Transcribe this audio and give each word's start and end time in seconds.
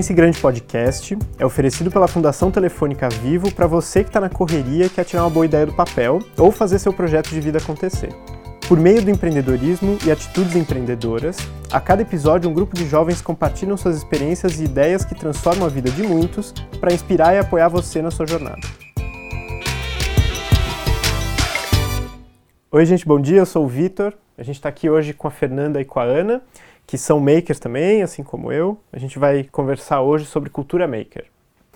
Pense 0.00 0.14
Grande 0.14 0.40
Podcast 0.40 1.18
é 1.38 1.44
oferecido 1.44 1.90
pela 1.90 2.08
Fundação 2.08 2.50
Telefônica 2.50 3.06
Vivo 3.10 3.52
para 3.52 3.66
você 3.66 4.02
que 4.02 4.08
está 4.08 4.18
na 4.18 4.30
correria 4.30 4.86
e 4.86 4.88
quer 4.88 5.04
tirar 5.04 5.24
uma 5.24 5.28
boa 5.28 5.44
ideia 5.44 5.66
do 5.66 5.74
papel 5.74 6.20
ou 6.38 6.50
fazer 6.50 6.78
seu 6.78 6.90
projeto 6.90 7.28
de 7.28 7.38
vida 7.38 7.58
acontecer. 7.58 8.08
Por 8.66 8.80
meio 8.80 9.02
do 9.02 9.10
empreendedorismo 9.10 9.98
e 10.02 10.10
atitudes 10.10 10.56
empreendedoras, 10.56 11.36
a 11.70 11.78
cada 11.82 12.00
episódio 12.00 12.48
um 12.48 12.54
grupo 12.54 12.74
de 12.74 12.88
jovens 12.88 13.20
compartilham 13.20 13.76
suas 13.76 13.94
experiências 13.94 14.58
e 14.58 14.64
ideias 14.64 15.04
que 15.04 15.14
transformam 15.14 15.66
a 15.66 15.68
vida 15.68 15.90
de 15.90 16.02
muitos 16.02 16.54
para 16.80 16.94
inspirar 16.94 17.34
e 17.34 17.38
apoiar 17.38 17.68
você 17.68 18.00
na 18.00 18.10
sua 18.10 18.26
jornada. 18.26 18.66
Oi, 22.72 22.86
gente, 22.86 23.06
bom 23.06 23.20
dia. 23.20 23.40
Eu 23.40 23.46
sou 23.46 23.66
o 23.66 23.68
Vitor. 23.68 24.14
A 24.38 24.42
gente 24.42 24.56
está 24.56 24.70
aqui 24.70 24.88
hoje 24.88 25.12
com 25.12 25.28
a 25.28 25.30
Fernanda 25.30 25.78
e 25.78 25.84
com 25.84 26.00
a 26.00 26.04
Ana 26.04 26.40
que 26.90 26.98
são 26.98 27.20
makers 27.20 27.60
também, 27.60 28.02
assim 28.02 28.24
como 28.24 28.50
eu. 28.50 28.76
A 28.92 28.98
gente 28.98 29.16
vai 29.16 29.44
conversar 29.44 30.00
hoje 30.00 30.26
sobre 30.26 30.50
cultura 30.50 30.88
maker. 30.88 31.24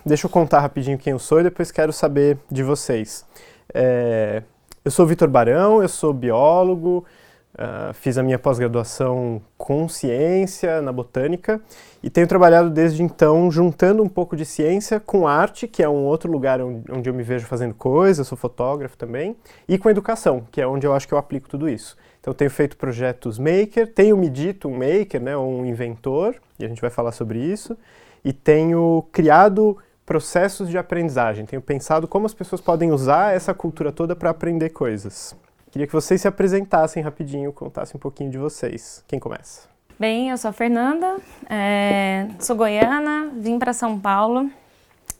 Deixa 0.05 0.25
eu 0.25 0.29
contar 0.29 0.59
rapidinho 0.59 0.97
quem 0.97 1.11
eu 1.11 1.19
sou 1.19 1.39
e 1.39 1.43
depois 1.43 1.71
quero 1.71 1.93
saber 1.93 2.37
de 2.51 2.61
vocês. 2.61 3.25
É, 3.73 4.43
eu 4.83 4.91
sou 4.91 5.07
Vitor 5.07 5.29
Barão, 5.29 5.81
eu 5.81 5.87
sou 5.87 6.11
biólogo, 6.11 7.05
uh, 7.53 7.93
fiz 7.93 8.17
a 8.17 8.23
minha 8.23 8.37
pós-graduação 8.37 9.41
com 9.57 9.87
ciência 9.87 10.81
na 10.81 10.91
botânica 10.91 11.61
e 12.03 12.09
tenho 12.09 12.27
trabalhado 12.27 12.69
desde 12.69 13.01
então 13.01 13.49
juntando 13.49 14.03
um 14.03 14.09
pouco 14.09 14.35
de 14.35 14.43
ciência 14.43 14.99
com 14.99 15.25
arte, 15.25 15.65
que 15.65 15.81
é 15.81 15.87
um 15.87 16.03
outro 16.03 16.29
lugar 16.29 16.59
onde 16.59 17.09
eu 17.09 17.13
me 17.13 17.23
vejo 17.23 17.45
fazendo 17.45 17.73
coisas, 17.73 18.27
sou 18.27 18.37
fotógrafo 18.37 18.97
também, 18.97 19.33
e 19.65 19.77
com 19.77 19.89
educação, 19.89 20.45
que 20.51 20.59
é 20.59 20.67
onde 20.67 20.85
eu 20.85 20.93
acho 20.93 21.07
que 21.07 21.13
eu 21.13 21.17
aplico 21.17 21.47
tudo 21.47 21.69
isso. 21.69 21.95
Então 22.25 22.33
tenho 22.33 22.49
feito 22.49 22.75
projetos 22.75 23.37
maker, 23.37 23.93
tenho 23.93 24.17
me 24.17 24.27
dito 24.27 24.67
um 24.67 24.71
maker, 24.71 25.21
né, 25.21 25.37
um 25.37 25.63
inventor, 25.63 26.35
e 26.57 26.65
a 26.65 26.67
gente 26.67 26.81
vai 26.81 26.89
falar 26.89 27.11
sobre 27.11 27.37
isso, 27.37 27.77
e 28.23 28.33
tenho 28.33 29.05
criado 29.11 29.77
processos 30.07 30.67
de 30.67 30.75
aprendizagem, 30.75 31.45
tenho 31.45 31.61
pensado 31.61 32.07
como 32.07 32.25
as 32.25 32.33
pessoas 32.33 32.59
podem 32.59 32.91
usar 32.91 33.35
essa 33.35 33.53
cultura 33.53 33.91
toda 33.91 34.15
para 34.15 34.31
aprender 34.31 34.71
coisas. 34.71 35.35
Queria 35.69 35.85
que 35.85 35.93
vocês 35.93 36.19
se 36.19 36.27
apresentassem 36.27 37.03
rapidinho, 37.03 37.53
contassem 37.53 37.95
um 37.95 37.99
pouquinho 37.99 38.31
de 38.31 38.39
vocês. 38.39 39.03
Quem 39.07 39.19
começa? 39.19 39.69
Bem, 39.99 40.31
eu 40.31 40.37
sou 40.37 40.49
a 40.49 40.51
Fernanda, 40.51 41.17
é, 41.47 42.27
sou 42.39 42.55
goiana, 42.55 43.29
vim 43.35 43.59
para 43.59 43.71
São 43.71 43.99
Paulo 43.99 44.49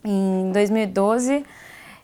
em 0.03 0.51
2012 0.51 1.45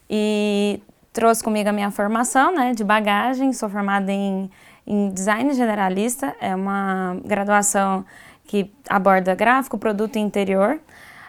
e 0.07 0.79
trouxe 1.11 1.43
comigo 1.43 1.69
a 1.69 1.73
minha 1.73 1.89
formação 1.89 2.53
né, 2.53 2.73
de 2.75 2.83
bagagem, 2.83 3.51
sou 3.51 3.67
formada 3.67 4.11
em 4.11 4.47
em 4.85 5.09
design 5.09 5.53
generalista, 5.53 6.35
é 6.41 6.55
uma 6.55 7.17
graduação 7.23 8.05
que 8.45 8.71
aborda 8.89 9.33
gráfico, 9.35 9.77
produto 9.77 10.17
e 10.17 10.19
interior. 10.19 10.79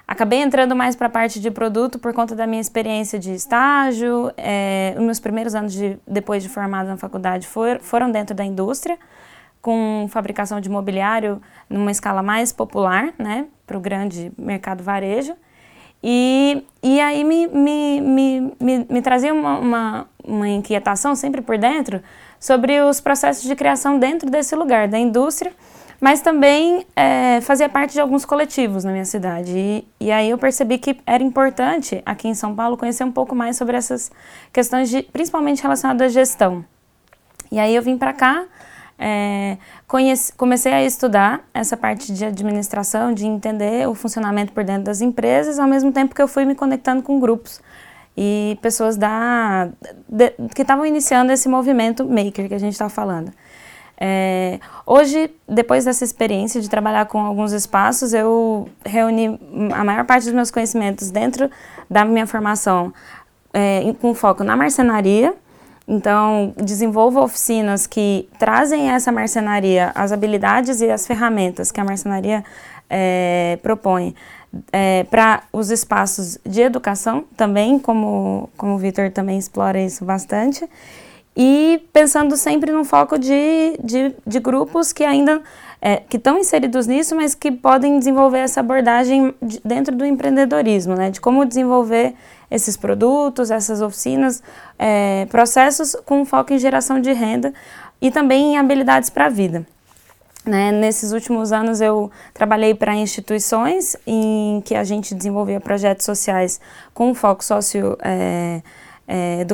Acabei 0.07 0.41
entrando 0.43 0.75
mais 0.75 0.97
para 0.97 1.07
a 1.07 1.11
parte 1.11 1.41
de 1.41 1.51
produto 1.51 1.99
por 1.99 2.13
conta 2.13 2.35
da 2.35 2.47
minha 2.47 2.61
experiência 2.61 3.19
de 3.19 3.33
estágio. 3.33 4.33
É, 4.37 4.95
os 4.97 5.05
meus 5.05 5.21
primeiros 5.21 5.55
anos 5.55 5.73
de, 5.73 5.99
depois 6.07 6.43
de 6.43 6.49
formada 6.49 6.89
na 6.89 6.97
faculdade 6.97 7.47
for, 7.47 7.79
foram 7.81 8.11
dentro 8.11 8.35
da 8.35 8.45
indústria, 8.45 8.99
com 9.61 10.07
fabricação 10.11 10.61
de 10.61 10.69
mobiliário 10.69 11.41
numa 11.71 11.91
escala 11.91 12.23
mais 12.23 12.53
popular, 12.53 13.15
né, 13.17 13.47
para 13.67 13.79
o 13.79 13.81
grande 13.81 14.33
mercado 14.37 14.83
varejo. 14.83 15.35
E, 16.03 16.67
e 16.83 17.01
aí 17.01 17.23
me, 17.23 17.47
me, 17.47 18.01
me, 18.01 18.53
me, 18.61 18.87
me 18.91 19.03
trazia 19.03 19.33
uma, 19.33 19.59
uma, 19.59 20.07
uma 20.25 20.49
inquietação 20.49 21.15
sempre 21.15 21.41
por 21.41 21.57
dentro 21.57 22.03
sobre 22.43 22.81
os 22.81 23.01
processos 23.01 23.45
de 23.45 23.55
criação 23.55 24.01
dentro 24.01 24.29
desse 24.29 24.57
lugar, 24.57 24.89
da 24.89 24.99
indústria, 24.99 25.53
mas 26.01 26.21
também 26.21 26.85
é, 26.97 27.41
fazia 27.41 27.69
parte 27.69 27.93
de 27.93 28.01
alguns 28.01 28.25
coletivos 28.25 28.83
na 28.83 28.91
minha 28.91 29.05
cidade. 29.05 29.53
E, 29.57 29.87
e, 30.01 30.11
aí 30.11 30.29
eu 30.29 30.37
percebi 30.37 30.77
que 30.77 30.99
era 31.07 31.23
importante, 31.23 32.03
aqui 32.05 32.27
em 32.27 32.35
São 32.35 32.53
Paulo, 32.53 32.77
conhecer 32.77 33.05
um 33.05 33.13
pouco 33.13 33.33
mais 33.33 33.57
sobre 33.57 33.77
essas 33.77 34.11
questões, 34.53 34.91
de, 34.91 35.05
principalmente 35.05 35.63
relacionadas 35.63 36.05
à 36.07 36.09
gestão. 36.09 36.65
E 37.49 37.61
aí 37.61 37.77
eu 37.77 37.81
vim 37.81 37.97
para 37.97 38.13
cá, 38.13 38.45
é, 38.99 39.57
conheci, 39.87 40.33
comecei 40.33 40.73
a 40.73 40.83
estudar 40.83 41.45
essa 41.55 41.77
parte 41.77 42.13
de 42.13 42.25
administração, 42.25 43.15
de 43.15 43.25
entender 43.25 43.89
o 43.89 43.95
funcionamento 43.95 44.53
por 44.53 44.65
dentro 44.65 44.83
das 44.83 45.01
empresas, 45.01 45.61
ao 45.61 45.69
mesmo 45.69 45.93
tempo 45.93 46.13
que 46.13 46.21
eu 46.21 46.27
fui 46.27 46.45
me 46.45 46.57
conectando 46.57 47.05
com 47.05 47.21
grupos 47.21 47.61
e 48.17 48.59
pessoas 48.61 48.97
da, 48.97 49.69
de, 50.09 50.31
que 50.55 50.63
estavam 50.63 50.85
iniciando 50.85 51.33
esse 51.33 51.49
movimento 51.49 52.05
maker 52.05 52.49
que 52.49 52.55
a 52.55 52.59
gente 52.59 52.73
está 52.73 52.89
falando. 52.89 53.33
É, 54.05 54.59
hoje, 54.85 55.31
depois 55.49 55.85
dessa 55.85 56.03
experiência 56.03 56.61
de 56.61 56.69
trabalhar 56.69 57.07
com 57.07 57.21
alguns 57.21 57.53
espaços, 57.53 58.13
eu 58.13 58.69
reuni 58.85 59.39
a 59.73 59.85
maior 59.85 60.05
parte 60.05 60.25
dos 60.25 60.33
meus 60.33 60.51
conhecimentos 60.51 61.11
dentro 61.11 61.49
da 61.89 62.05
minha 62.05 62.27
formação 62.27 62.93
é, 63.53 63.95
com 64.01 64.13
foco 64.15 64.43
na 64.43 64.57
marcenaria. 64.57 65.35
Então, 65.87 66.55
desenvolvo 66.57 67.21
oficinas 67.21 67.87
que 67.87 68.29
trazem 68.39 68.91
essa 68.91 69.13
marcenaria, 69.13 69.93
as 69.95 70.11
habilidades 70.11 70.81
e 70.81 70.91
as 70.91 71.07
ferramentas 71.07 71.71
que 71.71 71.81
a 71.81 71.85
marcenaria 71.85 72.45
é, 72.89 73.59
propõe 73.63 74.15
é, 74.73 75.05
para 75.05 75.45
os 75.53 75.71
espaços 75.71 76.39
de 76.45 76.61
educação 76.61 77.25
também, 77.37 77.79
como, 77.79 78.51
como 78.57 78.75
o 78.75 78.79
Vitor 78.79 79.11
também 79.11 79.39
explora 79.39 79.81
isso 79.81 80.05
bastante, 80.05 80.69
e 81.37 81.83
pensando 81.93 82.37
sempre 82.37 82.71
no 82.71 82.85
foco 82.85 83.19
de, 83.19 83.79
de, 83.83 84.15
de 84.27 84.39
grupos 84.39 84.93
que 84.93 85.03
ainda 85.03 85.43
é, 85.81 85.97
que 85.97 86.17
estão 86.17 86.39
inseridos 86.39 86.87
nisso, 86.87 87.17
mas 87.17 87.35
que 87.35 87.51
podem 87.51 87.99
desenvolver 87.99 88.39
essa 88.39 88.61
abordagem 88.61 89.35
de, 89.43 89.61
dentro 89.65 89.97
do 89.97 90.05
empreendedorismo, 90.05 90.95
né, 90.95 91.11
de 91.11 91.21
como 91.21 91.45
desenvolver 91.45 92.15
esses 92.51 92.77
produtos, 92.77 93.51
essas 93.51 93.81
oficinas, 93.81 94.43
é, 94.79 95.27
processos 95.31 95.97
com 96.05 96.25
foco 96.25 96.53
em 96.53 96.59
geração 96.59 97.01
de 97.01 97.13
renda 97.13 97.53
e 98.01 98.11
também 98.11 98.55
em 98.55 98.59
habilidades 98.59 99.09
para 99.09 99.27
a 99.27 99.29
vida. 99.31 99.67
Né? 100.45 100.73
Nesses 100.73 101.13
últimos 101.13 101.53
anos 101.53 101.81
eu 101.81 102.11
trabalhei 102.35 102.75
para 102.75 102.95
instituições 102.95 103.97
em 104.05 104.61
que 104.65 104.75
a 104.75 104.83
gente 104.83 105.15
desenvolvia 105.15 105.61
projetos 105.61 106.05
sociais 106.05 106.61
com 106.93 107.15
foco 107.15 107.45
socio 107.45 107.97
é, 108.03 108.61
é, 109.07 109.47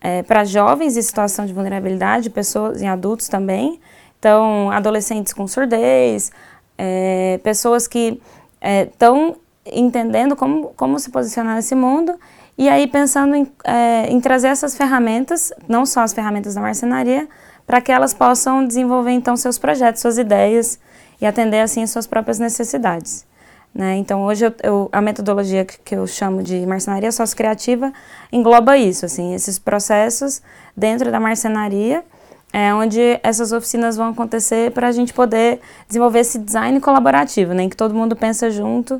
é, 0.00 0.22
para 0.22 0.44
jovens 0.44 0.96
em 0.96 1.02
situação 1.02 1.46
de 1.46 1.52
vulnerabilidade, 1.52 2.28
pessoas 2.28 2.82
e 2.82 2.86
adultos 2.86 3.28
também. 3.28 3.80
Então, 4.18 4.70
adolescentes 4.70 5.32
com 5.32 5.46
surdez, 5.46 6.32
é, 6.76 7.40
pessoas 7.42 7.86
que 7.86 8.20
estão 8.60 9.36
é, 9.64 9.78
entendendo 9.78 10.36
como, 10.36 10.68
como 10.76 10.98
se 10.98 11.10
posicionar 11.10 11.54
nesse 11.54 11.74
mundo 11.74 12.18
e 12.56 12.68
aí 12.68 12.88
pensando 12.88 13.36
em, 13.36 13.46
é, 13.64 14.06
em 14.10 14.20
trazer 14.20 14.48
essas 14.48 14.76
ferramentas, 14.76 15.52
não 15.68 15.86
só 15.86 16.00
as 16.00 16.12
ferramentas 16.12 16.54
da 16.54 16.60
marcenaria, 16.60 17.28
para 17.68 17.82
que 17.82 17.92
elas 17.92 18.14
possam 18.14 18.66
desenvolver 18.66 19.10
então 19.10 19.36
seus 19.36 19.58
projetos, 19.58 20.00
suas 20.00 20.16
ideias 20.16 20.80
e 21.20 21.26
atender 21.26 21.60
assim 21.60 21.82
as 21.82 21.90
suas 21.90 22.06
próprias 22.06 22.38
necessidades. 22.38 23.26
Né? 23.74 23.96
Então 23.96 24.24
hoje 24.24 24.46
eu, 24.46 24.54
eu, 24.62 24.88
a 24.90 25.02
metodologia 25.02 25.66
que, 25.66 25.78
que, 25.78 25.94
eu 25.94 26.06
chamo 26.06 26.42
de 26.42 26.64
marcenaria 26.64 27.12
sociocriativa 27.12 27.92
engloba 28.32 28.78
isso, 28.78 29.04
assim, 29.04 29.34
esses 29.34 29.58
processos 29.58 30.40
dentro 30.74 31.12
da 31.12 31.20
marcenaria, 31.20 32.02
é 32.50 32.72
onde 32.72 33.20
essas 33.22 33.52
oficinas 33.52 33.98
vão 33.98 34.08
acontecer 34.08 34.72
para 34.72 34.88
a 34.88 34.92
gente 34.92 35.12
poder 35.12 35.60
desenvolver 35.86 36.20
esse 36.20 36.38
design 36.38 36.80
colaborativo, 36.80 37.52
né, 37.52 37.64
em 37.64 37.68
que 37.68 37.76
todo 37.76 37.94
mundo 37.94 38.16
pensa 38.16 38.50
junto 38.50 38.98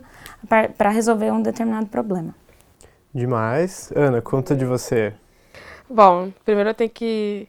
para 0.76 0.90
resolver 0.90 1.32
um 1.32 1.40
determinado 1.40 1.86
problema. 1.86 2.34
Demais. 3.14 3.90
Ana, 3.96 4.20
conta 4.20 4.54
de 4.54 4.66
você. 4.66 5.14
Bom, 5.88 6.30
primeiro 6.44 6.68
eu 6.70 6.74
tenho 6.74 6.90
que 6.90 7.48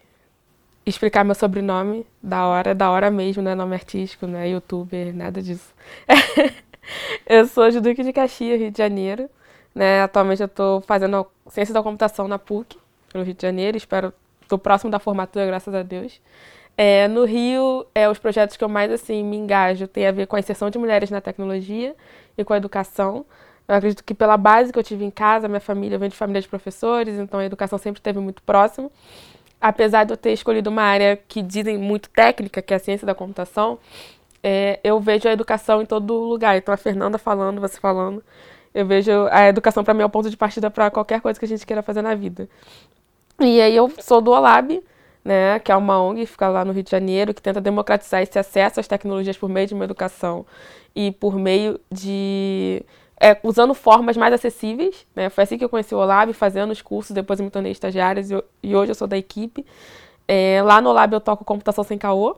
explicar 0.89 1.23
meu 1.23 1.35
sobrenome 1.35 2.05
da 2.21 2.45
hora, 2.47 2.73
da 2.75 2.89
hora 2.89 3.11
mesmo, 3.11 3.41
não 3.43 3.51
é 3.51 3.55
nome 3.55 3.75
artístico, 3.75 4.27
não 4.27 4.39
é 4.39 4.49
youtuber, 4.49 5.15
nada 5.15 5.41
disso. 5.41 5.73
eu 7.27 7.45
sou 7.47 7.69
de 7.69 7.79
Duque 7.79 8.03
de 8.03 8.13
Caxias, 8.13 8.59
Rio 8.59 8.71
de 8.71 8.77
Janeiro. 8.77 9.29
Né? 9.73 10.01
Atualmente 10.01 10.41
eu 10.41 10.47
estou 10.47 10.81
fazendo 10.81 11.25
ciência 11.49 11.73
da 11.73 11.83
computação 11.83 12.27
na 12.27 12.39
PUC, 12.39 12.77
no 13.13 13.23
Rio 13.23 13.33
de 13.33 13.41
Janeiro. 13.41 13.77
Espero, 13.77 14.13
estou 14.41 14.57
próximo 14.57 14.91
da 14.91 14.99
formatura, 14.99 15.45
graças 15.45 15.73
a 15.73 15.83
Deus. 15.83 16.19
É, 16.77 17.07
no 17.07 17.25
Rio, 17.25 17.85
é, 17.93 18.09
os 18.09 18.17
projetos 18.17 18.55
que 18.55 18.63
eu 18.63 18.69
mais 18.69 18.91
assim 18.91 19.23
me 19.23 19.35
engajo 19.35 19.87
tem 19.87 20.07
a 20.07 20.11
ver 20.11 20.27
com 20.27 20.35
a 20.35 20.39
inserção 20.39 20.69
de 20.69 20.77
mulheres 20.77 21.09
na 21.09 21.19
tecnologia 21.19 21.95
e 22.37 22.43
com 22.43 22.53
a 22.53 22.57
educação. 22.57 23.25
Eu 23.67 23.75
acredito 23.75 24.03
que 24.03 24.15
pela 24.15 24.37
base 24.37 24.71
que 24.71 24.79
eu 24.79 24.83
tive 24.83 25.05
em 25.05 25.11
casa, 25.11 25.47
minha 25.47 25.59
família 25.59 25.97
vem 25.97 26.09
de 26.09 26.15
família 26.15 26.41
de 26.41 26.47
professores, 26.47 27.19
então 27.19 27.39
a 27.39 27.45
educação 27.45 27.77
sempre 27.77 27.99
esteve 27.99 28.17
muito 28.19 28.41
próximo 28.41 28.91
apesar 29.59 30.03
de 30.03 30.13
eu 30.13 30.17
ter 30.17 30.31
escolhido 30.33 30.69
uma 30.69 30.83
área 30.83 31.17
que 31.27 31.41
dizem 31.41 31.77
muito 31.77 32.09
técnica, 32.09 32.61
que 32.61 32.73
é 32.73 32.77
a 32.77 32.79
ciência 32.79 33.05
da 33.05 33.15
computação, 33.15 33.79
é, 34.43 34.79
eu 34.83 34.99
vejo 34.99 35.27
a 35.27 35.31
educação 35.31 35.81
em 35.81 35.85
todo 35.85 36.13
lugar. 36.13 36.57
Então, 36.57 36.73
a 36.73 36.77
Fernanda 36.77 37.17
falando, 37.17 37.59
você 37.59 37.79
falando, 37.79 38.23
eu 38.73 38.85
vejo 38.85 39.11
a 39.31 39.47
educação 39.47 39.83
para 39.83 39.93
mim 39.93 40.01
é 40.01 40.05
o 40.05 40.09
ponto 40.09 40.29
de 40.29 40.37
partida 40.37 40.69
para 40.69 40.89
qualquer 40.89 41.21
coisa 41.21 41.39
que 41.39 41.45
a 41.45 41.47
gente 41.47 41.65
queira 41.65 41.81
fazer 41.81 42.01
na 42.01 42.15
vida. 42.15 42.47
E 43.39 43.61
aí 43.61 43.75
eu 43.75 43.91
sou 43.99 44.21
do 44.21 44.31
OLAB, 44.31 44.81
né, 45.23 45.59
que 45.59 45.71
é 45.71 45.75
uma 45.75 46.01
ONG 46.01 46.21
que 46.21 46.31
fica 46.31 46.47
lá 46.49 46.63
no 46.65 46.71
Rio 46.71 46.83
de 46.83 46.91
Janeiro, 46.91 47.33
que 47.33 47.41
tenta 47.41 47.61
democratizar 47.61 48.21
esse 48.21 48.37
acesso 48.37 48.79
às 48.79 48.87
tecnologias 48.87 49.37
por 49.37 49.49
meio 49.49 49.67
de 49.67 49.73
uma 49.73 49.85
educação 49.85 50.45
e 50.95 51.11
por 51.11 51.35
meio 51.35 51.79
de 51.91 52.83
é, 53.19 53.37
usando 53.43 53.73
formas 53.73 54.15
mais 54.15 54.33
acessíveis. 54.33 55.05
Né? 55.15 55.29
Foi 55.29 55.43
assim 55.43 55.57
que 55.57 55.63
eu 55.63 55.69
conheci 55.69 55.93
o 55.93 55.97
Olab, 55.97 56.31
fazendo 56.33 56.71
os 56.71 56.81
cursos, 56.81 57.13
depois 57.13 57.39
eu 57.39 57.43
me 57.43 57.51
tornei 57.51 57.71
estagiária 57.71 58.23
e, 58.63 58.75
hoje 58.75 58.91
eu 58.91 58.95
sou 58.95 59.07
da 59.07 59.17
equipe. 59.17 59.65
É, 60.27 60.61
lá 60.63 60.79
no 60.79 60.89
Olab 60.89 61.13
eu 61.13 61.19
toco 61.19 61.43
computação 61.43 61.83
sem 61.83 61.97
caô, 61.97 62.37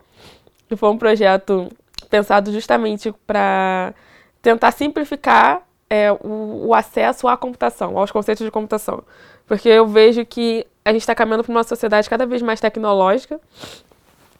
que 0.67 0.75
foi 0.75 0.89
um 0.89 0.97
projeto 0.97 1.69
pensado 2.09 2.51
justamente 2.51 3.13
para 3.27 3.93
tentar 4.41 4.71
simplificar 4.71 5.61
é, 5.89 6.11
o, 6.11 6.67
o, 6.67 6.73
acesso 6.73 7.27
à 7.27 7.37
computação, 7.37 7.97
aos 7.97 8.11
conceitos 8.11 8.45
de 8.45 8.51
computação. 8.51 9.03
Porque 9.45 9.69
eu 9.69 9.85
vejo 9.85 10.25
que 10.25 10.65
a 10.83 10.91
gente 10.91 11.01
está 11.01 11.13
caminhando 11.13 11.43
para 11.43 11.51
uma 11.51 11.63
sociedade 11.63 12.09
cada 12.09 12.25
vez 12.25 12.41
mais 12.41 12.59
tecnológica, 12.59 13.39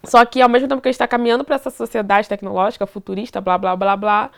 só 0.04 0.26
que 0.26 0.42
ao 0.42 0.50
mesmo 0.50 0.68
tempo 0.68 0.82
que 0.82 0.88
a 0.88 0.92
gente 0.92 0.96
está 0.96 1.08
caminhando 1.08 1.44
para 1.44 1.56
essa 1.56 1.70
sociedade 1.70 2.28
tecnológica, 2.28 2.88
futurista, 2.88 3.40
blá, 3.40 3.58
blá, 3.58 3.76
blá, 3.76 3.96
blá, 3.96 4.32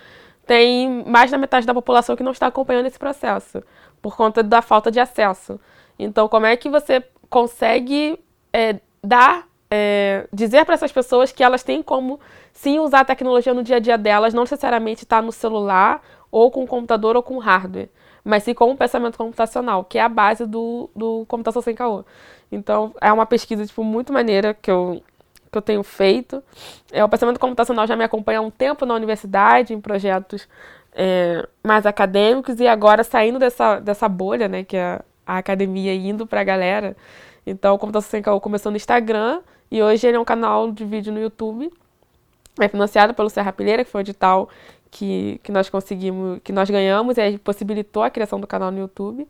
tem 0.46 1.04
mais 1.06 1.32
da 1.32 1.38
metade 1.38 1.66
da 1.66 1.74
população 1.74 2.16
que 2.16 2.24
não 2.24 2.32
está 2.32 2.48
acompanhando 2.48 2.86
esse 2.86 3.00
processo, 3.00 3.64
por 4.02 4.16
conta 4.16 4.44
da 4.44 4.62
falta 4.62 4.92
de 4.92 5.00
acesso. 5.00 5.60
Então, 5.98 6.28
como 6.28 6.46
é 6.46 6.56
que 6.58 6.70
você 6.70 7.04
consegue 7.30 8.20
é, 8.52 8.80
dar, 9.04 9.48
é, 9.70 10.28
dizer 10.32 10.66
para 10.66 10.76
essas 10.76 10.92
pessoas 10.92 11.32
que 11.32 11.44
elas 11.44 11.64
têm 11.64 11.82
como 11.82 12.20
sim 12.52 12.80
usar 12.80 13.02
a 13.02 13.06
tecnologia 13.06 13.54
no 13.54 13.64
dia 13.64 13.78
a 13.78 13.80
dia 13.80 13.98
delas, 13.98 14.34
não 14.34 14.44
necessariamente 14.44 15.04
estar 15.04 15.18
tá 15.18 15.22
no 15.22 15.32
celular, 15.32 16.02
ou 16.30 16.52
com 16.52 16.66
computador, 16.68 17.16
ou 17.16 17.24
com 17.24 17.38
hardware, 17.38 17.90
mas 18.24 18.44
sim 18.44 18.54
com 18.54 18.72
o 18.72 18.78
pensamento 18.78 19.18
computacional, 19.18 19.84
que 19.84 19.98
é 19.98 20.02
a 20.02 20.10
base 20.10 20.46
do, 20.46 20.90
do 20.96 21.26
computação 21.28 21.62
sem 21.62 21.76
caô. 21.76 22.04
Então, 22.52 22.94
é 23.00 23.12
uma 23.12 23.26
pesquisa 23.26 23.66
tipo, 23.66 23.84
muito 23.84 24.12
maneira 24.12 24.54
que 24.54 24.70
eu 24.70 25.02
que 25.54 25.58
eu 25.58 25.62
tenho 25.62 25.84
feito. 25.84 26.44
É, 26.92 27.04
o 27.04 27.08
pensamento 27.08 27.40
computacional 27.40 27.88
já 27.88 27.96
me 27.96 28.04
acompanha 28.04 28.40
há 28.40 28.42
um 28.42 28.52
tempo 28.52 28.86
na 28.86 28.94
universidade, 28.94 29.74
em 29.74 29.80
projetos 29.80 30.50
é, 30.94 31.48
mais 31.64 31.86
acadêmicos, 31.86 32.60
e 32.60 32.68
agora 32.68 33.04
saindo 33.04 33.40
dessa, 33.40 33.80
dessa 33.80 34.10
bolha, 34.10 34.50
né, 34.50 34.64
que 34.66 34.76
é 34.76 35.00
a 35.26 35.38
academia 35.38 35.94
indo 35.94 36.28
para 36.28 36.42
a 36.42 36.44
galera. 36.44 36.98
Então, 37.48 37.76
o 37.76 37.80
Computação 37.80 38.10
Sem 38.10 38.22
Caô 38.22 38.42
começou 38.42 38.72
no 38.72 38.76
Instagram, 38.76 39.42
e 39.72 39.82
hoje 39.82 40.06
ele 40.06 40.18
é 40.18 40.20
um 40.20 40.26
canal 40.26 40.72
de 40.72 40.84
vídeo 40.84 41.14
no 41.14 41.22
YouTube. 41.22 41.72
É 42.60 42.68
financiado 42.68 43.14
pelo 43.14 43.30
Serra 43.30 43.52
Pilheira, 43.52 43.84
que 43.84 43.90
foi 43.90 44.02
o 44.02 44.04
edital 44.04 44.50
que, 44.92 45.40
que 45.42 45.52
nós 45.52 45.70
conseguimos, 45.70 46.40
que 46.44 46.52
nós 46.52 46.70
ganhamos, 46.70 47.18
e 47.18 47.38
possibilitou 47.38 48.04
a 48.04 48.10
criação 48.10 48.40
do 48.40 48.46
canal 48.46 48.70
no 48.70 48.80
YouTube. 48.80 49.28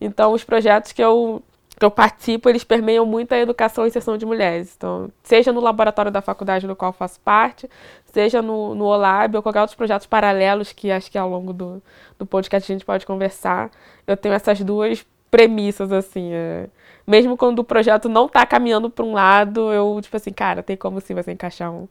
Então, 0.00 0.32
os 0.32 0.44
projetos 0.44 0.92
que 0.92 1.02
eu 1.02 1.42
que 1.78 1.84
eu 1.84 1.90
participo, 1.90 2.48
eles 2.48 2.64
permeiam 2.64 3.04
muito 3.04 3.32
a 3.32 3.38
educação 3.38 3.84
e 3.84 3.88
inserção 3.88 4.16
de 4.16 4.24
mulheres. 4.24 4.74
Então, 4.76 5.10
seja 5.22 5.52
no 5.52 5.60
laboratório 5.60 6.10
da 6.10 6.22
faculdade 6.22 6.66
do 6.66 6.74
qual 6.74 6.92
faço 6.92 7.20
parte, 7.20 7.68
seja 8.06 8.40
no, 8.40 8.74
no 8.74 8.84
OLAB 8.84 9.36
ou 9.36 9.42
qualquer 9.42 9.60
outros 9.60 9.76
projetos 9.76 10.06
paralelos 10.06 10.72
que 10.72 10.90
acho 10.90 11.10
que 11.10 11.18
ao 11.18 11.28
longo 11.28 11.52
do, 11.52 11.82
do 12.18 12.24
podcast 12.24 12.70
a 12.70 12.74
gente 12.74 12.84
pode 12.84 13.04
conversar, 13.04 13.70
eu 14.06 14.16
tenho 14.16 14.34
essas 14.34 14.60
duas 14.62 15.04
premissas, 15.30 15.92
assim. 15.92 16.32
É, 16.32 16.66
mesmo 17.06 17.36
quando 17.36 17.58
o 17.58 17.64
projeto 17.64 18.08
não 18.08 18.24
está 18.24 18.46
caminhando 18.46 18.88
para 18.88 19.04
um 19.04 19.12
lado, 19.12 19.70
eu, 19.70 20.00
tipo 20.00 20.16
assim, 20.16 20.32
cara, 20.32 20.62
tem 20.62 20.76
como 20.78 20.98
sim 21.00 21.14
você 21.14 21.32
encaixar 21.32 21.70
um, 21.70 21.86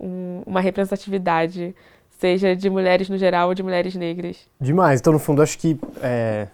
um, 0.00 0.42
uma 0.46 0.60
representatividade, 0.60 1.76
seja 2.18 2.56
de 2.56 2.70
mulheres 2.70 3.10
no 3.10 3.18
geral 3.18 3.48
ou 3.48 3.54
de 3.54 3.62
mulheres 3.62 3.94
negras. 3.94 4.38
Demais. 4.58 5.00
Então, 5.00 5.12
no 5.12 5.18
fundo, 5.18 5.42
acho 5.42 5.58
que 5.58 5.78
é 6.00 6.48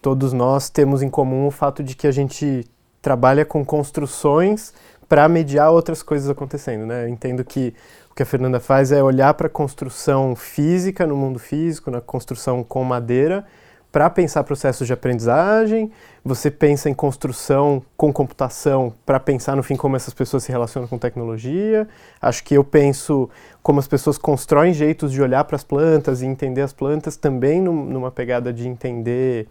todos 0.00 0.32
nós 0.32 0.68
temos 0.70 1.02
em 1.02 1.10
comum 1.10 1.46
o 1.46 1.50
fato 1.50 1.82
de 1.82 1.94
que 1.94 2.06
a 2.06 2.12
gente 2.12 2.64
trabalha 3.00 3.44
com 3.44 3.64
construções 3.64 4.72
para 5.08 5.28
mediar 5.28 5.70
outras 5.70 6.02
coisas 6.02 6.28
acontecendo, 6.28 6.84
né? 6.86 7.04
Eu 7.04 7.08
entendo 7.08 7.44
que 7.44 7.72
o 8.10 8.14
que 8.14 8.22
a 8.22 8.26
Fernanda 8.26 8.58
faz 8.58 8.90
é 8.90 9.02
olhar 9.02 9.32
para 9.34 9.46
a 9.46 9.50
construção 9.50 10.34
física 10.34 11.06
no 11.06 11.16
mundo 11.16 11.38
físico, 11.38 11.90
na 11.90 12.00
construção 12.00 12.64
com 12.64 12.82
madeira, 12.82 13.44
para 13.92 14.10
pensar 14.10 14.42
processos 14.44 14.86
de 14.86 14.92
aprendizagem. 14.92 15.90
Você 16.24 16.50
pensa 16.50 16.90
em 16.90 16.94
construção 16.94 17.82
com 17.96 18.12
computação 18.12 18.92
para 19.06 19.20
pensar 19.20 19.56
no 19.56 19.62
fim 19.62 19.76
como 19.76 19.96
essas 19.96 20.12
pessoas 20.12 20.42
se 20.42 20.50
relacionam 20.50 20.88
com 20.88 20.98
tecnologia. 20.98 21.88
Acho 22.20 22.42
que 22.42 22.54
eu 22.54 22.64
penso 22.64 23.30
como 23.62 23.78
as 23.78 23.86
pessoas 23.86 24.18
constroem 24.18 24.74
jeitos 24.74 25.12
de 25.12 25.22
olhar 25.22 25.44
para 25.44 25.56
as 25.56 25.64
plantas 25.64 26.20
e 26.20 26.26
entender 26.26 26.62
as 26.62 26.72
plantas 26.72 27.16
também 27.16 27.62
numa 27.62 28.10
pegada 28.10 28.52
de 28.52 28.68
entender 28.68 29.46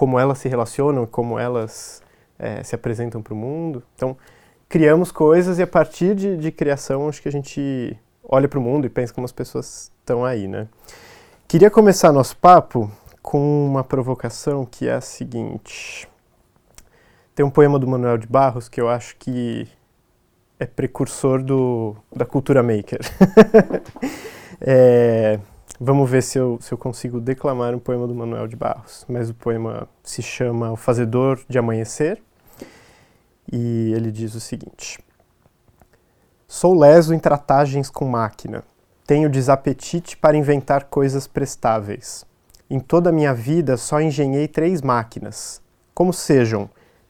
como 0.00 0.18
elas 0.18 0.38
se 0.38 0.48
relacionam, 0.48 1.04
como 1.04 1.38
elas 1.38 2.02
é, 2.38 2.62
se 2.62 2.74
apresentam 2.74 3.20
para 3.20 3.34
o 3.34 3.36
mundo. 3.36 3.82
Então, 3.94 4.16
criamos 4.66 5.12
coisas 5.12 5.58
e 5.58 5.62
a 5.62 5.66
partir 5.66 6.14
de, 6.14 6.38
de 6.38 6.50
criação 6.50 7.06
acho 7.06 7.20
que 7.20 7.28
a 7.28 7.32
gente 7.32 7.94
olha 8.24 8.48
para 8.48 8.58
o 8.58 8.62
mundo 8.62 8.86
e 8.86 8.88
pensa 8.88 9.12
como 9.12 9.26
as 9.26 9.32
pessoas 9.32 9.92
estão 10.00 10.24
aí, 10.24 10.48
né? 10.48 10.68
Queria 11.46 11.70
começar 11.70 12.12
nosso 12.12 12.34
papo 12.38 12.90
com 13.20 13.66
uma 13.66 13.84
provocação 13.84 14.64
que 14.64 14.88
é 14.88 14.94
a 14.94 15.02
seguinte. 15.02 16.08
Tem 17.34 17.44
um 17.44 17.50
poema 17.50 17.78
do 17.78 17.86
Manuel 17.86 18.16
de 18.16 18.26
Barros 18.26 18.70
que 18.70 18.80
eu 18.80 18.88
acho 18.88 19.16
que 19.18 19.68
é 20.58 20.64
precursor 20.64 21.42
do, 21.42 21.94
da 22.10 22.24
cultura 22.24 22.62
maker. 22.62 23.00
é, 24.62 25.38
Vamos 25.82 26.10
ver 26.10 26.22
se 26.22 26.38
eu, 26.38 26.58
se 26.60 26.74
eu 26.74 26.76
consigo 26.76 27.18
declamar 27.22 27.74
um 27.74 27.78
poema 27.78 28.06
do 28.06 28.14
Manuel 28.14 28.46
de 28.46 28.54
Barros. 28.54 29.06
Mas 29.08 29.30
o 29.30 29.34
poema 29.34 29.88
se 30.02 30.20
chama 30.20 30.70
O 30.70 30.76
Fazedor 30.76 31.40
de 31.48 31.58
Amanhecer 31.58 32.20
e 33.50 33.90
ele 33.94 34.12
diz 34.12 34.34
o 34.34 34.40
seguinte: 34.40 34.98
Sou 36.46 36.78
leso 36.78 37.14
em 37.14 37.18
tratagens 37.18 37.88
com 37.88 38.04
máquina. 38.04 38.62
Tenho 39.06 39.30
desapetite 39.30 40.18
para 40.18 40.36
inventar 40.36 40.84
coisas 40.84 41.26
prestáveis. 41.26 42.26
Em 42.68 42.78
toda 42.78 43.08
a 43.08 43.12
minha 43.12 43.32
vida 43.32 43.78
só 43.78 44.02
engenhei 44.02 44.46
três 44.46 44.82
máquinas, 44.82 45.62
como 45.94 46.12
sejam 46.12 46.68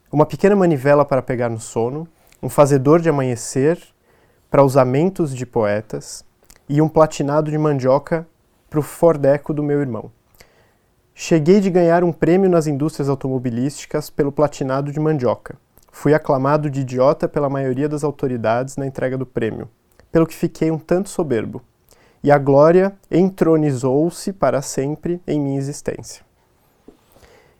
uma 0.09 0.25
pequena 0.25 0.55
manivela 0.55 1.03
para 1.03 1.21
pegar 1.21 1.49
no 1.49 1.59
sono, 1.59 2.07
um 2.41 2.47
fazedor 2.47 3.01
de 3.01 3.09
amanhecer 3.09 3.77
para 4.49 4.63
usamentos 4.63 5.35
de 5.35 5.45
poetas 5.45 6.23
e 6.69 6.81
um 6.81 6.87
platinado 6.87 7.51
de 7.51 7.57
mandioca 7.57 8.25
para 8.71 8.79
o 8.79 8.83
Fordeco 8.83 9.53
do 9.53 9.61
meu 9.61 9.81
irmão. 9.81 10.09
Cheguei 11.13 11.59
de 11.59 11.69
ganhar 11.69 12.05
um 12.05 12.13
prêmio 12.13 12.49
nas 12.49 12.67
indústrias 12.67 13.09
automobilísticas 13.09 14.09
pelo 14.09 14.31
platinado 14.31 14.93
de 14.93 14.99
mandioca. 14.99 15.57
Fui 15.91 16.13
aclamado 16.13 16.69
de 16.69 16.79
idiota 16.79 17.27
pela 17.27 17.49
maioria 17.49 17.89
das 17.89 18.01
autoridades 18.01 18.77
na 18.77 18.87
entrega 18.87 19.17
do 19.17 19.25
prêmio, 19.25 19.69
pelo 20.09 20.25
que 20.25 20.33
fiquei 20.33 20.71
um 20.71 20.79
tanto 20.79 21.09
soberbo. 21.09 21.61
E 22.23 22.31
a 22.31 22.37
glória 22.37 22.93
entronizou-se 23.11 24.31
para 24.31 24.61
sempre 24.61 25.21
em 25.27 25.37
minha 25.37 25.57
existência. 25.57 26.23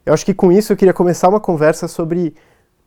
Eu 0.06 0.14
acho 0.14 0.26
que 0.26 0.34
com 0.34 0.50
isso 0.50 0.72
eu 0.72 0.78
queria 0.78 0.94
começar 0.94 1.28
uma 1.28 1.42
conversa 1.42 1.90
sobre 1.90 2.34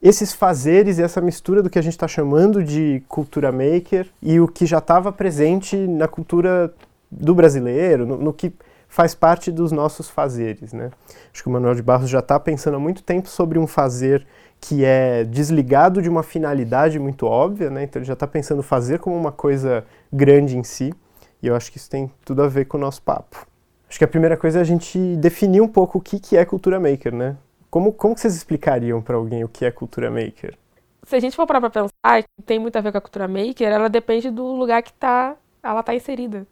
esses 0.00 0.32
fazeres 0.32 0.96
e 0.98 1.02
essa 1.02 1.20
mistura 1.20 1.62
do 1.62 1.68
que 1.68 1.78
a 1.78 1.82
gente 1.82 1.92
está 1.92 2.08
chamando 2.08 2.64
de 2.64 3.02
cultura 3.06 3.52
maker 3.52 4.06
e 4.22 4.40
o 4.40 4.48
que 4.48 4.64
já 4.64 4.78
estava 4.78 5.12
presente 5.12 5.76
na 5.76 6.08
cultura 6.08 6.74
do 7.14 7.34
brasileiro, 7.34 8.06
no, 8.06 8.16
no, 8.16 8.32
que 8.32 8.52
faz 8.88 9.14
parte 9.14 9.50
dos 9.50 9.72
nossos 9.72 10.08
fazeres. 10.10 10.72
Né? 10.72 10.90
Acho 11.32 11.42
que 11.42 11.48
o 11.48 11.52
Manuel 11.52 11.74
de 11.74 11.82
Barros 11.82 12.10
já 12.10 12.18
está 12.18 12.38
pensando 12.38 12.76
há 12.76 12.80
muito 12.80 13.02
tempo 13.02 13.28
sobre 13.28 13.58
um 13.58 13.66
fazer 13.66 14.26
que 14.60 14.84
é 14.84 15.24
desligado 15.24 16.00
de 16.00 16.08
uma 16.08 16.22
finalidade 16.22 16.98
muito 16.98 17.26
óbvia, 17.26 17.70
né? 17.70 17.84
então 17.84 18.00
ele 18.00 18.06
já 18.06 18.14
está 18.14 18.26
pensando 18.26 18.62
fazer 18.62 18.98
como 18.98 19.14
uma 19.14 19.32
coisa 19.32 19.84
grande 20.12 20.56
em 20.56 20.64
si, 20.64 20.94
e 21.42 21.46
eu 21.46 21.54
acho 21.54 21.70
que 21.70 21.76
isso 21.76 21.90
tem 21.90 22.10
tudo 22.24 22.42
a 22.42 22.48
ver 22.48 22.64
com 22.64 22.78
o 22.78 22.80
nosso 22.80 23.02
papo. 23.02 23.46
Acho 23.88 23.98
que 23.98 24.04
a 24.04 24.08
primeira 24.08 24.36
coisa 24.36 24.58
é 24.58 24.62
a 24.62 24.64
gente 24.64 24.98
definir 25.16 25.60
um 25.60 25.68
pouco 25.68 25.98
o 25.98 26.00
que, 26.00 26.18
que 26.18 26.36
é 26.36 26.44
cultura 26.44 26.80
maker, 26.80 27.14
né? 27.14 27.36
Como, 27.70 27.92
como 27.92 28.16
vocês 28.16 28.34
explicariam 28.34 29.02
para 29.02 29.16
alguém 29.16 29.44
o 29.44 29.48
que 29.48 29.66
é 29.66 29.70
cultura 29.70 30.10
maker? 30.10 30.56
Se 31.02 31.16
a 31.16 31.20
gente 31.20 31.36
for 31.36 31.46
parar 31.46 31.60
para 31.60 31.70
pensar, 31.70 32.24
tem 32.46 32.58
muito 32.58 32.74
a 32.76 32.80
ver 32.80 32.90
com 32.90 32.98
a 32.98 33.00
cultura 33.02 33.28
maker, 33.28 33.68
ela 33.68 33.88
depende 33.88 34.30
do 34.30 34.46
lugar 34.46 34.82
que 34.82 34.94
tá, 34.94 35.36
ela 35.62 35.80
está 35.80 35.94
inserida 35.94 36.46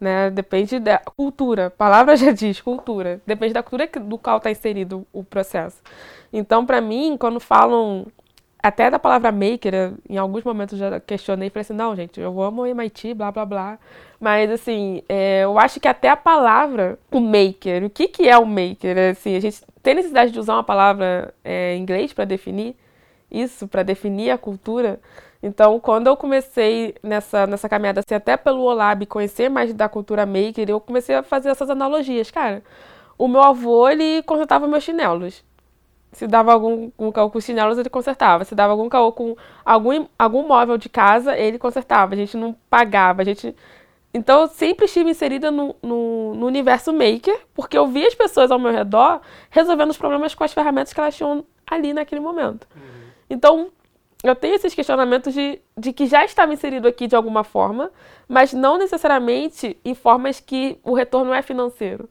né? 0.00 0.30
Depende 0.30 0.78
da 0.78 0.98
cultura. 0.98 1.66
A 1.66 1.70
palavra 1.70 2.16
já 2.18 2.32
diz 2.32 2.60
cultura. 2.60 3.20
Depende 3.26 3.54
da 3.54 3.62
cultura 3.62 3.88
do 4.00 4.18
qual 4.18 4.38
está 4.38 4.50
inserido 4.50 5.06
o 5.12 5.24
processo. 5.24 5.80
Então, 6.32 6.66
para 6.66 6.80
mim, 6.80 7.16
quando 7.18 7.38
falam 7.40 8.06
até 8.62 8.90
da 8.90 8.98
palavra 8.98 9.30
maker, 9.30 9.92
em 10.08 10.16
alguns 10.16 10.42
momentos 10.42 10.78
já 10.78 10.98
questionei, 10.98 11.50
falei 11.50 11.60
assim, 11.60 11.74
não, 11.74 11.94
gente, 11.94 12.18
eu 12.18 12.40
amo 12.40 12.66
MIT, 12.66 13.12
blá, 13.12 13.30
blá, 13.30 13.44
blá. 13.44 13.78
Mas, 14.18 14.50
assim, 14.50 15.02
é, 15.06 15.44
eu 15.44 15.58
acho 15.58 15.78
que 15.78 15.86
até 15.86 16.08
a 16.08 16.16
palavra, 16.16 16.98
o 17.10 17.20
maker, 17.20 17.84
o 17.84 17.90
que, 17.90 18.08
que 18.08 18.26
é 18.26 18.38
o 18.38 18.46
maker? 18.46 19.10
Assim, 19.10 19.36
a 19.36 19.40
gente 19.40 19.60
tem 19.82 19.94
necessidade 19.94 20.32
de 20.32 20.38
usar 20.38 20.54
uma 20.54 20.64
palavra 20.64 21.34
é, 21.44 21.76
em 21.76 21.82
inglês 21.82 22.14
para 22.14 22.24
definir 22.24 22.74
isso, 23.30 23.68
para 23.68 23.82
definir 23.82 24.30
a 24.30 24.38
cultura. 24.38 24.98
Então, 25.44 25.78
quando 25.78 26.06
eu 26.06 26.16
comecei 26.16 26.94
nessa, 27.02 27.46
nessa 27.46 27.68
caminhada, 27.68 28.00
assim, 28.00 28.14
até 28.14 28.34
pelo 28.34 28.62
Olab, 28.62 29.04
conhecer 29.04 29.50
mais 29.50 29.74
da 29.74 29.90
cultura 29.90 30.24
maker, 30.24 30.70
eu 30.70 30.80
comecei 30.80 31.14
a 31.14 31.22
fazer 31.22 31.50
essas 31.50 31.68
analogias. 31.68 32.30
Cara, 32.30 32.62
o 33.18 33.28
meu 33.28 33.42
avô, 33.42 33.86
ele 33.86 34.22
consertava 34.22 34.66
meus 34.66 34.82
chinelos. 34.82 35.44
Se 36.12 36.26
dava 36.26 36.50
algum, 36.50 36.90
algum 36.96 37.12
caô 37.12 37.28
com 37.28 37.42
chinelos, 37.42 37.76
ele 37.76 37.90
consertava. 37.90 38.42
Se 38.44 38.54
dava 38.54 38.72
algum 38.72 38.88
caô 38.88 39.12
com 39.12 39.36
algum, 39.62 40.06
algum 40.18 40.48
móvel 40.48 40.78
de 40.78 40.88
casa, 40.88 41.36
ele 41.36 41.58
consertava. 41.58 42.14
A 42.14 42.16
gente 42.16 42.38
não 42.38 42.56
pagava, 42.70 43.20
a 43.20 43.24
gente... 43.26 43.54
Então, 44.14 44.42
eu 44.42 44.46
sempre 44.46 44.86
estive 44.86 45.10
inserida 45.10 45.50
no, 45.50 45.76
no, 45.82 46.34
no 46.36 46.46
universo 46.46 46.90
maker, 46.90 47.38
porque 47.52 47.76
eu 47.76 47.86
via 47.86 48.08
as 48.08 48.14
pessoas 48.14 48.50
ao 48.50 48.58
meu 48.58 48.72
redor 48.72 49.20
resolvendo 49.50 49.90
os 49.90 49.98
problemas 49.98 50.34
com 50.34 50.42
as 50.42 50.54
ferramentas 50.54 50.94
que 50.94 51.00
elas 51.00 51.14
tinham 51.14 51.44
ali 51.66 51.92
naquele 51.92 52.22
momento. 52.22 52.66
Uhum. 52.74 52.82
Então, 53.28 53.70
eu 54.24 54.34
tenho 54.34 54.54
esses 54.54 54.74
questionamentos 54.74 55.34
de, 55.34 55.60
de 55.76 55.92
que 55.92 56.06
já 56.06 56.24
estava 56.24 56.52
inserido 56.52 56.88
aqui 56.88 57.06
de 57.06 57.14
alguma 57.14 57.44
forma, 57.44 57.92
mas 58.26 58.54
não 58.54 58.78
necessariamente 58.78 59.78
em 59.84 59.94
formas 59.94 60.40
que 60.40 60.78
o 60.82 60.94
retorno 60.94 61.34
é 61.34 61.42
financeiro. 61.42 62.08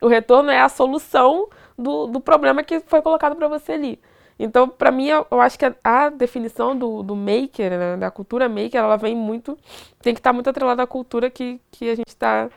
O 0.00 0.08
retorno 0.08 0.50
é 0.50 0.58
a 0.58 0.70
solução 0.70 1.50
do, 1.78 2.06
do 2.06 2.18
problema 2.18 2.64
que 2.64 2.80
foi 2.80 3.02
colocado 3.02 3.36
para 3.36 3.46
você 3.46 3.72
ali. 3.72 4.00
Então, 4.38 4.66
para 4.66 4.90
mim, 4.90 5.08
eu, 5.08 5.40
acho 5.40 5.58
que 5.58 5.66
a, 5.66 5.74
a 5.84 6.08
definição 6.08 6.74
do, 6.76 7.02
do 7.02 7.14
maker, 7.14 7.78
né, 7.78 7.96
da 7.98 8.10
cultura 8.10 8.48
maker, 8.48 8.80
ela 8.80 8.96
vem 8.96 9.14
muito. 9.14 9.56
tem 10.00 10.14
que 10.14 10.20
estar 10.20 10.32
muito 10.32 10.48
atrelada 10.48 10.82
à 10.82 10.86
cultura 10.86 11.28
que, 11.30 11.60
que 11.70 11.90
a 11.90 11.94
gente 11.94 12.08
está. 12.08 12.48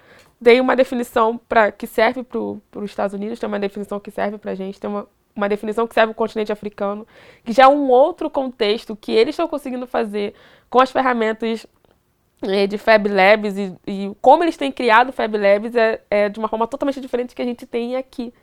Tem 0.41 0.61
uma 0.61 0.77
definição 0.77 1.37
pra, 1.37 1.73
que 1.73 1.85
serve 1.85 2.23
para 2.23 2.39
os 2.39 2.85
Estados 2.85 3.13
Unidos, 3.13 3.37
tem 3.37 3.47
uma 3.47 3.59
definição 3.59 3.99
que 3.99 4.11
serve 4.11 4.37
para 4.37 4.51
a 4.51 4.55
gente, 4.55 4.79
tem 4.79 4.89
uma, 4.89 5.07
uma 5.37 5.47
definição 5.47 5.87
que 5.87 5.93
serve 5.93 6.11
o 6.11 6.15
continente 6.15 6.51
africano, 6.51 7.07
que 7.45 7.53
já 7.53 7.63
é 7.63 7.67
um 7.67 7.89
outro 7.89 8.29
contexto 8.29 8.95
que 8.95 9.11
eles 9.11 9.33
estão 9.33 9.47
conseguindo 9.47 9.87
fazer 9.87 10.33
com 10.69 10.81
as 10.81 10.91
ferramentas 10.91 11.65
é, 12.41 12.67
de 12.67 12.77
Fab 12.77 13.07
Labs 13.07 13.57
e, 13.57 13.75
e, 13.85 14.11
como 14.21 14.43
eles 14.43 14.57
têm 14.57 14.71
criado 14.71 15.11
Fab 15.11 15.35
Labs 15.35 15.75
é, 15.75 16.01
é, 16.09 16.29
de 16.29 16.39
uma 16.39 16.47
forma 16.47 16.67
totalmente 16.67 16.99
diferente 16.99 17.35
que 17.35 17.41
a 17.41 17.45
gente 17.45 17.65
tem 17.65 17.95
aqui. 17.95 18.33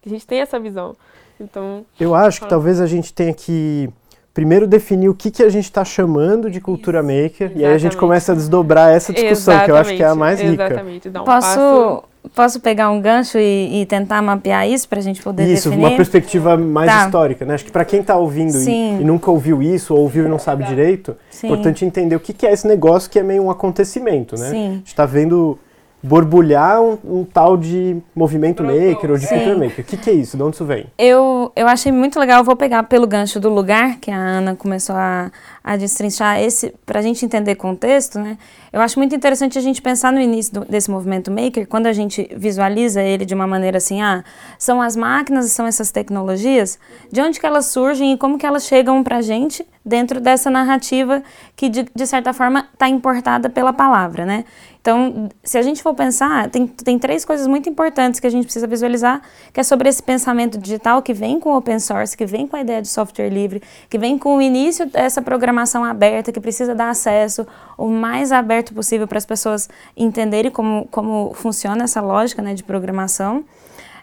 Que 0.00 0.08
a 0.08 0.12
gente 0.12 0.26
tem 0.26 0.40
essa 0.40 0.58
visão. 0.58 0.96
Então. 1.40 1.84
Eu 1.98 2.14
acho 2.14 2.40
que 2.40 2.48
talvez 2.48 2.80
a 2.80 2.86
gente 2.86 3.12
tenha 3.12 3.34
que 3.34 3.90
primeiro 4.34 4.66
definir 4.66 5.08
o 5.08 5.14
que, 5.14 5.30
que 5.30 5.42
a 5.42 5.48
gente 5.48 5.64
está 5.64 5.84
chamando 5.84 6.50
de 6.50 6.60
cultura 6.60 6.98
Isso, 6.98 7.06
maker 7.06 7.46
exatamente. 7.46 7.58
e 7.60 7.64
aí 7.64 7.72
a 7.72 7.78
gente 7.78 7.96
começa 7.96 8.32
a 8.32 8.34
desdobrar 8.34 8.92
essa 8.92 9.12
discussão, 9.12 9.54
exatamente, 9.54 9.64
que 9.64 9.70
eu 9.70 9.76
acho 9.76 9.96
que 9.96 10.02
é 10.02 10.06
a 10.06 10.14
mais 10.14 10.40
rica. 10.40 10.66
Exatamente. 10.66 11.08
Um 11.08 11.12
Posso. 11.12 11.24
Passo 11.24 12.04
Posso 12.34 12.58
pegar 12.58 12.90
um 12.90 13.00
gancho 13.00 13.38
e, 13.38 13.82
e 13.82 13.86
tentar 13.86 14.22
mapear 14.22 14.66
isso 14.66 14.88
para 14.88 14.98
a 14.98 15.02
gente 15.02 15.22
poder 15.22 15.44
isso, 15.44 15.68
definir? 15.68 15.84
Isso, 15.84 15.90
uma 15.92 15.96
perspectiva 15.96 16.56
mais 16.56 16.90
tá. 16.90 17.04
histórica, 17.04 17.44
né? 17.44 17.54
Acho 17.54 17.66
que 17.66 17.70
para 17.70 17.84
quem 17.84 18.00
está 18.00 18.16
ouvindo 18.16 18.58
e, 18.58 18.70
e, 18.70 19.04
nunca 19.04 19.30
ouviu 19.30 19.62
isso, 19.62 19.94
ou 19.94 20.00
ouviu 20.00 20.24
e 20.24 20.28
não 20.28 20.38
sabe 20.38 20.64
direito, 20.64 21.14
é 21.42 21.46
importante 21.46 21.84
entender 21.84 22.16
o 22.16 22.20
que, 22.20 22.32
que 22.32 22.46
é 22.46 22.52
esse 22.52 22.66
negócio 22.66 23.10
que 23.10 23.18
é 23.18 23.22
meio 23.22 23.42
um 23.42 23.50
acontecimento, 23.50 24.36
né? 24.38 24.50
Sim. 24.50 24.66
A 24.66 24.72
gente 24.72 24.86
está 24.86 25.04
vendo 25.04 25.58
borbulhar 26.04 26.82
um, 26.82 26.98
um, 27.02 27.24
tal 27.24 27.56
de 27.56 27.96
movimento 28.14 28.62
maker 28.62 29.12
ou 29.12 29.16
de 29.16 29.26
Sim. 29.26 29.36
culture 29.36 29.56
maker. 29.56 29.82
O 29.82 29.88
que, 29.88 29.96
que, 29.96 30.10
é 30.10 30.12
isso? 30.12 30.36
De 30.36 30.42
onde 30.42 30.54
isso 30.54 30.64
vem? 30.66 30.86
Eu, 30.98 31.50
eu 31.56 31.66
achei 31.66 31.90
muito 31.90 32.20
legal, 32.20 32.40
eu 32.40 32.44
vou 32.44 32.54
pegar 32.54 32.82
pelo 32.82 33.06
gancho 33.06 33.40
do 33.40 33.48
lugar, 33.48 33.96
que 33.98 34.10
a 34.10 34.16
Ana 34.16 34.54
começou 34.54 34.94
a, 34.94 35.32
a 35.62 35.78
destrinchar 35.78 36.38
esse, 36.42 36.74
para 36.84 36.98
a 36.98 37.02
gente 37.02 37.24
entender 37.24 37.54
contexto, 37.54 38.18
né? 38.18 38.36
Eu 38.70 38.82
acho 38.82 38.98
muito 38.98 39.14
interessante 39.14 39.56
a 39.56 39.62
gente 39.62 39.80
pensar 39.80 40.12
no 40.12 40.20
início 40.20 40.52
do, 40.52 40.64
desse 40.66 40.90
movimento 40.90 41.30
maker, 41.30 41.66
quando 41.66 41.86
a 41.86 41.92
gente 41.94 42.28
visualiza 42.36 43.02
ele 43.02 43.24
de 43.24 43.34
uma 43.34 43.46
maneira 43.46 43.78
assim, 43.78 44.02
ah, 44.02 44.22
são 44.58 44.82
as 44.82 44.94
máquinas, 44.94 45.52
são 45.52 45.66
essas 45.66 45.90
tecnologias, 45.90 46.78
de 47.10 47.22
onde 47.22 47.40
que 47.40 47.46
elas 47.46 47.66
surgem 47.66 48.12
e 48.12 48.18
como 48.18 48.36
que 48.36 48.44
elas 48.44 48.66
chegam 48.66 49.02
para 49.02 49.16
a 49.16 49.22
gente 49.22 49.66
dentro 49.82 50.20
dessa 50.20 50.50
narrativa 50.50 51.22
que, 51.56 51.68
de, 51.70 51.86
de 51.94 52.06
certa 52.06 52.34
forma, 52.34 52.68
está 52.74 52.88
importada 52.88 53.48
pela 53.48 53.72
palavra, 53.72 54.26
né? 54.26 54.44
Então, 54.84 55.30
se 55.42 55.56
a 55.56 55.62
gente 55.62 55.82
for 55.82 55.94
pensar, 55.94 56.50
tem, 56.50 56.66
tem 56.66 56.98
três 56.98 57.24
coisas 57.24 57.46
muito 57.46 57.70
importantes 57.70 58.20
que 58.20 58.26
a 58.26 58.30
gente 58.30 58.44
precisa 58.44 58.66
visualizar, 58.66 59.22
que 59.50 59.58
é 59.58 59.62
sobre 59.62 59.88
esse 59.88 60.02
pensamento 60.02 60.58
digital 60.58 61.00
que 61.00 61.14
vem 61.14 61.40
com 61.40 61.54
o 61.54 61.56
open 61.56 61.78
source, 61.78 62.14
que 62.14 62.26
vem 62.26 62.46
com 62.46 62.54
a 62.54 62.60
ideia 62.60 62.82
de 62.82 62.88
software 62.88 63.30
livre, 63.30 63.62
que 63.88 63.96
vem 63.96 64.18
com 64.18 64.36
o 64.36 64.42
início 64.42 64.84
dessa 64.84 65.22
programação 65.22 65.82
aberta, 65.82 66.30
que 66.30 66.38
precisa 66.38 66.74
dar 66.74 66.90
acesso 66.90 67.46
o 67.78 67.88
mais 67.88 68.30
aberto 68.30 68.74
possível 68.74 69.08
para 69.08 69.16
as 69.16 69.24
pessoas 69.24 69.70
entenderem 69.96 70.50
como, 70.50 70.86
como 70.90 71.32
funciona 71.32 71.84
essa 71.84 72.02
lógica 72.02 72.42
né, 72.42 72.52
de 72.52 72.62
programação. 72.62 73.42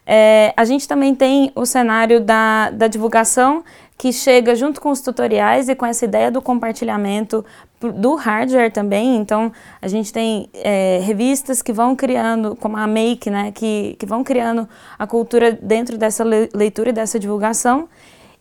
É, 0.03 0.51
a 0.57 0.65
gente 0.65 0.87
também 0.87 1.13
tem 1.13 1.51
o 1.53 1.63
cenário 1.63 2.19
da, 2.19 2.71
da 2.71 2.87
divulgação 2.87 3.63
que 3.99 4.11
chega 4.11 4.55
junto 4.55 4.81
com 4.81 4.89
os 4.89 4.99
tutoriais 4.99 5.69
e 5.69 5.75
com 5.75 5.85
essa 5.85 6.05
ideia 6.05 6.31
do 6.31 6.41
compartilhamento 6.41 7.45
do 7.89 8.15
hardware 8.15 8.71
também. 8.71 9.17
Então, 9.17 9.51
a 9.81 9.87
gente 9.87 10.11
tem 10.11 10.49
é, 10.53 10.99
revistas 11.03 11.61
que 11.61 11.73
vão 11.73 11.95
criando, 11.95 12.55
como 12.55 12.77
a 12.77 12.85
Make, 12.85 13.29
né, 13.29 13.51
que, 13.51 13.95
que 13.97 14.05
vão 14.05 14.23
criando 14.23 14.67
a 14.97 15.07
cultura 15.07 15.51
dentro 15.51 15.97
dessa 15.97 16.23
leitura 16.23 16.89
e 16.89 16.93
dessa 16.93 17.19
divulgação. 17.19 17.87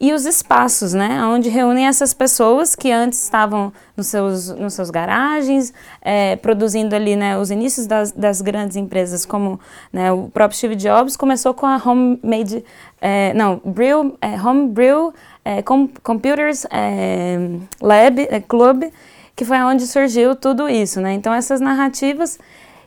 E 0.03 0.15
os 0.15 0.25
espaços, 0.25 0.95
né, 0.95 1.23
onde 1.27 1.51
reúnem 1.51 1.87
essas 1.87 2.15
pessoas 2.15 2.75
que 2.75 2.91
antes 2.91 3.23
estavam 3.23 3.71
nos 3.95 4.07
seus, 4.07 4.49
nos 4.49 4.73
seus 4.73 4.89
garagens, 4.89 5.75
é, 6.01 6.37
produzindo 6.37 6.97
ali 6.97 7.17
né, 7.17 7.37
os 7.37 7.51
inícios 7.51 7.87
das, 7.87 8.11
das 8.11 8.41
grandes 8.41 8.79
empresas, 8.79 9.27
como 9.27 9.61
né, 9.93 10.11
o 10.11 10.31
próprio 10.31 10.57
Steve 10.57 10.75
Jobs 10.75 11.19
começou 11.19 11.53
com 11.53 11.67
a 11.67 11.77
Homemade, 11.85 12.65
é, 12.99 13.35
não, 13.35 13.61
Brew, 13.63 14.17
é, 14.23 14.41
Homebrew 14.41 15.13
é, 15.45 15.61
Com 15.61 15.87
Computers 16.03 16.67
é, 16.71 17.39
Lab, 17.79 18.27
é, 18.31 18.41
Club, 18.41 18.85
que 19.41 19.45
foi 19.47 19.57
onde 19.63 19.87
surgiu 19.87 20.37
tudo 20.37 20.69
isso, 20.69 21.01
né? 21.01 21.15
Então 21.15 21.33
essas 21.33 21.63
narrativas 21.63 22.39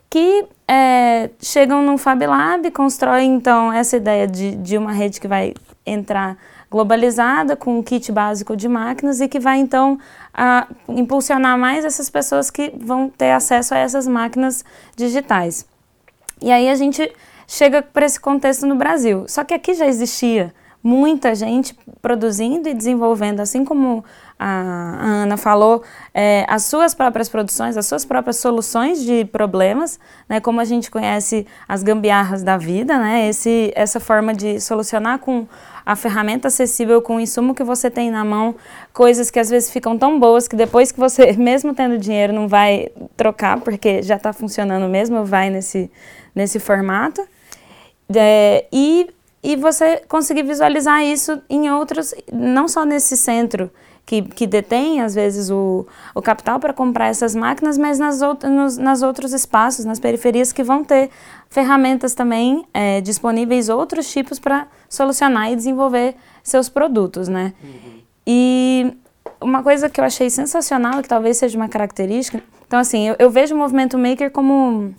que 0.07 0.45
é, 0.67 1.31
chegam 1.41 1.81
no 1.81 1.97
Fab 1.97 2.23
Lab, 2.23 2.69
constroem 2.69 3.33
então 3.33 3.73
essa 3.73 3.97
ideia 3.97 4.27
de, 4.27 4.55
de 4.57 4.77
uma 4.77 4.91
rede 4.91 5.19
que 5.19 5.27
vai 5.27 5.55
entrar 5.83 6.37
globalizada 6.69 7.55
com 7.55 7.79
um 7.79 7.81
kit 7.81 8.11
básico 8.11 8.55
de 8.55 8.69
máquinas 8.69 9.19
e 9.19 9.27
que 9.27 9.39
vai 9.39 9.57
então 9.57 9.97
a, 10.31 10.67
impulsionar 10.87 11.57
mais 11.57 11.83
essas 11.83 12.07
pessoas 12.07 12.51
que 12.51 12.71
vão 12.77 13.09
ter 13.09 13.31
acesso 13.31 13.73
a 13.73 13.79
essas 13.79 14.07
máquinas 14.07 14.63
digitais. 14.95 15.65
E 16.39 16.51
aí 16.51 16.69
a 16.69 16.75
gente 16.75 17.11
chega 17.47 17.81
para 17.81 18.05
esse 18.05 18.19
contexto 18.19 18.67
no 18.67 18.75
Brasil. 18.75 19.25
Só 19.27 19.43
que 19.43 19.55
aqui 19.55 19.73
já 19.73 19.87
existia 19.87 20.53
muita 20.83 21.33
gente 21.33 21.73
produzindo 22.01 22.67
e 22.67 22.73
desenvolvendo, 22.73 23.39
assim 23.39 23.63
como 23.63 24.03
a 24.37 25.23
Ana 25.23 25.37
falou, 25.37 25.81
é, 26.13 26.45
as 26.49 26.65
suas 26.65 26.93
próprias 26.93 27.29
produções, 27.29 27.77
as 27.77 27.85
suas 27.85 28.03
próprias 28.03 28.37
soluções 28.37 29.01
de 29.01 29.23
problemas, 29.23 29.97
né, 30.27 30.41
como 30.41 30.59
a 30.59 30.65
gente 30.65 30.91
conhece 30.91 31.47
as 31.65 31.81
gambiarras 31.81 32.43
da 32.43 32.57
vida, 32.57 32.99
né, 32.99 33.29
esse, 33.29 33.71
essa 33.73 34.01
forma 34.01 34.33
de 34.33 34.59
solucionar 34.59 35.19
com 35.19 35.47
a 35.85 35.95
ferramenta 35.95 36.49
acessível, 36.49 37.01
com 37.01 37.15
o 37.15 37.19
insumo 37.21 37.55
que 37.55 37.63
você 37.63 37.89
tem 37.89 38.11
na 38.11 38.25
mão, 38.25 38.53
coisas 38.91 39.31
que 39.31 39.39
às 39.39 39.49
vezes 39.49 39.71
ficam 39.71 39.97
tão 39.97 40.19
boas 40.19 40.47
que 40.49 40.55
depois 40.55 40.91
que 40.91 40.99
você, 40.99 41.31
mesmo 41.37 41.73
tendo 41.73 41.97
dinheiro, 41.97 42.33
não 42.33 42.47
vai 42.47 42.89
trocar, 43.15 43.61
porque 43.61 44.01
já 44.01 44.17
está 44.17 44.33
funcionando 44.33 44.89
mesmo, 44.89 45.23
vai 45.23 45.49
nesse, 45.49 45.89
nesse 46.35 46.59
formato. 46.59 47.25
É, 48.13 48.65
e 48.71 49.07
e 49.43 49.57
você 49.57 49.97
conseguir 50.07 50.43
visualizar 50.43 51.03
isso 51.03 51.41
em 51.49 51.69
outros, 51.69 52.15
não 52.31 52.67
só 52.67 52.85
nesse 52.85 53.17
centro 53.17 53.69
que, 54.05 54.21
que 54.21 54.47
detém, 54.47 55.01
às 55.01 55.15
vezes, 55.15 55.49
o, 55.49 55.85
o 56.15 56.21
capital 56.21 56.59
para 56.59 56.73
comprar 56.73 57.07
essas 57.07 57.35
máquinas, 57.35 57.77
mas 57.77 57.99
nas, 57.99 58.21
out, 58.21 58.45
nos, 58.47 58.77
nas 58.77 59.01
outros 59.01 59.33
espaços, 59.33 59.85
nas 59.85 59.99
periferias 59.99 60.51
que 60.51 60.63
vão 60.63 60.83
ter 60.83 61.09
ferramentas 61.49 62.13
também 62.13 62.65
é, 62.73 63.01
disponíveis, 63.01 63.69
outros 63.69 64.11
tipos 64.11 64.39
para 64.39 64.67
solucionar 64.89 65.51
e 65.51 65.55
desenvolver 65.55 66.15
seus 66.41 66.69
produtos, 66.69 67.27
né? 67.27 67.53
Uhum. 67.63 68.01
E 68.25 68.93
uma 69.39 69.61
coisa 69.61 69.89
que 69.89 69.99
eu 69.99 70.05
achei 70.05 70.29
sensacional, 70.29 71.01
que 71.01 71.07
talvez 71.07 71.37
seja 71.37 71.57
uma 71.57 71.69
característica, 71.69 72.41
então 72.67 72.79
assim, 72.79 73.07
eu, 73.07 73.15
eu 73.19 73.29
vejo 73.29 73.55
o 73.55 73.57
movimento 73.57 73.97
maker 73.97 74.31
como 74.31 74.93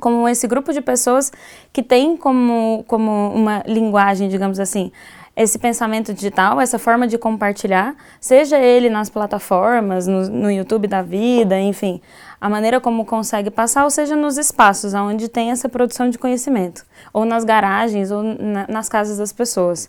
como 0.00 0.28
esse 0.28 0.46
grupo 0.46 0.72
de 0.72 0.80
pessoas 0.80 1.32
que 1.72 1.82
tem 1.82 2.16
como, 2.16 2.84
como 2.86 3.30
uma 3.34 3.62
linguagem, 3.66 4.28
digamos 4.28 4.58
assim, 4.58 4.90
esse 5.36 5.58
pensamento 5.58 6.14
digital, 6.14 6.60
essa 6.60 6.78
forma 6.78 7.06
de 7.06 7.18
compartilhar, 7.18 7.96
seja 8.20 8.58
ele 8.58 8.88
nas 8.88 9.10
plataformas, 9.10 10.06
no, 10.06 10.28
no 10.28 10.50
YouTube 10.50 10.86
da 10.86 11.02
vida, 11.02 11.58
enfim, 11.58 12.00
a 12.40 12.48
maneira 12.48 12.80
como 12.80 13.04
consegue 13.04 13.50
passar, 13.50 13.84
ou 13.84 13.90
seja 13.90 14.14
nos 14.14 14.38
espaços 14.38 14.94
onde 14.94 15.28
tem 15.28 15.50
essa 15.50 15.68
produção 15.68 16.08
de 16.08 16.18
conhecimento, 16.18 16.84
ou 17.12 17.24
nas 17.24 17.42
garagens, 17.42 18.10
ou 18.10 18.22
na, 18.22 18.66
nas 18.68 18.88
casas 18.88 19.18
das 19.18 19.32
pessoas. 19.32 19.88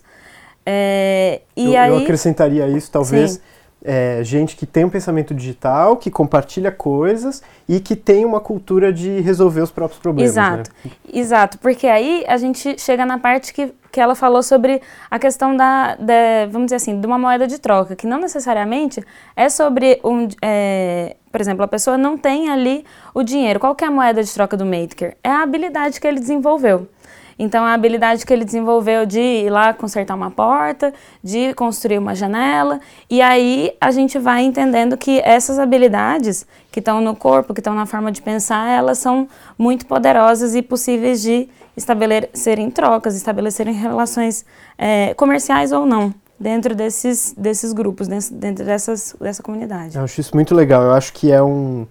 É, 0.64 1.42
e 1.56 1.74
eu, 1.74 1.80
aí, 1.80 1.90
eu 1.90 1.98
acrescentaria 1.98 2.66
isso, 2.68 2.90
talvez. 2.90 3.32
Sim 3.32 3.40
é, 3.84 4.20
gente 4.24 4.56
que 4.56 4.66
tem 4.66 4.84
um 4.84 4.90
pensamento 4.90 5.34
digital, 5.34 5.96
que 5.96 6.10
compartilha 6.10 6.72
coisas 6.72 7.42
e 7.68 7.78
que 7.78 7.94
tem 7.94 8.24
uma 8.24 8.40
cultura 8.40 8.92
de 8.92 9.20
resolver 9.20 9.60
os 9.60 9.70
próprios 9.70 10.00
problemas. 10.00 10.32
Exato, 10.32 10.70
né? 10.84 10.90
exato, 11.12 11.58
porque 11.58 11.86
aí 11.86 12.24
a 12.26 12.36
gente 12.36 12.80
chega 12.80 13.06
na 13.06 13.18
parte 13.18 13.52
que, 13.52 13.72
que 13.92 14.00
ela 14.00 14.14
falou 14.14 14.42
sobre 14.42 14.82
a 15.10 15.18
questão 15.18 15.56
da, 15.56 15.94
da, 15.96 16.46
vamos 16.50 16.66
dizer 16.66 16.76
assim, 16.76 17.00
de 17.00 17.06
uma 17.06 17.18
moeda 17.18 17.46
de 17.46 17.58
troca, 17.58 17.94
que 17.94 18.06
não 18.06 18.18
necessariamente 18.18 19.04
é 19.36 19.48
sobre 19.48 20.00
um, 20.02 20.26
é, 20.42 21.16
por 21.30 21.40
exemplo, 21.42 21.62
a 21.62 21.68
pessoa 21.68 21.98
não 21.98 22.16
tem 22.16 22.48
ali 22.48 22.82
o 23.12 23.22
dinheiro. 23.22 23.60
Qual 23.60 23.76
é 23.78 23.84
a 23.84 23.90
moeda 23.90 24.22
de 24.22 24.32
troca 24.32 24.56
do 24.56 24.64
maker? 24.64 25.16
É 25.22 25.28
a 25.28 25.42
habilidade 25.42 26.00
que 26.00 26.06
ele 26.06 26.18
desenvolveu. 26.18 26.88
Então, 27.38 27.64
a 27.64 27.74
habilidade 27.74 28.24
que 28.24 28.32
ele 28.32 28.44
desenvolveu 28.44 29.04
de 29.04 29.20
ir 29.20 29.50
lá 29.50 29.74
consertar 29.74 30.14
uma 30.14 30.30
porta, 30.30 30.92
de 31.22 31.52
construir 31.54 31.98
uma 31.98 32.14
janela, 32.14 32.80
e 33.10 33.20
aí 33.20 33.72
a 33.80 33.90
gente 33.90 34.18
vai 34.18 34.42
entendendo 34.42 34.96
que 34.96 35.20
essas 35.20 35.58
habilidades 35.58 36.46
que 36.72 36.78
estão 36.78 37.00
no 37.00 37.14
corpo, 37.14 37.52
que 37.52 37.60
estão 37.60 37.74
na 37.74 37.84
forma 37.84 38.10
de 38.10 38.22
pensar, 38.22 38.68
elas 38.70 38.98
são 38.98 39.28
muito 39.58 39.86
poderosas 39.86 40.54
e 40.54 40.62
possíveis 40.62 41.20
de 41.20 41.48
estabelecerem 41.76 42.70
trocas, 42.70 43.14
estabelecerem 43.14 43.74
relações 43.74 44.44
é, 44.78 45.12
comerciais 45.14 45.72
ou 45.72 45.84
não 45.84 46.14
dentro 46.38 46.74
desses, 46.74 47.34
desses 47.36 47.72
grupos, 47.72 48.08
dentro 48.08 48.64
dessas, 48.64 49.14
dessa 49.20 49.42
comunidade. 49.42 49.96
Eu 49.96 50.04
acho 50.04 50.20
isso 50.20 50.34
muito 50.34 50.54
legal. 50.54 50.82
Eu 50.82 50.92
acho 50.92 51.12
que 51.12 51.32
é 51.32 51.42
um 51.42 51.86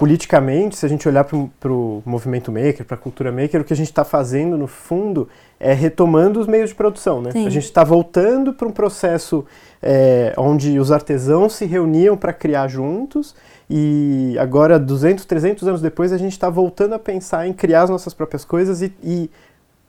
politicamente, 0.00 0.76
se 0.76 0.86
a 0.86 0.88
gente 0.88 1.06
olhar 1.06 1.24
para 1.24 1.70
o 1.70 2.02
movimento 2.06 2.50
maker, 2.50 2.86
para 2.86 2.94
a 2.94 2.98
cultura 2.98 3.30
maker, 3.30 3.60
o 3.60 3.64
que 3.64 3.74
a 3.74 3.76
gente 3.76 3.90
está 3.90 4.02
fazendo, 4.02 4.56
no 4.56 4.66
fundo, 4.66 5.28
é 5.60 5.74
retomando 5.74 6.40
os 6.40 6.46
meios 6.46 6.70
de 6.70 6.74
produção. 6.74 7.20
Né? 7.20 7.32
A 7.34 7.50
gente 7.50 7.66
está 7.66 7.84
voltando 7.84 8.54
para 8.54 8.66
um 8.66 8.70
processo 8.70 9.44
é, 9.82 10.32
onde 10.38 10.80
os 10.80 10.90
artesãos 10.90 11.52
se 11.52 11.66
reuniam 11.66 12.16
para 12.16 12.32
criar 12.32 12.66
juntos 12.66 13.34
e 13.68 14.36
agora, 14.38 14.78
200, 14.78 15.26
300 15.26 15.68
anos 15.68 15.82
depois, 15.82 16.14
a 16.14 16.16
gente 16.16 16.32
está 16.32 16.48
voltando 16.48 16.94
a 16.94 16.98
pensar 16.98 17.46
em 17.46 17.52
criar 17.52 17.82
as 17.82 17.90
nossas 17.90 18.14
próprias 18.14 18.42
coisas 18.42 18.80
e, 18.80 18.90
e 19.04 19.30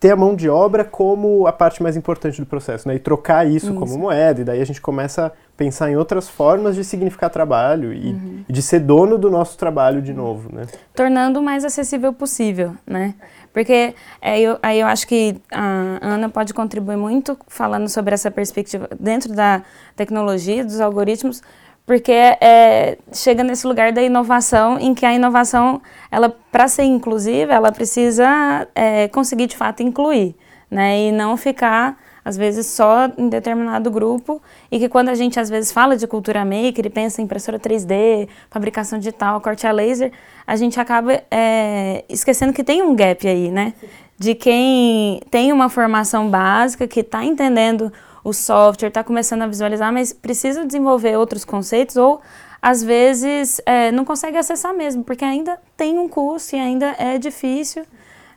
ter 0.01 0.09
a 0.09 0.15
mão 0.15 0.35
de 0.35 0.49
obra 0.49 0.83
como 0.83 1.45
a 1.45 1.53
parte 1.53 1.81
mais 1.83 1.95
importante 1.95 2.41
do 2.41 2.47
processo, 2.47 2.87
né? 2.87 2.95
E 2.95 2.99
trocar 2.99 3.45
isso, 3.45 3.67
isso, 3.67 3.75
como 3.75 3.99
moeda, 3.99 4.41
e 4.41 4.43
daí 4.43 4.59
a 4.59 4.65
gente 4.65 4.81
começa 4.81 5.27
a 5.27 5.31
pensar 5.55 5.91
em 5.91 5.95
outras 5.95 6.27
formas 6.27 6.75
de 6.75 6.83
significar 6.83 7.29
trabalho 7.29 7.93
e, 7.93 8.07
uhum. 8.07 8.43
de 8.49 8.61
ser 8.63 8.79
dono 8.79 9.15
do 9.15 9.29
nosso 9.29 9.55
trabalho 9.59 10.01
de 10.01 10.11
novo, 10.11 10.49
né? 10.51 10.65
Tornando 10.95 11.39
o 11.39 11.43
mais 11.43 11.63
acessível 11.63 12.11
possível, 12.11 12.73
né? 12.83 13.13
Porque 13.53 13.93
é, 14.19 14.39
eu, 14.39 14.57
aí 14.63 14.79
eu 14.79 14.87
acho 14.87 15.07
que 15.07 15.39
a 15.51 15.99
Ana 16.01 16.29
pode 16.29 16.51
contribuir 16.51 16.97
muito 16.97 17.37
falando 17.47 17.87
sobre 17.87 18.15
essa 18.15 18.31
perspectiva 18.31 18.89
dentro 18.99 19.31
da 19.35 19.61
tecnologia, 19.95 20.65
dos 20.65 20.81
algoritmos, 20.81 21.43
porque 21.91 22.13
é, 22.13 22.97
chega 23.11 23.43
nesse 23.43 23.67
lugar 23.67 23.91
da 23.91 24.01
inovação, 24.01 24.79
em 24.79 24.93
que 24.95 25.05
a 25.05 25.13
inovação, 25.13 25.81
ela 26.09 26.33
para 26.49 26.65
ser 26.69 26.83
inclusiva, 26.83 27.51
ela 27.51 27.69
precisa 27.69 28.65
é, 28.73 29.09
conseguir 29.09 29.47
de 29.47 29.57
fato 29.57 29.83
incluir, 29.83 30.33
né? 30.69 30.97
E 30.97 31.11
não 31.11 31.35
ficar 31.35 31.97
às 32.23 32.37
vezes 32.37 32.65
só 32.67 33.09
em 33.17 33.27
determinado 33.27 33.91
grupo 33.91 34.41
e 34.71 34.79
que 34.79 34.87
quando 34.87 35.09
a 35.09 35.15
gente 35.15 35.37
às 35.37 35.49
vezes 35.49 35.73
fala 35.73 35.97
de 35.97 36.07
cultura 36.07 36.45
maker 36.45 36.85
e 36.85 36.89
pensa 36.89 37.19
em 37.19 37.25
impressora 37.25 37.59
3D, 37.59 38.29
fabricação 38.49 38.97
digital, 38.97 39.41
corte 39.41 39.67
a 39.67 39.71
laser, 39.73 40.13
a 40.47 40.55
gente 40.55 40.79
acaba 40.79 41.21
é, 41.29 42.05
esquecendo 42.07 42.53
que 42.53 42.63
tem 42.63 42.81
um 42.81 42.95
gap 42.95 43.27
aí, 43.27 43.51
né? 43.51 43.73
De 44.17 44.33
quem 44.33 45.19
tem 45.29 45.51
uma 45.51 45.67
formação 45.67 46.29
básica, 46.29 46.87
que 46.87 47.01
está 47.01 47.25
entendendo 47.25 47.91
o 48.23 48.33
software, 48.33 48.89
está 48.89 49.03
começando 49.03 49.41
a 49.41 49.47
visualizar, 49.47 49.91
mas 49.91 50.13
precisa 50.13 50.65
desenvolver 50.65 51.17
outros 51.17 51.43
conceitos 51.43 51.95
ou 51.97 52.21
às 52.61 52.83
vezes 52.83 53.59
é, 53.65 53.91
não 53.91 54.05
consegue 54.05 54.37
acessar 54.37 54.73
mesmo, 54.73 55.03
porque 55.03 55.25
ainda 55.25 55.59
tem 55.75 55.97
um 55.97 56.07
custo 56.07 56.55
e 56.55 56.59
ainda 56.59 56.95
é 56.99 57.17
difícil, 57.17 57.85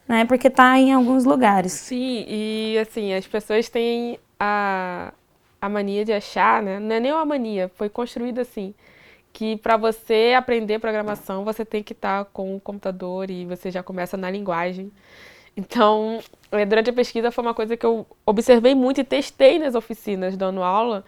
né? 0.09 0.25
Porque 0.25 0.49
está 0.49 0.79
em 0.79 0.93
alguns 0.93 1.25
lugares. 1.25 1.73
Sim, 1.73 2.25
e 2.27 2.79
assim, 2.79 3.13
as 3.13 3.27
pessoas 3.27 3.69
têm 3.69 4.19
a, 4.41 5.13
a 5.61 5.69
mania 5.69 6.05
de 6.05 6.13
achar, 6.13 6.63
né? 6.63 6.79
Não 6.79 6.97
é 6.97 7.01
nem 7.01 7.13
uma 7.13 7.25
mania, 7.27 7.71
foi 7.75 7.91
construída 7.91 8.41
assim, 8.41 8.73
que 9.31 9.57
para 9.59 9.77
você 9.77 10.33
aprender 10.35 10.79
programação, 10.79 11.45
você 11.45 11.65
tem 11.65 11.83
que 11.83 11.93
estar 11.93 12.25
tá 12.25 12.31
com 12.33 12.57
o 12.57 12.61
computador 12.61 13.31
e 13.31 13.45
você 13.45 13.71
já 13.71 13.83
começa 13.83 14.17
na 14.17 14.31
linguagem. 14.31 14.91
Então, 15.57 16.21
durante 16.67 16.91
a 16.91 16.93
pesquisa 16.93 17.31
foi 17.31 17.43
uma 17.43 17.55
coisa 17.55 17.77
que 17.77 17.85
eu 17.85 18.07
observei 18.25 18.75
muito 18.75 19.01
e 19.01 19.05
testei 19.05 19.59
nas 19.59 19.75
oficinas 19.75 20.37
dando 20.37 20.63
aula, 20.63 21.05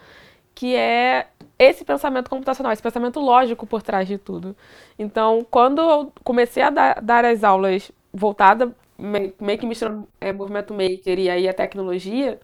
que 0.55 0.75
é 0.75 1.27
esse 1.59 1.85
pensamento 1.85 2.29
computacional, 2.31 2.73
esse 2.73 2.83
pensamento 2.83 3.21
lógico 3.21 3.67
por 3.67 3.83
trás 3.83 4.09
de 4.09 4.19
tudo. 4.19 4.57
Então, 4.99 5.47
quando 5.51 5.81
eu 5.81 6.13
comecei 6.25 6.63
a 6.63 6.71
dar, 6.71 7.01
dar 7.01 7.25
as 7.25 7.45
aulas 7.45 7.93
voltadas, 8.13 8.71
meio 8.99 9.59
que 9.59 9.67
misturando 9.67 10.09
é, 10.21 10.33
movimento 10.33 10.73
maker 10.73 11.19
e 11.19 11.29
aí 11.29 11.49
a 11.49 11.53
tecnologia 11.53 12.41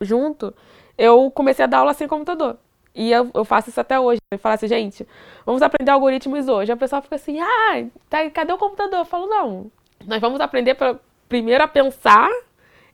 junto, 0.00 0.52
eu 0.98 1.30
comecei 1.30 1.64
a 1.64 1.68
dar 1.68 1.78
aula 1.78 1.94
sem 1.94 2.08
computador. 2.08 2.58
E 2.94 3.10
eu, 3.10 3.30
eu 3.34 3.44
faço 3.44 3.70
isso 3.70 3.80
até 3.80 3.98
hoje. 3.98 4.20
Eu 4.30 4.38
falo 4.38 4.54
assim, 4.54 4.68
gente, 4.68 5.06
vamos 5.44 5.62
aprender 5.62 5.90
algoritmos 5.90 6.46
hoje. 6.48 6.70
A 6.70 6.76
pessoa 6.76 7.02
fica 7.02 7.16
assim, 7.16 7.40
ah, 7.40 7.84
tá, 8.08 8.30
cadê 8.30 8.52
o 8.52 8.58
computador? 8.58 9.00
Eu 9.00 9.04
falo, 9.04 9.26
não, 9.26 9.70
nós 10.06 10.20
vamos 10.20 10.40
aprender 10.40 10.74
para 10.74 10.98
primeiro 11.28 11.64
a 11.64 11.68
pensar 11.68 12.30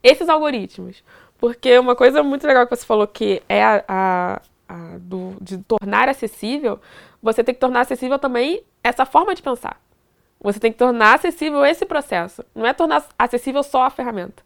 esses 0.03 0.29
algoritmos. 0.29 1.03
Porque 1.37 1.77
uma 1.79 1.95
coisa 1.95 2.21
muito 2.21 2.45
legal 2.45 2.67
que 2.67 2.75
você 2.75 2.85
falou 2.85 3.07
que 3.07 3.41
é 3.49 3.63
a, 3.63 3.83
a, 3.87 4.41
a 4.69 4.97
do, 4.99 5.35
de 5.41 5.57
tornar 5.59 6.07
acessível, 6.07 6.79
você 7.21 7.43
tem 7.43 7.53
que 7.53 7.61
tornar 7.61 7.81
acessível 7.81 8.19
também 8.19 8.63
essa 8.83 9.05
forma 9.05 9.33
de 9.33 9.41
pensar. 9.41 9.79
Você 10.39 10.59
tem 10.59 10.71
que 10.71 10.77
tornar 10.77 11.15
acessível 11.15 11.65
esse 11.65 11.85
processo. 11.85 12.43
Não 12.53 12.65
é 12.65 12.73
tornar 12.73 13.05
acessível 13.17 13.63
só 13.63 13.83
a 13.83 13.89
ferramenta. 13.89 14.43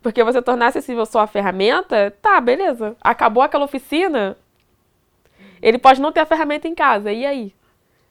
Porque 0.00 0.22
você 0.24 0.42
tornar 0.42 0.68
acessível 0.68 1.06
só 1.06 1.20
a 1.20 1.26
ferramenta, 1.26 2.12
tá, 2.20 2.40
beleza. 2.40 2.96
Acabou 3.00 3.42
aquela 3.42 3.64
oficina, 3.64 4.36
ele 5.62 5.78
pode 5.78 6.00
não 6.00 6.10
ter 6.10 6.20
a 6.20 6.26
ferramenta 6.26 6.66
em 6.66 6.74
casa. 6.74 7.12
E 7.12 7.24
aí? 7.24 7.54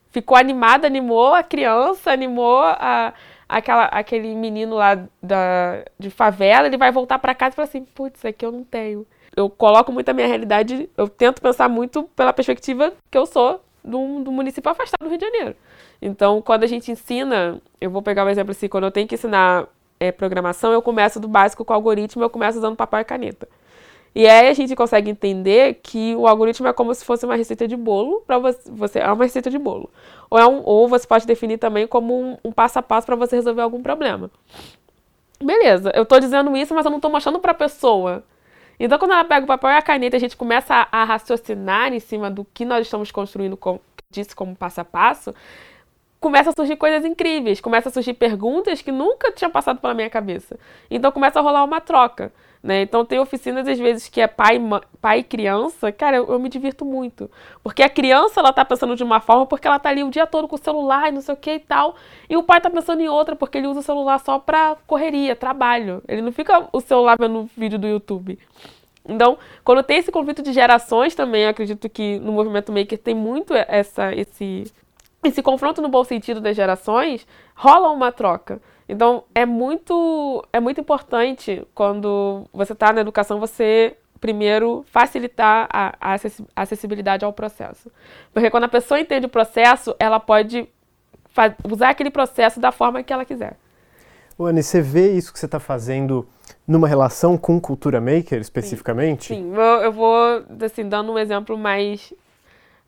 Ficou 0.10 0.38
animado, 0.38 0.86
animou 0.86 1.34
a 1.34 1.44
criança, 1.44 2.12
animou 2.12 2.60
a, 2.60 3.14
aquela, 3.52 3.86
aquele 3.86 4.34
menino 4.34 4.76
lá 4.76 4.96
da, 5.22 5.84
de 6.00 6.10
favela, 6.10 6.68
ele 6.68 6.78
vai 6.78 6.92
voltar 6.92 7.20
para 7.20 7.36
casa 7.36 7.54
e 7.54 7.56
fala 7.58 7.68
assim, 7.68 7.84
putz, 7.84 8.20
isso 8.20 8.28
aqui 8.28 8.46
eu 8.46 8.52
não 8.52 8.64
tenho. 8.64 9.06
Eu 9.36 9.50
coloco 9.50 9.92
muito 9.92 10.08
a 10.10 10.14
minha 10.14 10.28
realidade, 10.28 10.90
eu 10.98 11.08
tento 11.08 11.42
pensar 11.42 11.68
muito 11.68 12.04
pela 12.16 12.32
perspectiva 12.32 12.94
que 13.10 13.18
eu 13.18 13.26
sou 13.26 13.62
do, 13.84 14.24
do 14.24 14.32
município 14.32 14.72
afastado 14.72 15.04
do 15.04 15.10
Rio 15.10 15.18
de 15.18 15.26
Janeiro. 15.26 15.56
Então, 16.02 16.42
quando 16.42 16.64
a 16.64 16.68
gente 16.68 16.92
ensina, 16.92 17.62
eu 17.80 17.92
vou 17.92 18.02
pegar 18.02 18.26
um 18.26 18.30
exemplo 18.30 18.52
assim, 18.52 18.70
quando 18.70 18.86
eu 18.86 18.92
tenho 18.92 19.08
que 19.08 19.16
ensinar 19.16 19.68
é, 20.00 20.12
programação, 20.12 20.72
eu 20.72 20.82
começo 20.82 21.20
do 21.20 21.28
básico 21.28 21.66
com 21.66 21.74
algoritmo, 21.74 22.24
eu 22.24 22.30
começo 22.30 22.58
usando 22.58 22.76
papel 22.76 23.02
e 23.02 23.04
caneta. 23.04 23.48
E 24.14 24.28
aí 24.28 24.50
a 24.50 24.54
gente 24.54 24.76
consegue 24.76 25.10
entender 25.10 25.80
que 25.82 26.16
o 26.16 26.28
algoritmo 26.28 26.68
é 26.68 26.74
como 26.74 26.94
se 26.94 27.06
fosse 27.06 27.26
uma 27.26 27.36
receita 27.36 27.68
de 27.68 27.78
bolo 27.78 28.22
para 28.28 28.38
você, 28.38 29.00
é 29.00 29.12
uma 29.12 29.24
receita 29.24 29.50
de 29.50 29.58
bolo. 29.58 29.90
Ou 30.30 30.38
é 30.38 30.46
um, 30.46 30.62
ou 30.66 30.88
você 30.88 31.08
pode 31.08 31.26
definir 31.26 31.58
também 31.58 31.88
como 31.88 32.14
um, 32.14 32.38
um 32.44 32.52
passo 32.52 32.80
a 32.80 32.82
passo 32.82 33.08
para 33.08 33.16
você 33.16 33.38
resolver 33.38 33.62
algum 33.62 33.82
problema. 33.82 34.30
Beleza, 35.42 35.92
eu 35.96 36.04
estou 36.04 36.20
dizendo 36.20 36.56
isso, 36.56 36.74
mas 36.74 36.86
eu 36.86 36.92
não 36.92 36.98
estou 36.98 37.10
mostrando 37.10 37.40
para 37.40 37.52
a 37.52 37.56
pessoa. 37.56 38.24
Então, 38.80 38.98
quando 38.98 39.12
ela 39.12 39.24
pega 39.24 39.44
o 39.44 39.48
papel 39.48 39.70
e 39.70 39.74
a 39.76 39.82
caneta, 39.82 40.18
a 40.18 40.20
gente 40.20 40.36
começa 40.36 40.74
a, 40.74 41.02
a 41.02 41.04
raciocinar 41.04 41.94
em 41.94 42.00
cima 42.00 42.30
do 42.30 42.46
que 42.54 42.66
nós 42.66 42.86
estamos 42.88 43.12
construindo, 43.12 43.56
como 43.56 43.80
como 44.36 44.54
passo 44.58 44.82
a 44.82 44.84
passo, 44.84 45.34
começa 46.20 46.50
a 46.50 46.54
surgir 46.54 46.76
coisas 46.76 47.06
incríveis, 47.06 47.62
começa 47.62 47.88
a 47.88 47.92
surgir 47.92 48.14
perguntas 48.14 48.82
que 48.82 48.92
nunca 48.92 49.32
tinham 49.32 49.50
passado 49.50 49.80
pela 49.80 49.94
minha 49.94 50.10
cabeça. 50.10 50.60
Então, 50.90 51.12
começa 51.12 51.40
a 51.40 51.42
rolar 51.42 51.64
uma 51.64 51.80
troca. 51.80 52.34
Né? 52.64 52.84
Então 52.84 53.04
tem 53.04 53.20
oficinas 53.20 53.68
às 53.68 53.80
vezes 53.80 54.08
que 54.08 54.22
é 54.22 54.28
pai, 54.28 54.62
pai 55.02 55.20
e 55.20 55.24
criança, 55.24 55.92
cara, 55.92 56.18
eu, 56.18 56.28
eu, 56.28 56.40
me 56.40 56.48
divirto 56.48 56.86
muito. 56.86 57.30
Porque 57.64 57.82
a 57.82 57.90
criança 57.90 58.40
ela 58.40 58.54
tá 58.54 58.64
pensando 58.64 58.96
de 58.96 59.04
uma 59.04 59.20
forma 59.20 59.48
porque 59.48 59.68
ela 59.68 59.80
tá 59.80 59.90
ali 59.90 60.04
o 60.04 60.12
dia 60.12 60.28
todo 60.28 60.48
com 60.48 60.56
o 60.56 60.60
celular 60.60 61.10
e 61.10 61.12
não 61.12 61.22
sei 61.22 61.34
o 61.34 61.38
que 61.38 61.54
e 61.56 61.60
tal. 61.60 61.96
E 62.30 62.38
o 62.38 62.44
pai 62.44 62.62
tá 62.62 62.70
pensando 62.70 63.02
em 63.02 63.10
outra 63.10 63.36
porque 63.36 63.58
ele 63.58 63.68
usa 63.68 63.80
o 63.80 63.84
celular 63.84 64.20
só 64.20 64.38
pra 64.38 64.78
correria, 64.86 65.36
trabalho. 65.36 66.04
Ele 66.08 66.22
não 66.22 66.32
fica 66.32 66.68
o 66.72 66.80
celular 66.80 67.18
vendo 67.20 67.50
vídeo 67.58 67.80
do 67.80 67.88
YouTube. 67.88 68.38
Então, 69.08 69.40
quando 69.64 69.82
tem 69.82 69.98
esse 69.98 70.12
conflito 70.12 70.44
de 70.44 70.54
gerações 70.54 71.16
também, 71.16 71.48
acredito 71.48 71.90
que 71.90 72.20
no 72.20 72.32
movimento 72.32 72.72
maker 72.72 73.00
tem 73.00 73.16
muito 73.16 73.54
essa, 73.56 74.14
esse, 74.14 74.72
esse 75.24 75.42
confronto 75.42 75.82
no 75.82 75.90
bom 75.90 76.04
sentido 76.04 76.42
das 76.42 76.56
gerações, 76.56 77.28
rola 77.56 77.90
uma 77.90 78.12
troca. 78.12 78.62
Então, 78.88 79.24
é 79.34 79.46
muito, 79.46 80.46
é 80.52 80.60
muito 80.60 80.82
importante 80.82 81.66
quando 81.74 82.46
você 82.52 82.74
está 82.74 82.92
na 82.92 83.02
educação, 83.02 83.40
você 83.40 83.96
primeiro 84.20 84.86
facilitar 84.92 85.68
a, 85.72 85.96
a 86.00 86.16
acessibilidade 86.56 87.26
ao 87.26 87.34
processo. 87.34 87.92
Porque 88.32 88.52
quando 88.52 88.66
a 88.66 88.70
pessoa 88.70 89.00
entende 89.00 89.26
o 89.26 89.30
processo, 89.30 89.96
ela 89.98 90.20
pode 90.20 90.68
usar 91.70 91.90
aquele 91.90 92.12
processo 92.12 92.60
da 92.60 92.72
forma 92.72 93.02
que 93.02 93.12
ela 93.12 93.26
quiser. 93.26 93.58
Anne, 94.40 94.64
você 94.64 94.82
vê 94.82 95.12
isso 95.12 95.32
que 95.32 95.40
você 95.40 95.46
está 95.46 95.60
fazendo 95.60 96.28
numa 96.68 96.88
relação 96.88 97.38
com 97.38 97.60
cultura 97.60 98.00
maker 98.00 98.40
especificamente? 98.40 99.28
Sim, 99.28 99.36
Sim. 99.36 99.56
Eu, 99.56 99.62
eu 99.62 99.92
vou 99.92 100.44
assim, 100.64 100.88
dando 100.88 101.12
um 101.12 101.18
exemplo 101.20 101.58
mais, 101.58 102.14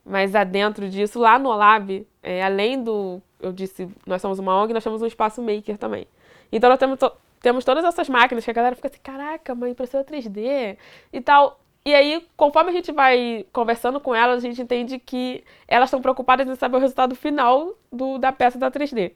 mais 0.05 0.35
adentro 0.35 0.89
disso. 0.89 1.19
Lá 1.19 1.37
no 1.39 1.49
Olab, 1.49 2.05
é, 2.21 2.43
além 2.43 2.81
do 2.83 3.21
eu 3.43 3.51
disse, 3.51 3.89
nós 4.07 4.21
somos 4.21 4.39
uma 4.39 4.55
ONG, 4.55 4.73
nós 4.73 4.83
temos 4.83 5.01
um 5.01 5.05
espaço 5.05 5.41
maker 5.41 5.77
também. 5.77 6.07
Então 6.49 6.69
nós 6.69 6.79
temos, 6.79 6.97
temos 7.41 7.65
todas 7.65 7.83
essas 7.83 8.07
máquinas 8.07 8.45
que 8.45 8.49
a 8.49 8.53
galera 8.53 8.75
fica 8.75 8.87
assim, 8.87 8.99
caraca, 9.03 9.53
uma 9.53 9.69
impressora 9.69 10.03
3D 10.03 10.77
e 11.11 11.21
tal. 11.21 11.59
E 11.85 11.93
aí, 11.93 12.25
conforme 12.37 12.69
a 12.69 12.73
gente 12.73 12.93
vai 12.93 13.45
conversando 13.51 13.99
com 13.99 14.15
elas, 14.15 14.37
a 14.37 14.47
gente 14.47 14.61
entende 14.61 14.97
que 14.97 15.43
elas 15.67 15.89
estão 15.89 16.01
preocupadas 16.01 16.47
em 16.47 16.55
saber 16.55 16.77
o 16.77 16.79
resultado 16.79 17.13
final 17.13 17.73
do, 17.91 18.17
da 18.17 18.31
peça 18.31 18.57
da 18.57 18.71
3D. 18.71 19.11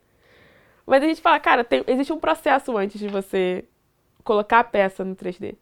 Mas 0.85 1.01
a 1.01 1.07
gente 1.07 1.21
fala, 1.21 1.39
cara, 1.39 1.63
tem, 1.63 1.83
existe 1.87 2.11
um 2.11 2.19
processo 2.19 2.75
antes 2.77 2.99
de 2.99 3.07
você 3.07 3.63
colocar 4.25 4.59
a 4.59 4.63
peça 4.65 5.05
no 5.05 5.15
3D. 5.15 5.55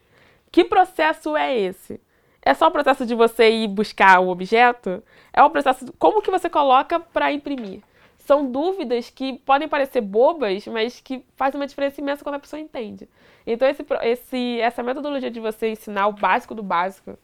Que 0.51 0.63
processo 0.63 1.37
é 1.37 1.55
esse? 1.55 2.01
É 2.45 2.53
só 2.53 2.67
o 2.67 2.71
processo 2.71 3.05
de 3.07 3.15
você 3.15 3.49
ir 3.49 3.67
buscar 3.67 4.19
o 4.19 4.29
objeto? 4.29 5.03
É 5.33 5.41
o 5.43 5.49
processo 5.49 5.91
como 5.97 6.21
que 6.21 6.29
você 6.29 6.47
coloca 6.47 6.99
para 6.99 7.31
imprimir? 7.31 7.81
São 8.19 8.49
dúvidas 8.49 9.09
que 9.09 9.33
podem 9.39 9.67
parecer 9.67 10.01
bobas, 10.01 10.65
mas 10.67 11.01
que 11.01 11.25
fazem 11.35 11.59
uma 11.59 11.65
diferença 11.67 11.99
imensa 11.99 12.23
quando 12.23 12.35
a 12.35 12.39
pessoa 12.39 12.59
entende. 12.59 13.09
Então 13.47 13.67
esse, 13.67 13.83
esse, 14.03 14.59
essa 14.61 14.83
metodologia 14.83 15.31
de 15.31 15.39
você 15.39 15.69
ensinar 15.69 16.07
o 16.07 16.13
básico 16.13 16.53
do 16.53 16.61
básico 16.61 17.17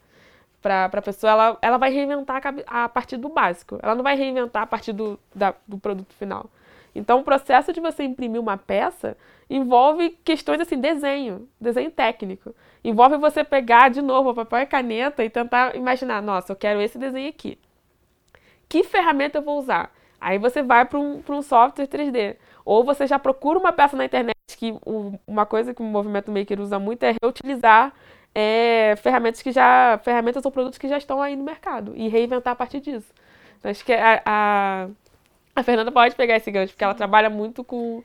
para 0.61 0.85
a 0.85 1.01
pessoa, 1.01 1.31
ela, 1.31 1.57
ela 1.61 1.77
vai 1.77 1.91
reinventar 1.91 2.41
a, 2.67 2.83
a, 2.85 2.89
partir 2.89 3.17
do 3.17 3.29
básico. 3.29 3.79
Ela 3.81 3.95
não 3.95 4.03
vai 4.03 4.15
reinventar 4.15 4.63
a 4.63 4.67
partir 4.67 4.93
do, 4.93 5.19
da, 5.33 5.53
do 5.67 5.77
produto 5.77 6.13
final. 6.13 6.49
Então, 6.93 7.19
o 7.19 7.23
processo 7.23 7.71
de 7.71 7.79
você 7.79 8.03
imprimir 8.03 8.39
uma 8.39 8.57
peça 8.57 9.17
envolve 9.55 10.11
questões 10.23 10.61
assim, 10.61 10.79
desenho, 10.79 11.47
desenho 11.59 11.91
técnico. 11.91 12.55
Envolve 12.83 13.17
você 13.17 13.43
pegar 13.43 13.89
de 13.89 14.01
novo 14.01 14.29
o 14.29 14.33
papel 14.33 14.59
e 14.59 14.65
caneta 14.65 15.23
e 15.23 15.29
tentar 15.29 15.75
imaginar, 15.75 16.21
nossa, 16.21 16.51
eu 16.51 16.55
quero 16.55 16.81
esse 16.81 16.97
desenho 16.97 17.29
aqui. 17.29 17.57
Que 18.69 18.83
ferramenta 18.83 19.39
eu 19.39 19.41
vou 19.41 19.59
usar? 19.59 19.93
Aí 20.19 20.37
você 20.37 20.63
vai 20.63 20.85
para 20.85 20.97
um, 20.99 21.21
um 21.29 21.41
software 21.41 21.87
3D. 21.87 22.37
Ou 22.63 22.83
você 22.83 23.05
já 23.05 23.19
procura 23.19 23.59
uma 23.59 23.73
peça 23.73 23.97
na 23.97 24.05
internet, 24.05 24.35
que 24.55 24.73
uma 25.27 25.45
coisa 25.45 25.73
que 25.73 25.81
o 25.81 25.85
movimento 25.85 26.31
maker 26.31 26.59
usa 26.61 26.79
muito 26.79 27.03
é 27.03 27.15
reutilizar 27.21 27.93
é, 28.33 28.95
ferramentas 28.97 29.41
que 29.41 29.51
já. 29.51 29.99
ferramentas 30.03 30.45
ou 30.45 30.51
produtos 30.51 30.79
que 30.79 30.87
já 30.87 30.97
estão 30.97 31.21
aí 31.21 31.35
no 31.35 31.43
mercado 31.43 31.93
e 31.95 32.07
reinventar 32.07 32.53
a 32.53 32.55
partir 32.55 32.79
disso. 32.79 33.11
Então, 33.59 33.69
acho 33.69 33.83
que 33.83 33.93
a, 33.93 34.21
a, 34.25 34.87
a 35.55 35.63
Fernanda 35.63 35.91
pode 35.91 36.15
pegar 36.15 36.37
esse 36.37 36.49
gancho, 36.49 36.73
porque 36.73 36.83
ela 36.83 36.95
trabalha 36.95 37.29
muito 37.29 37.63
com. 37.63 38.03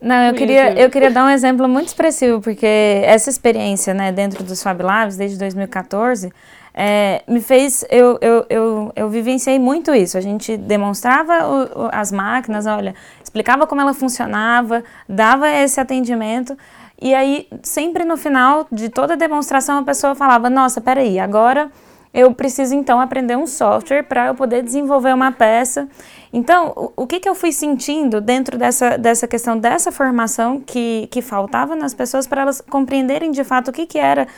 Não, 0.00 0.22
eu 0.24 0.34
queria, 0.34 0.78
eu 0.78 0.90
queria 0.90 1.10
dar 1.10 1.24
um 1.24 1.30
exemplo 1.30 1.66
muito 1.68 1.88
expressivo, 1.88 2.40
porque 2.40 2.66
essa 3.04 3.30
experiência 3.30 3.94
né, 3.94 4.12
dentro 4.12 4.44
dos 4.44 4.62
Fab 4.62 4.82
Labs, 4.82 5.16
desde 5.16 5.38
2014, 5.38 6.30
é, 6.74 7.22
me 7.26 7.40
fez. 7.40 7.84
Eu, 7.90 8.18
eu, 8.20 8.46
eu, 8.50 8.92
eu 8.94 9.08
vivenciei 9.08 9.58
muito 9.58 9.94
isso. 9.94 10.18
A 10.18 10.20
gente 10.20 10.56
demonstrava 10.58 11.46
o, 11.48 11.84
o, 11.84 11.88
as 11.90 12.12
máquinas, 12.12 12.66
olha, 12.66 12.94
explicava 13.24 13.66
como 13.66 13.80
ela 13.80 13.94
funcionava, 13.94 14.84
dava 15.08 15.48
esse 15.48 15.80
atendimento. 15.80 16.56
E 17.00 17.14
aí, 17.14 17.48
sempre 17.62 18.04
no 18.04 18.16
final 18.16 18.66
de 18.70 18.90
toda 18.90 19.14
a 19.14 19.16
demonstração, 19.16 19.78
a 19.78 19.82
pessoa 19.82 20.14
falava: 20.14 20.50
Nossa, 20.50 20.80
peraí, 20.80 21.18
agora 21.18 21.70
eu 22.12 22.32
preciso 22.32 22.74
então 22.74 22.98
aprender 23.00 23.36
um 23.36 23.46
software 23.46 24.02
para 24.02 24.28
eu 24.28 24.34
poder 24.34 24.62
desenvolver 24.62 25.14
uma 25.14 25.32
peça. 25.32 25.88
Então, 26.36 26.74
o, 26.76 27.04
o, 27.04 27.06
que, 27.06 27.18
que 27.18 27.26
eu 27.26 27.34
fui 27.34 27.50
sentindo 27.50 28.20
dentro 28.20 28.58
dessa, 28.58 28.98
dessa 28.98 29.26
questão 29.26 29.58
dessa 29.58 29.90
formação 29.90 30.60
que, 30.60 31.08
que 31.10 31.22
faltava 31.22 31.74
nas 31.74 31.94
pessoas 31.94 32.26
para 32.26 32.42
elas 32.42 32.60
compreenderem 32.60 33.30
de 33.30 33.42
fato 33.42 33.68
o 33.68 33.72
que, 33.72 33.86
que 33.86 33.98
era 33.98 34.28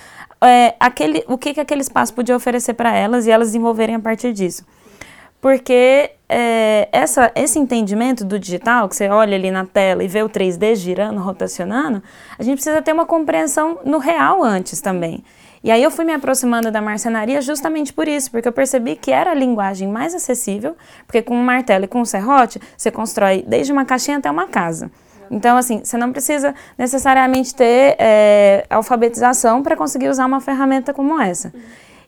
é, 0.40 0.76
aquele, 0.78 1.24
o 1.26 1.36
que, 1.36 1.52
que 1.54 1.58
aquele 1.58 1.80
espaço 1.80 2.14
podia 2.14 2.36
oferecer 2.36 2.74
para 2.74 2.94
elas 2.94 3.26
e 3.26 3.32
elas 3.32 3.48
desenvolverem 3.48 3.96
a 3.96 3.98
partir 3.98 4.32
disso. 4.32 4.64
Porque 5.40 6.12
é, 6.28 6.88
essa, 6.92 7.32
esse 7.34 7.58
entendimento 7.58 8.24
do 8.24 8.38
digital, 8.38 8.88
que 8.88 8.94
você 8.94 9.08
olha 9.08 9.36
ali 9.36 9.50
na 9.50 9.64
tela 9.64 10.04
e 10.04 10.06
vê 10.06 10.22
o 10.22 10.28
3D 10.28 10.76
girando, 10.76 11.20
rotacionando, 11.20 12.00
a 12.38 12.44
gente 12.44 12.58
precisa 12.58 12.80
ter 12.80 12.92
uma 12.92 13.06
compreensão 13.06 13.80
no 13.84 13.98
real 13.98 14.44
antes 14.44 14.80
também. 14.80 15.24
E 15.62 15.70
aí 15.70 15.82
eu 15.82 15.90
fui 15.90 16.04
me 16.04 16.12
aproximando 16.12 16.70
da 16.70 16.80
marcenaria 16.80 17.40
justamente 17.42 17.92
por 17.92 18.06
isso, 18.06 18.30
porque 18.30 18.46
eu 18.46 18.52
percebi 18.52 18.96
que 18.96 19.10
era 19.10 19.32
a 19.32 19.34
linguagem 19.34 19.88
mais 19.88 20.14
acessível, 20.14 20.76
porque 21.06 21.22
com 21.22 21.34
um 21.34 21.42
martelo 21.42 21.84
e 21.84 21.88
com 21.88 22.00
um 22.00 22.04
serrote, 22.04 22.60
você 22.76 22.90
constrói 22.90 23.44
desde 23.46 23.72
uma 23.72 23.84
caixinha 23.84 24.18
até 24.18 24.30
uma 24.30 24.46
casa. 24.46 24.90
Então, 25.30 25.56
assim, 25.56 25.80
você 25.84 25.96
não 25.96 26.12
precisa 26.12 26.54
necessariamente 26.76 27.54
ter 27.54 27.96
é, 27.98 28.64
alfabetização 28.70 29.62
para 29.62 29.76
conseguir 29.76 30.08
usar 30.08 30.26
uma 30.26 30.40
ferramenta 30.40 30.94
como 30.94 31.20
essa. 31.20 31.52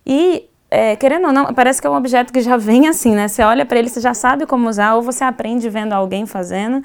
E 0.07 0.49
é, 0.71 0.95
querendo 0.97 1.27
ou 1.27 1.33
não, 1.33 1.53
parece 1.53 1.81
que 1.81 1.87
é 1.87 1.91
um 1.91 1.97
objeto 1.97 2.33
que 2.33 2.41
já 2.41 2.57
vem 2.57 2.89
assim, 2.89 3.15
né? 3.15 3.29
Você 3.29 3.43
olha 3.43 3.67
para 3.67 3.79
ele, 3.79 3.89
você 3.89 4.01
já 4.01 4.15
sabe 4.15 4.47
como 4.47 4.69
usar, 4.69 4.95
ou 4.95 5.03
você 5.03 5.25
aprende 5.25 5.69
vendo 5.69 5.93
alguém 5.93 6.27
fazendo, 6.27 6.83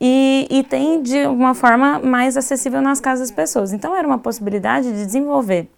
e, 0.00 0.46
e 0.50 0.62
tem 0.62 1.02
de 1.02 1.26
uma 1.26 1.54
forma 1.54 1.98
mais 1.98 2.36
acessível 2.36 2.80
nas 2.80 3.00
casas 3.00 3.28
das 3.28 3.36
pessoas. 3.36 3.72
Então, 3.72 3.94
era 3.94 4.06
uma 4.06 4.18
possibilidade 4.18 4.90
de 4.90 5.04
desenvolver, 5.04 5.68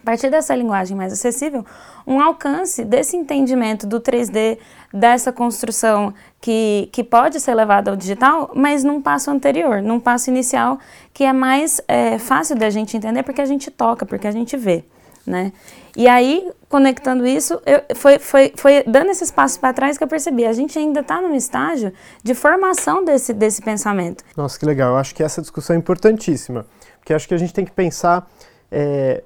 a 0.00 0.04
partir 0.04 0.30
dessa 0.30 0.54
linguagem 0.54 0.96
mais 0.96 1.12
acessível, 1.12 1.64
um 2.06 2.20
alcance 2.20 2.84
desse 2.84 3.16
entendimento 3.16 3.86
do 3.86 4.00
3D, 4.00 4.58
dessa 4.92 5.32
construção 5.32 6.14
que, 6.40 6.88
que 6.92 7.04
pode 7.04 7.40
ser 7.40 7.54
levada 7.54 7.90
ao 7.90 7.96
digital, 7.96 8.50
mas 8.54 8.84
num 8.84 9.02
passo 9.02 9.30
anterior, 9.30 9.82
num 9.82 10.00
passo 10.00 10.30
inicial, 10.30 10.78
que 11.12 11.24
é 11.24 11.32
mais 11.32 11.80
é, 11.86 12.18
fácil 12.18 12.56
da 12.56 12.70
gente 12.70 12.96
entender 12.96 13.22
porque 13.22 13.40
a 13.40 13.46
gente 13.46 13.70
toca, 13.70 14.06
porque 14.06 14.26
a 14.26 14.32
gente 14.32 14.56
vê. 14.56 14.84
Né? 15.26 15.52
E 15.94 16.08
aí, 16.08 16.50
conectando 16.70 17.26
isso, 17.26 17.60
eu, 17.66 17.82
foi, 17.94 18.18
foi, 18.18 18.52
foi 18.56 18.82
dando 18.86 19.10
esses 19.10 19.30
passos 19.30 19.58
para 19.58 19.74
trás 19.74 19.98
que 19.98 20.04
eu 20.04 20.08
percebi, 20.08 20.46
a 20.46 20.54
gente 20.54 20.78
ainda 20.78 21.00
está 21.00 21.20
num 21.20 21.34
estágio 21.34 21.92
de 22.22 22.34
formação 22.34 23.04
desse, 23.04 23.34
desse 23.34 23.60
pensamento. 23.60 24.24
Nossa, 24.34 24.58
que 24.58 24.64
legal. 24.64 24.92
Eu 24.92 24.96
acho 24.96 25.14
que 25.14 25.22
essa 25.22 25.42
discussão 25.42 25.76
é 25.76 25.78
importantíssima, 25.78 26.64
porque 26.98 27.12
acho 27.12 27.28
que 27.28 27.34
a 27.34 27.38
gente 27.38 27.52
tem 27.52 27.64
que 27.64 27.72
pensar 27.72 28.26
é, 28.70 29.22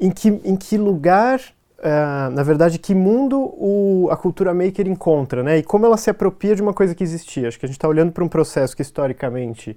em, 0.00 0.10
que, 0.10 0.28
em 0.28 0.56
que 0.56 0.78
lugar, 0.78 1.40
uh, 1.78 2.30
na 2.30 2.42
verdade, 2.42 2.78
que 2.78 2.94
mundo 2.94 3.38
o, 3.38 4.08
a 4.10 4.16
cultura 4.16 4.54
maker 4.54 4.88
encontra, 4.88 5.42
né? 5.42 5.58
E 5.58 5.62
como 5.62 5.84
ela 5.84 5.96
se 5.96 6.08
apropria 6.08 6.56
de 6.56 6.62
uma 6.62 6.72
coisa 6.72 6.94
que 6.94 7.04
existia. 7.04 7.48
Acho 7.48 7.58
que 7.58 7.66
a 7.66 7.68
gente 7.68 7.76
está 7.76 7.86
olhando 7.86 8.10
para 8.10 8.24
um 8.24 8.28
processo 8.28 8.74
que 8.74 8.82
historicamente 8.82 9.76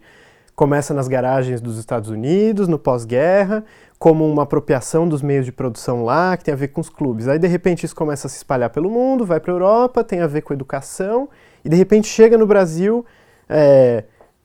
começa 0.56 0.94
nas 0.94 1.08
garagens 1.08 1.60
dos 1.60 1.78
Estados 1.78 2.10
Unidos, 2.10 2.68
no 2.68 2.78
pós-guerra, 2.78 3.64
como 3.98 4.30
uma 4.30 4.44
apropriação 4.44 5.08
dos 5.08 5.22
meios 5.22 5.46
de 5.46 5.52
produção 5.52 6.04
lá, 6.04 6.38
que 6.38 6.44
tem 6.44 6.54
a 6.54 6.58
ver 6.58 6.70
com 6.70 6.82
os 6.82 6.90
clubes. 6.90 7.28
Aí, 7.28 7.40
de 7.40 7.48
repente, 7.48 7.86
isso 7.86 7.96
começa 7.96 8.28
a 8.28 8.30
se 8.30 8.38
espalhar 8.38 8.70
pelo 8.70 8.90
mundo, 8.90 9.26
vai 9.26 9.40
para 9.40 9.52
a 9.52 9.56
Europa, 9.56 10.04
tem 10.04 10.22
a 10.22 10.28
ver 10.28 10.42
com 10.42 10.54
educação, 10.54 11.28
e 11.66 11.70
de 11.70 11.76
repente 11.76 12.08
chega 12.08 12.38
no 12.38 12.46
Brasil, 12.46 13.06
é, 13.50 14.04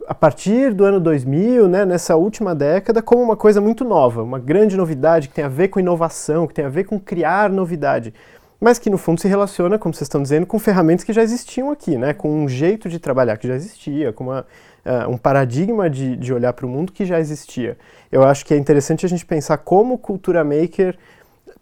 a 0.09 0.15
partir 0.15 0.73
do 0.73 0.85
ano 0.85 0.99
2000, 0.99 1.69
né, 1.69 1.85
nessa 1.85 2.17
última 2.17 2.55
década, 2.55 3.03
como 3.03 3.23
uma 3.23 3.37
coisa 3.37 3.61
muito 3.61 3.85
nova, 3.85 4.23
uma 4.23 4.39
grande 4.39 4.77
novidade 4.77 5.29
que 5.29 5.35
tem 5.35 5.45
a 5.45 5.49
ver 5.49 5.69
com 5.69 5.79
inovação, 5.79 6.47
que 6.47 6.55
tem 6.55 6.65
a 6.65 6.69
ver 6.69 6.85
com 6.85 6.99
criar 6.99 7.51
novidade 7.51 8.15
mas 8.61 8.79
que 8.79 8.91
no 8.91 8.99
fundo 8.99 9.21
se 9.21 9.29
relaciona, 9.29 9.79
como 9.79 9.95
vocês 9.95 10.07
estão 10.07 10.23
dizendo, 10.23 10.47
com 10.47 10.59
ferramentas 10.59 11.05
que 11.05 11.13
já 11.13 11.23
existiam 11.23 11.71
aqui, 11.71 11.97
né? 11.97 12.13
com 12.13 12.45
um 12.45 12.49
jeito 12.49 12.89
de 12.89 12.99
trabalhar 12.99 13.37
que 13.37 13.47
já 13.47 13.55
existia, 13.55 14.13
com 14.13 14.25
uma, 14.25 14.41
uh, 14.85 15.09
um 15.09 15.17
paradigma 15.17 15.89
de, 15.89 16.17
de 16.17 16.33
olhar 16.33 16.53
para 16.53 16.67
o 16.67 16.69
mundo 16.69 16.93
que 16.93 17.05
já 17.05 17.21
existia. 17.21 17.79
Eu 18.11 18.25
acho 18.25 18.45
que 18.45 18.53
é 18.53 18.57
interessante 18.57 19.07
a 19.07 19.09
gente 19.09 19.25
pensar 19.25 19.59
como 19.59 19.97
cultura 19.97 20.43
maker, 20.43 20.99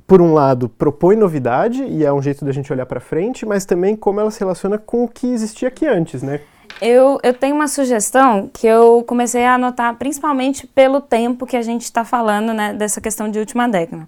por 0.06 0.22
um 0.22 0.32
lado, 0.32 0.68
propõe 0.68 1.16
novidade, 1.16 1.82
e 1.82 2.04
é 2.04 2.12
um 2.12 2.22
jeito 2.22 2.44
da 2.44 2.52
gente 2.52 2.72
olhar 2.72 2.86
para 2.86 3.00
frente, 3.00 3.44
mas 3.44 3.64
também 3.64 3.96
como 3.96 4.20
ela 4.20 4.30
se 4.30 4.38
relaciona 4.38 4.78
com 4.78 5.04
o 5.04 5.08
que 5.08 5.26
existia 5.26 5.68
aqui 5.68 5.84
antes, 5.84 6.22
né? 6.22 6.40
Eu, 6.80 7.18
eu 7.22 7.32
tenho 7.32 7.54
uma 7.54 7.68
sugestão 7.68 8.50
que 8.52 8.66
eu 8.66 9.02
comecei 9.06 9.44
a 9.44 9.54
anotar 9.54 9.94
principalmente 9.96 10.66
pelo 10.66 11.00
tempo 11.00 11.46
que 11.46 11.56
a 11.56 11.62
gente 11.62 11.82
está 11.82 12.04
falando 12.04 12.52
né, 12.52 12.74
dessa 12.74 13.00
questão 13.00 13.30
de 13.30 13.38
última 13.38 13.68
década. 13.68 14.06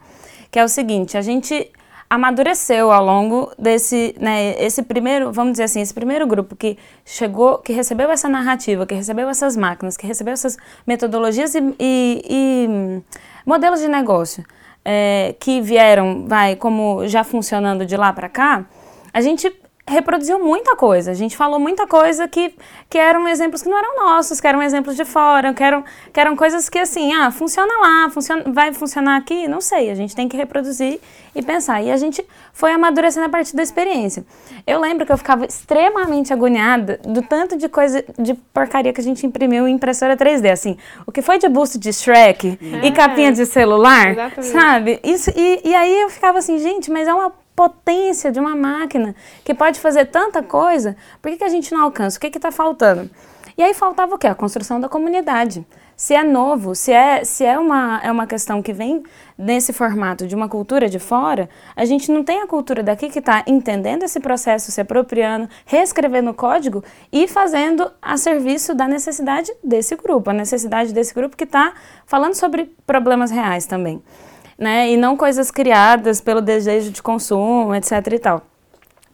Que 0.50 0.59
é 0.59 0.64
o 0.64 0.68
seguinte, 0.68 1.16
a 1.16 1.22
gente 1.22 1.70
amadureceu 2.11 2.90
ao 2.90 3.04
longo 3.04 3.52
desse, 3.59 4.14
né, 4.18 4.54
esse 4.62 4.83
primeiro, 4.83 5.31
vamos 5.31 5.52
dizer 5.52 5.64
assim, 5.64 5.81
esse 5.81 5.92
primeiro 5.92 6.26
grupo 6.26 6.57
que 6.57 6.78
chegou, 7.04 7.59
que 7.59 7.72
recebeu 7.72 8.11
essa 8.11 8.28
narrativa, 8.28 8.87
que 8.87 8.94
recebeu 8.94 9.28
essas 9.28 9.57
máquinas, 9.57 9.96
que 9.96 10.07
recebeu 10.07 10.33
essas 10.33 10.57
metodologias 10.87 11.54
e, 11.54 11.61
e, 11.78 12.22
e 12.28 13.02
modelos 13.44 13.81
de 13.81 13.88
negócio 13.88 14.44
é, 14.85 15.35
que 15.38 15.61
vieram, 15.61 16.26
vai, 16.26 16.57
como 16.57 17.07
já 17.07 17.24
funcionando 17.24 17.85
de 17.85 17.96
lá 17.96 18.11
para 18.12 18.28
cá, 18.28 18.64
a 19.12 19.20
gente 19.20 19.50
reproduziu 19.88 20.38
muita 20.38 20.77
coisa. 20.77 21.11
A 21.11 21.14
gente 21.14 21.37
falou 21.37 21.59
muita 21.59 21.87
coisa 21.87 22.29
que, 22.29 22.55
que 22.88 22.98
eram 22.98 23.27
exemplos 23.27 23.62
que 23.62 23.68
não 23.68 23.79
eram 23.79 23.96
nossos, 23.96 24.40
que 24.40 24.46
eram 24.46 24.62
exemplos 24.62 24.94
de 24.94 25.05
fora, 25.05 25.55
que 25.55 25.62
eram, 25.62 25.85
que 26.12 26.20
eram 26.20 26.37
coisas 26.37 26.68
que 26.68 26.79
assim, 26.79 27.12
ah, 27.14 27.31
funciona 27.31 27.72
lá, 27.81 28.11
funciona, 28.11 28.44
vai 28.46 28.72
funcionar 28.72 29.16
aqui, 29.16 29.48
não 29.48 29.61
sei. 29.61 29.90
A 29.90 29.94
gente 29.94 30.14
tem 30.14 30.29
que 30.29 30.37
reproduzir 30.37 31.01
e 31.35 31.42
pensar. 31.42 31.83
E 31.83 31.90
a 31.90 31.96
gente 31.96 32.24
foi 32.53 32.72
amadurecendo 32.72 33.27
a 33.27 33.29
partir 33.29 33.57
da 33.57 33.62
experiência. 33.62 34.24
Eu 34.66 34.81
lembro 34.81 35.07
que 35.07 35.12
eu 35.12 35.18
ficava 35.18 35.46
extremamente 35.46 36.33
agoniada 36.33 37.01
do 37.05 37.22
tanto 37.22 37.57
de 37.57 37.68
coisa, 37.68 38.05
de 38.18 38.35
porcaria 38.35 38.92
que 38.92 39.01
a 39.01 39.05
gente 39.05 39.27
imprimiu 39.27 39.66
em 39.66 39.74
impressora 39.74 40.16
3D. 40.16 40.51
Assim, 40.51 40.77
o 41.07 41.12
que 41.12 41.22
foi 41.22 41.38
de 41.38 41.48
busto 41.48 41.79
de 41.79 41.92
Shrek 41.92 42.59
é. 42.61 42.87
e 42.87 42.92
capinha 42.92 43.33
de 43.33 43.46
celular, 43.46 44.11
Exatamente. 44.11 44.53
sabe? 44.53 45.01
Isso, 45.03 45.31
e, 45.35 45.61
e 45.64 45.74
aí 45.74 46.01
eu 46.01 46.11
ficava 46.11 46.38
assim, 46.38 46.59
gente, 46.59 46.90
mas 46.90 47.09
é 47.09 47.14
uma 47.14 47.33
potência 47.59 48.31
de 48.31 48.38
uma 48.38 48.55
máquina 48.55 49.16
que 49.42 49.53
pode 49.53 49.81
fazer 49.81 50.05
tanta 50.05 50.44
coisa, 50.44 50.97
por 51.21 51.29
que, 51.29 51.38
que 51.38 51.44
a 51.44 51.49
gente 51.49 51.73
não 51.75 51.83
alcança? 51.83 52.16
O 52.16 52.21
que 52.21 52.29
está 52.29 52.53
faltando? 52.53 53.11
E 53.57 53.62
aí 53.64 53.75
faltava 53.75 54.14
o 54.14 54.18
quê? 54.18 54.29
A 54.29 54.35
construção 54.37 54.81
da 54.81 54.88
comunidade. 54.88 55.66
se 55.97 56.14
é 56.14 56.23
novo, 56.23 56.77
se 56.77 56.92
é, 56.92 57.25
se 57.25 57.44
é, 57.44 57.59
uma, 57.59 58.01
é 58.05 58.12
uma 58.12 58.29
questão 58.29 58.62
que 58.62 58.73
vem 58.73 59.03
nesse 59.37 59.73
formato 59.73 60.29
de 60.29 60.37
uma 60.37 60.49
cultura 60.49 60.88
de 60.88 61.01
fora, 61.01 61.51
a 61.75 61.85
gente 61.85 62.12
não 62.12 62.23
tem 62.23 62.40
a 62.40 62.47
cultura 62.47 62.81
daqui 62.85 63.11
que 63.11 63.18
está 63.18 63.42
entendendo 63.49 64.05
esse 64.05 64.21
processo, 64.21 64.71
se 64.71 64.81
apropriando, 64.81 65.49
reescrevendo 65.66 66.31
o 66.31 66.35
código 66.35 66.85
e 67.11 67.27
fazendo 67.27 67.90
a 68.01 68.16
serviço 68.16 68.73
da 68.73 68.87
necessidade 68.87 69.53
desse 69.64 69.97
grupo, 69.97 70.31
a 70.31 70.33
necessidade 70.33 70.92
desse 70.92 71.12
grupo 71.12 71.37
que 71.37 71.42
está 71.42 71.73
falando 72.07 72.35
sobre 72.35 72.73
problemas 72.87 73.33
reais 73.33 73.66
também. 73.66 74.01
Né? 74.59 74.90
E 74.90 74.97
não 74.97 75.16
coisas 75.16 75.51
criadas 75.51 76.21
pelo 76.21 76.40
desejo 76.40 76.90
de 76.90 77.01
consumo, 77.01 77.75
etc 77.75 78.12
e 78.12 78.18
tal. 78.18 78.42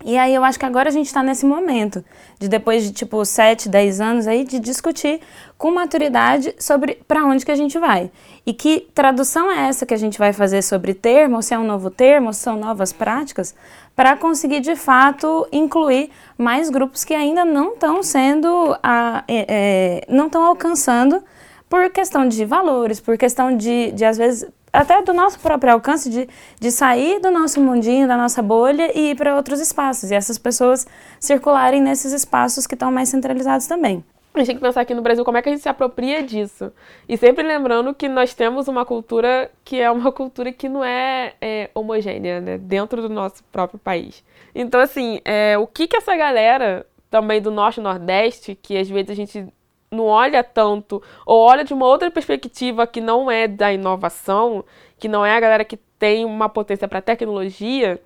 E 0.07 0.19
aí 0.19 0.35
eu 0.35 0.45
acho 0.45 0.59
que 0.59 0.67
agora 0.67 0.91
a 0.91 0.93
gente 0.93 1.07
está 1.07 1.23
nesse 1.23 1.47
momento 1.47 2.05
de 2.39 2.47
depois 2.47 2.83
de 2.83 2.93
tipo 2.93 3.25
7, 3.25 3.71
10 3.71 4.01
anos 4.03 4.27
aí 4.27 4.45
de 4.45 4.59
discutir 4.59 5.19
com 5.57 5.71
maturidade 5.71 6.55
sobre 6.59 7.01
para 7.09 7.25
onde 7.25 7.43
que 7.43 7.51
a 7.51 7.57
gente 7.57 7.79
vai. 7.79 8.11
E 8.45 8.53
que 8.53 8.87
tradução 8.95 9.51
é 9.51 9.67
essa 9.67 9.87
que 9.87 9.95
a 9.95 9.97
gente 9.97 10.19
vai 10.19 10.35
fazer 10.35 10.61
sobre 10.61 10.93
termo, 10.93 11.43
se 11.43 11.55
é 11.55 11.59
um 11.59 11.65
novo 11.65 11.91
termo, 11.91 12.35
se 12.35 12.41
são 12.41 12.55
novas 12.55 12.93
práticas, 12.93 13.55
para 13.97 14.15
conseguir 14.15 14.61
de 14.61 14.77
fato 14.77 15.49
incluir 15.51 16.11
mais 16.37 16.69
grupos 16.69 17.03
que 17.03 17.15
ainda 17.15 17.43
não 17.43 17.73
estão 17.73 18.03
sendo, 18.03 18.77
a, 18.83 19.25
é, 19.27 19.47
é, 19.49 20.07
não 20.07 20.27
estão 20.27 20.45
alcançando 20.45 21.25
por 21.67 21.89
questão 21.89 22.29
de 22.29 22.45
valores, 22.45 23.01
por 23.01 23.17
questão 23.17 23.57
de, 23.57 23.91
de 23.93 24.05
às 24.05 24.19
vezes, 24.19 24.47
até 24.75 25.01
do 25.03 25.15
nosso 25.15 25.39
próprio 25.39 25.73
alcance 25.73 26.11
de, 26.11 26.29
de 26.59 26.71
sair 26.71 27.21
do 27.21 27.31
nosso 27.31 27.61
mundinho, 27.61 28.09
da 28.09 28.17
nossa 28.17 28.43
bolha 28.43 28.91
e 28.99 29.11
ir 29.11 29.17
para 29.17 29.37
outros 29.37 29.61
espaços. 29.61 30.11
E 30.11 30.15
essas 30.15 30.37
pessoas 30.37 30.87
circularem 31.21 31.81
nesses 31.81 32.13
espaços 32.13 32.67
que 32.67 32.75
estão 32.75 32.91
mais 32.91 33.09
centralizados 33.09 33.67
também. 33.67 34.05
A 34.35 34.41
gente 34.41 34.47
tem 34.49 34.57
que 34.57 34.63
pensar 34.63 34.81
aqui 34.81 34.95
no 34.95 35.01
Brasil 35.01 35.25
como 35.25 35.39
é 35.39 35.43
que 35.43 35.49
a 35.49 35.53
gente 35.53 35.63
se 35.63 35.69
apropria 35.69 36.21
disso. 36.21 36.73
E 37.09 37.17
sempre 37.17 37.45
lembrando 37.45 37.95
que 37.95 38.09
nós 38.09 38.35
temos 38.35 38.67
uma 38.67 38.85
cultura 38.85 39.49
que 39.65 39.81
é 39.81 39.89
uma 39.89 40.11
cultura 40.11 40.51
que 40.51 40.69
não 40.69 40.85
é, 40.85 41.35
é 41.41 41.71
homogênea, 41.73 42.41
né? 42.41 42.59
Dentro 42.59 43.01
do 43.01 43.09
nosso 43.09 43.45
próprio 43.45 43.79
país. 43.79 44.25
Então, 44.53 44.81
assim, 44.81 45.21
é, 45.25 45.57
o 45.57 45.69
que 45.69 45.87
que 45.87 45.97
essa 45.97 46.17
galera 46.17 46.85
também 47.09 47.41
do 47.41 47.53
Norte 47.53 47.79
e 47.79 47.83
Nordeste, 47.83 48.59
que 48.61 48.77
às 48.77 48.89
vezes 48.89 49.11
a 49.11 49.15
gente 49.15 49.47
não 49.95 50.07
olha 50.07 50.43
tanto, 50.43 51.03
ou 51.25 51.41
olha 51.41 51.65
de 51.65 51.73
uma 51.73 51.87
outra 51.87 52.11
perspectiva 52.11 52.87
que 52.87 53.01
não 53.01 53.31
é 53.31 53.49
da 53.49 53.73
inovação, 53.73 54.65
que 54.99 55.09
não 55.09 55.25
é 55.25 55.37
a 55.37 55.41
galera 55.41 55.65
que 55.65 55.77
tem 55.99 56.25
uma 56.25 56.49
potência 56.49 56.87
para 56.87 57.01
tecnologia, 57.01 58.01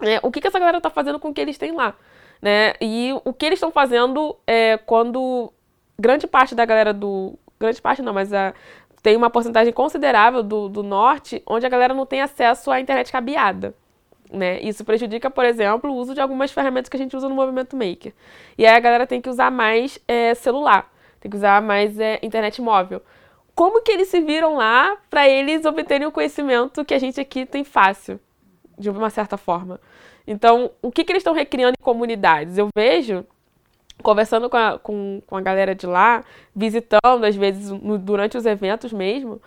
é, 0.00 0.20
o 0.22 0.30
que, 0.30 0.40
que 0.40 0.46
essa 0.46 0.58
galera 0.58 0.78
está 0.78 0.90
fazendo 0.90 1.18
com 1.18 1.28
o 1.28 1.34
que 1.34 1.40
eles 1.40 1.58
têm 1.58 1.72
lá? 1.72 1.94
Né? 2.40 2.74
E 2.80 3.10
o 3.24 3.32
que 3.32 3.46
eles 3.46 3.56
estão 3.56 3.70
fazendo 3.70 4.36
é 4.46 4.78
quando 4.78 5.52
grande 5.98 6.26
parte 6.26 6.54
da 6.54 6.64
galera 6.64 6.92
do. 6.92 7.36
Grande 7.58 7.82
parte 7.82 8.00
não, 8.00 8.12
mas 8.12 8.32
a, 8.32 8.54
tem 9.02 9.16
uma 9.16 9.28
porcentagem 9.30 9.72
considerável 9.72 10.42
do, 10.42 10.68
do 10.68 10.82
norte 10.82 11.42
onde 11.46 11.66
a 11.66 11.68
galera 11.68 11.92
não 11.92 12.06
tem 12.06 12.20
acesso 12.20 12.70
à 12.70 12.80
internet 12.80 13.10
cabeada. 13.10 13.74
Né? 14.30 14.60
Isso 14.60 14.84
prejudica, 14.84 15.30
por 15.30 15.44
exemplo, 15.44 15.90
o 15.90 15.96
uso 15.96 16.14
de 16.14 16.20
algumas 16.20 16.52
ferramentas 16.52 16.88
que 16.88 16.96
a 16.96 17.00
gente 17.00 17.16
usa 17.16 17.28
no 17.28 17.34
movimento 17.34 17.74
maker. 17.74 18.12
E 18.56 18.66
aí 18.66 18.76
a 18.76 18.80
galera 18.80 19.06
tem 19.06 19.20
que 19.20 19.28
usar 19.28 19.50
mais 19.50 19.98
é, 20.06 20.34
celular 20.34 20.88
tem 21.20 21.30
que 21.30 21.36
usar 21.36 21.62
mais 21.62 21.98
é, 21.98 22.18
internet 22.22 22.60
móvel. 22.60 23.02
Como 23.54 23.82
que 23.82 23.90
eles 23.90 24.08
se 24.08 24.20
viram 24.20 24.56
lá 24.56 24.96
para 25.10 25.28
eles 25.28 25.64
obterem 25.64 26.06
o 26.06 26.12
conhecimento 26.12 26.84
que 26.84 26.94
a 26.94 26.98
gente 26.98 27.20
aqui 27.20 27.44
tem 27.44 27.64
fácil, 27.64 28.20
de 28.78 28.88
uma 28.88 29.10
certa 29.10 29.36
forma? 29.36 29.80
Então, 30.26 30.70
o 30.82 30.92
que, 30.92 31.02
que 31.02 31.10
eles 31.10 31.22
estão 31.22 31.32
recriando 31.32 31.74
em 31.78 31.82
comunidades? 31.82 32.58
Eu 32.58 32.68
vejo, 32.76 33.24
conversando 34.02 34.48
com 34.48 34.56
a, 34.56 34.78
com, 34.78 35.22
com 35.26 35.36
a 35.36 35.40
galera 35.40 35.74
de 35.74 35.86
lá, 35.86 36.22
visitando, 36.54 37.24
às 37.24 37.34
vezes, 37.34 37.70
no, 37.70 37.98
durante 37.98 38.36
os 38.36 38.46
eventos 38.46 38.92
mesmo, 38.92 39.40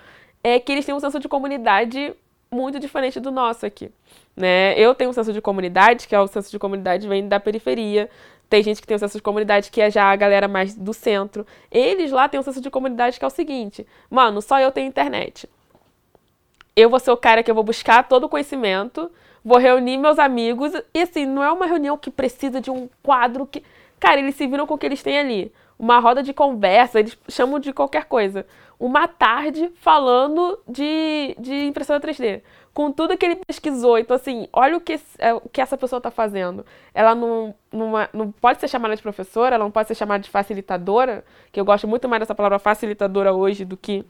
é 0.44 0.60
que 0.60 0.72
eles 0.72 0.86
têm 0.86 0.96
um 0.96 1.00
senso 1.00 1.20
de 1.20 1.30
comunidade 1.30 2.14
muito 2.52 2.80
diferente 2.80 3.20
do 3.20 3.32
nosso 3.32 3.66
aqui. 3.66 3.90
Né? 4.36 4.78
Eu 4.78 4.94
tenho 4.94 5.10
um 5.10 5.14
senso 5.14 5.32
de 5.32 5.42
comunidade, 5.42 6.08
que 6.08 6.16
é 6.16 6.20
o 6.20 6.28
senso 6.28 6.52
de 6.52 6.60
comunidade 6.60 7.08
vem 7.08 7.28
da 7.28 7.40
periferia, 7.40 8.10
tem 8.52 8.62
gente 8.62 8.82
que 8.82 8.88
tem 8.88 8.98
o 8.98 9.00
senso 9.00 9.18
de 9.18 9.24
comunidade 9.24 9.72
que 9.72 9.80
é 9.80 9.90
já 9.90 10.12
a 10.12 10.16
galera 10.18 10.46
mais 10.46 10.76
do 10.76 10.94
centro. 10.94 11.48
Eles 11.72 12.12
lá 12.12 12.28
têm 12.28 12.38
um 12.38 12.44
senso 12.44 12.60
de 12.60 12.70
comunidade 12.70 13.18
que 13.18 13.24
é 13.24 13.28
o 13.28 13.32
seguinte: 13.32 13.88
mano, 14.10 14.42
só 14.42 14.60
eu 14.60 14.74
tenho 14.74 14.90
internet. 14.90 15.50
Eu 16.76 16.90
vou 16.90 17.00
ser 17.00 17.12
o 17.12 17.18
cara 17.18 17.42
que 17.44 17.50
eu 17.50 17.56
vou 17.56 17.64
buscar 17.64 18.04
todo 18.10 18.26
o 18.26 18.30
conhecimento, 18.30 19.10
vou 19.42 19.58
reunir 19.58 19.98
meus 19.98 20.20
amigos. 20.20 20.74
E 20.94 21.02
assim, 21.02 21.26
não 21.26 21.42
é 21.42 21.50
uma 21.50 21.66
reunião 21.66 21.98
que 21.98 22.12
precisa 22.12 22.60
de 22.60 22.70
um 22.70 22.90
quadro 23.02 23.46
que. 23.46 23.64
Cara, 23.98 24.20
eles 24.20 24.36
se 24.36 24.46
viram 24.46 24.68
com 24.68 24.74
o 24.74 24.78
que 24.78 24.86
eles 24.86 25.02
têm 25.02 25.18
ali. 25.18 25.54
Uma 25.80 26.00
roda 26.00 26.22
de 26.22 26.34
conversa, 26.34 27.00
eles 27.00 27.18
chamam 27.30 27.58
de 27.58 27.72
qualquer 27.72 28.04
coisa. 28.04 28.46
Uma 28.78 29.08
tarde 29.08 29.72
falando 29.76 30.60
de, 30.68 31.38
de 31.40 31.68
impressora 31.68 32.02
3D 32.02 32.42
com 32.74 32.92
tudo 32.92 33.18
que 33.18 33.26
ele 33.26 33.36
pesquisou. 33.36 33.98
Então, 33.98 34.16
assim, 34.16 34.48
olha 34.54 34.78
o 34.78 34.82
que, 34.82 35.00
é, 35.20 35.34
o 35.34 35.42
que 35.42 35.62
essa 35.62 35.78
pessoa 35.78 35.98
está 35.98 36.10
fazendo. 36.10 36.66
Ela 36.94 37.14
não, 37.14 37.54
não, 37.72 37.92
não 38.14 38.32
pode 38.32 38.60
ser 38.60 38.68
chamada 38.68 38.96
de 38.96 39.02
professora, 39.02 39.56
ela 39.56 39.64
não 39.64 39.72
pode 39.72 39.88
ser 39.88 39.96
chamada 39.96 40.24
de 40.24 40.30
facilitadora, 40.30 41.24
que 41.52 41.60
eu 41.60 41.66
gosto 41.66 41.88
muito 41.88 42.08
mais 42.08 42.22
dessa 42.22 42.36
palavra 42.36 42.60
facilitadora 42.60 43.34
hoje 43.34 43.66
do 43.66 43.76
que 43.76 44.06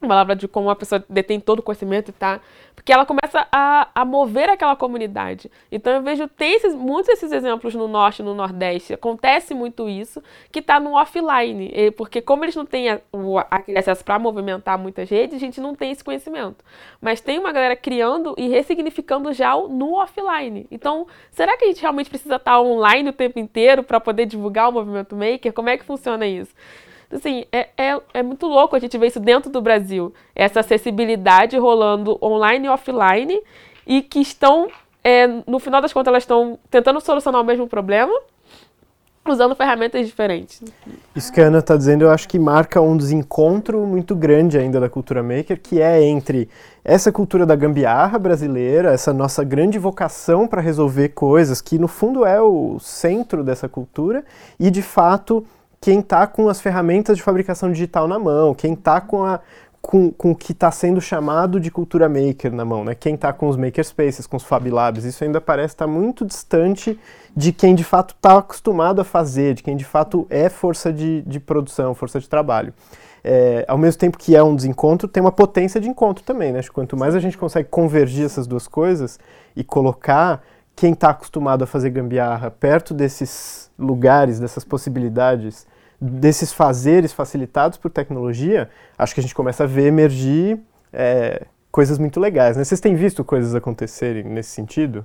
uma 0.00 0.08
palavra 0.08 0.36
de 0.36 0.46
como 0.46 0.68
uma 0.68 0.76
pessoa 0.76 1.04
detém 1.08 1.40
todo 1.40 1.58
o 1.58 1.62
conhecimento 1.62 2.10
e 2.10 2.12
tá. 2.12 2.40
Porque 2.74 2.92
ela 2.92 3.04
começa 3.04 3.46
a, 3.50 3.88
a 3.92 4.04
mover 4.04 4.48
aquela 4.48 4.76
comunidade. 4.76 5.50
Então 5.70 5.92
eu 5.92 6.02
vejo, 6.02 6.28
tem 6.28 6.54
esses, 6.54 6.72
muitos 6.72 7.08
desses 7.08 7.32
exemplos 7.32 7.74
no 7.74 7.88
norte 7.88 8.20
e 8.20 8.24
no 8.24 8.34
nordeste. 8.34 8.94
Acontece 8.94 9.52
muito 9.52 9.88
isso, 9.88 10.22
que 10.52 10.60
está 10.60 10.78
no 10.78 10.94
offline. 10.94 11.72
Porque 11.96 12.22
como 12.22 12.44
eles 12.44 12.54
não 12.54 12.64
têm 12.64 13.00
o, 13.12 13.38
aquele 13.38 13.78
acesso 13.78 14.04
para 14.04 14.18
movimentar 14.18 14.78
muitas 14.78 15.10
redes, 15.10 15.34
a 15.34 15.40
gente 15.40 15.60
não 15.60 15.74
tem 15.74 15.90
esse 15.90 16.04
conhecimento. 16.04 16.64
Mas 17.00 17.20
tem 17.20 17.38
uma 17.38 17.50
galera 17.50 17.74
criando 17.74 18.34
e 18.38 18.48
ressignificando 18.48 19.32
já 19.32 19.56
no 19.56 19.94
offline. 19.94 20.66
Então, 20.70 21.08
será 21.32 21.56
que 21.56 21.64
a 21.64 21.68
gente 21.68 21.82
realmente 21.82 22.08
precisa 22.08 22.36
estar 22.36 22.52
tá 22.52 22.60
online 22.60 23.10
o 23.10 23.12
tempo 23.12 23.40
inteiro 23.40 23.82
para 23.82 23.98
poder 23.98 24.26
divulgar 24.26 24.68
o 24.68 24.72
movimento 24.72 25.16
maker? 25.16 25.52
Como 25.52 25.68
é 25.68 25.76
que 25.76 25.84
funciona 25.84 26.24
isso? 26.24 26.54
Assim, 27.10 27.44
é, 27.50 27.68
é, 27.76 28.00
é 28.14 28.22
muito 28.22 28.46
louco 28.46 28.76
a 28.76 28.78
gente 28.78 28.98
ver 28.98 29.06
isso 29.06 29.20
dentro 29.20 29.50
do 29.50 29.62
Brasil. 29.62 30.12
Essa 30.34 30.60
acessibilidade 30.60 31.56
rolando 31.56 32.18
online 32.22 32.66
e 32.66 32.68
offline 32.68 33.40
e 33.86 34.02
que 34.02 34.20
estão, 34.20 34.68
é, 35.02 35.26
no 35.46 35.58
final 35.58 35.80
das 35.80 35.92
contas, 35.92 36.08
elas 36.08 36.22
estão 36.24 36.58
tentando 36.70 37.00
solucionar 37.00 37.40
o 37.40 37.44
mesmo 37.44 37.66
problema 37.66 38.12
usando 39.30 39.54
ferramentas 39.54 40.06
diferentes. 40.06 40.62
Isso 41.14 41.32
que 41.32 41.40
a 41.40 41.46
Ana 41.46 41.58
está 41.58 41.76
dizendo, 41.76 42.02
eu 42.02 42.10
acho 42.10 42.28
que 42.28 42.38
marca 42.38 42.80
um 42.80 42.96
desencontro 42.96 43.86
muito 43.86 44.14
grande 44.14 44.58
ainda 44.58 44.80
da 44.80 44.88
cultura 44.88 45.22
maker, 45.22 45.60
que 45.60 45.80
é 45.80 46.02
entre 46.02 46.48
essa 46.84 47.12
cultura 47.12 47.44
da 47.44 47.54
gambiarra 47.54 48.18
brasileira, 48.18 48.92
essa 48.92 49.12
nossa 49.12 49.44
grande 49.44 49.78
vocação 49.78 50.46
para 50.46 50.62
resolver 50.62 51.10
coisas, 51.10 51.60
que 51.60 51.78
no 51.78 51.88
fundo 51.88 52.24
é 52.24 52.40
o 52.40 52.78
centro 52.80 53.44
dessa 53.44 53.68
cultura, 53.68 54.24
e 54.58 54.70
de 54.70 54.82
fato 54.82 55.44
quem 55.80 56.00
está 56.00 56.26
com 56.26 56.48
as 56.48 56.60
ferramentas 56.60 57.16
de 57.16 57.22
fabricação 57.22 57.70
digital 57.70 58.08
na 58.08 58.18
mão, 58.18 58.54
quem 58.54 58.72
está 58.72 59.00
com, 59.00 59.24
a, 59.24 59.40
com, 59.80 60.10
com 60.10 60.32
o 60.32 60.36
que 60.36 60.52
está 60.52 60.70
sendo 60.70 61.00
chamado 61.00 61.60
de 61.60 61.70
cultura 61.70 62.08
maker 62.08 62.52
na 62.52 62.64
mão, 62.64 62.84
né? 62.84 62.94
quem 62.94 63.14
está 63.14 63.32
com 63.32 63.48
os 63.48 63.56
makerspaces, 63.56 64.26
com 64.26 64.36
os 64.36 64.42
Fab 64.42 64.68
Labs, 64.68 65.04
isso 65.04 65.22
ainda 65.22 65.40
parece 65.40 65.74
estar 65.74 65.86
tá 65.86 65.90
muito 65.90 66.24
distante 66.24 66.98
de 67.34 67.52
quem 67.52 67.74
de 67.74 67.84
fato 67.84 68.14
está 68.14 68.38
acostumado 68.38 69.00
a 69.00 69.04
fazer, 69.04 69.54
de 69.54 69.62
quem 69.62 69.76
de 69.76 69.84
fato 69.84 70.26
é 70.28 70.48
força 70.48 70.92
de, 70.92 71.22
de 71.22 71.38
produção, 71.38 71.94
força 71.94 72.18
de 72.18 72.28
trabalho. 72.28 72.74
É, 73.22 73.64
ao 73.68 73.76
mesmo 73.76 73.98
tempo 73.98 74.16
que 74.16 74.34
é 74.34 74.42
um 74.42 74.54
desencontro, 74.54 75.08
tem 75.08 75.20
uma 75.20 75.32
potência 75.32 75.80
de 75.80 75.88
encontro 75.88 76.24
também, 76.24 76.52
né? 76.52 76.60
Quanto 76.72 76.96
mais 76.96 77.14
a 77.14 77.20
gente 77.20 77.36
consegue 77.36 77.68
convergir 77.68 78.24
essas 78.24 78.46
duas 78.46 78.68
coisas 78.68 79.18
e 79.56 79.64
colocar 79.64 80.42
quem 80.74 80.92
está 80.92 81.10
acostumado 81.10 81.64
a 81.64 81.66
fazer 81.66 81.90
gambiarra 81.90 82.50
perto 82.50 82.94
desses 82.94 83.67
lugares, 83.78 84.40
dessas 84.40 84.64
possibilidades, 84.64 85.66
desses 86.00 86.52
fazeres 86.52 87.12
facilitados 87.12 87.78
por 87.78 87.90
tecnologia, 87.90 88.68
acho 88.96 89.14
que 89.14 89.20
a 89.20 89.22
gente 89.22 89.34
começa 89.34 89.64
a 89.64 89.66
ver 89.66 89.86
emergir 89.86 90.58
é, 90.92 91.46
coisas 91.70 91.98
muito 91.98 92.18
legais. 92.20 92.56
Né? 92.56 92.64
Vocês 92.64 92.80
têm 92.80 92.94
visto 92.94 93.24
coisas 93.24 93.54
acontecerem 93.54 94.24
nesse 94.24 94.50
sentido? 94.50 95.04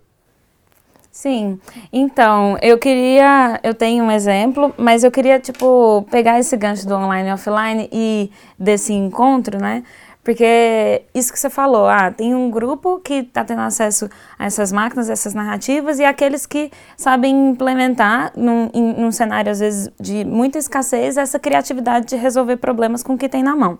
Sim. 1.11 1.59
Então, 1.91 2.57
eu 2.59 2.75
queria, 2.79 3.59
eu 3.61 3.75
tenho 3.75 4.03
um 4.03 4.09
exemplo, 4.09 4.73
mas 4.77 5.03
eu 5.03 5.11
queria 5.11 5.39
tipo 5.39 6.03
pegar 6.09 6.39
esse 6.39 6.57
gancho 6.57 6.87
do 6.87 6.95
online 6.95 7.29
e 7.29 7.33
offline 7.33 7.89
e 7.91 8.31
desse 8.57 8.93
encontro, 8.93 9.59
né? 9.59 9.83
Porque 10.23 11.03
isso 11.13 11.33
que 11.33 11.39
você 11.39 11.49
falou, 11.49 11.85
ah, 11.85 12.09
tem 12.09 12.33
um 12.33 12.49
grupo 12.49 12.99
que 12.99 13.15
está 13.15 13.43
tendo 13.43 13.61
acesso 13.61 14.09
a 14.39 14.45
essas 14.45 14.71
máquinas, 14.71 15.09
essas 15.09 15.33
narrativas, 15.33 15.99
e 15.99 16.05
aqueles 16.05 16.45
que 16.45 16.71
sabem 16.95 17.49
implementar, 17.49 18.31
num, 18.35 18.69
em, 18.73 18.93
num 18.93 19.11
cenário 19.11 19.51
às 19.51 19.59
vezes 19.59 19.91
de 19.99 20.23
muita 20.23 20.57
escassez, 20.57 21.17
essa 21.17 21.37
criatividade 21.37 22.05
de 22.07 22.15
resolver 22.15 22.55
problemas 22.55 23.03
com 23.03 23.15
o 23.15 23.17
que 23.17 23.27
tem 23.27 23.43
na 23.43 23.53
mão. 23.53 23.77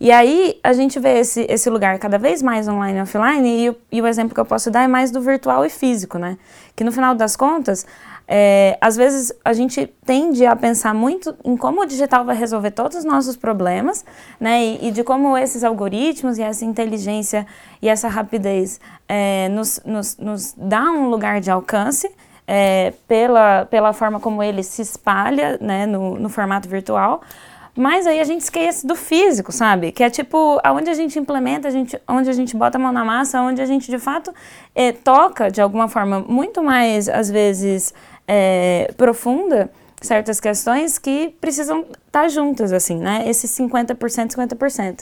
E 0.00 0.10
aí 0.10 0.58
a 0.62 0.72
gente 0.72 0.98
vê 0.98 1.18
esse, 1.18 1.46
esse 1.48 1.68
lugar 1.68 1.98
cada 1.98 2.18
vez 2.18 2.42
mais 2.42 2.68
online 2.68 2.98
e 2.98 3.02
offline, 3.02 3.48
e, 3.90 3.96
e 3.96 4.02
o 4.02 4.06
exemplo 4.06 4.34
que 4.34 4.40
eu 4.40 4.44
posso 4.44 4.70
dar 4.70 4.84
é 4.84 4.88
mais 4.88 5.10
do 5.10 5.20
virtual 5.20 5.64
e 5.64 5.70
físico, 5.70 6.16
né? 6.16 6.38
Que 6.76 6.84
no 6.84 6.92
final 6.92 7.14
das 7.14 7.36
contas, 7.36 7.86
É, 8.34 8.78
às 8.80 8.96
vezes 8.96 9.30
a 9.44 9.52
gente 9.52 9.86
tende 10.06 10.46
a 10.46 10.56
pensar 10.56 10.94
muito 10.94 11.36
em 11.44 11.54
como 11.54 11.82
o 11.82 11.84
digital 11.84 12.24
vai 12.24 12.34
resolver 12.34 12.70
todos 12.70 12.96
os 12.96 13.04
nossos 13.04 13.36
problemas, 13.36 14.06
né? 14.40 14.64
E, 14.64 14.88
e 14.88 14.90
de 14.90 15.04
como 15.04 15.36
esses 15.36 15.62
algoritmos 15.62 16.38
e 16.38 16.42
essa 16.42 16.64
inteligência 16.64 17.46
e 17.82 17.90
essa 17.90 18.08
rapidez 18.08 18.80
é, 19.06 19.50
nos, 19.50 19.82
nos, 19.84 20.16
nos 20.16 20.54
dá 20.56 20.80
um 20.84 21.10
lugar 21.10 21.42
de 21.42 21.50
alcance. 21.50 22.10
É, 22.44 22.92
pela, 23.06 23.66
pela 23.66 23.92
forma 23.92 24.18
como 24.18 24.42
ele 24.42 24.64
se 24.64 24.82
espalha 24.82 25.56
né, 25.60 25.86
no, 25.86 26.18
no 26.18 26.28
formato 26.28 26.68
virtual, 26.68 27.22
mas 27.74 28.06
aí 28.06 28.20
a 28.20 28.24
gente 28.24 28.42
esquece 28.42 28.86
do 28.86 28.94
físico, 28.94 29.50
sabe? 29.50 29.92
Que 29.92 30.04
é 30.04 30.10
tipo, 30.10 30.60
aonde 30.62 30.90
a 30.90 30.94
gente 30.94 31.18
implementa, 31.18 31.68
a 31.68 31.70
gente, 31.70 31.98
onde 32.06 32.28
a 32.28 32.32
gente 32.32 32.54
bota 32.54 32.76
a 32.76 32.80
mão 32.80 32.92
na 32.92 33.04
massa, 33.04 33.40
onde 33.40 33.62
a 33.62 33.66
gente 33.66 33.90
de 33.90 33.98
fato 33.98 34.34
é, 34.74 34.92
toca 34.92 35.50
de 35.50 35.60
alguma 35.62 35.88
forma 35.88 36.20
muito 36.20 36.62
mais, 36.62 37.08
às 37.08 37.30
vezes, 37.30 37.94
é, 38.26 38.92
profunda 38.96 39.70
certas 40.00 40.40
questões 40.40 40.98
que 40.98 41.34
precisam 41.40 41.80
estar 41.80 42.22
tá 42.22 42.28
juntas, 42.28 42.72
assim, 42.72 42.96
né? 42.96 43.24
Esses 43.28 43.50
50%, 43.52 43.96
50%. 44.34 45.00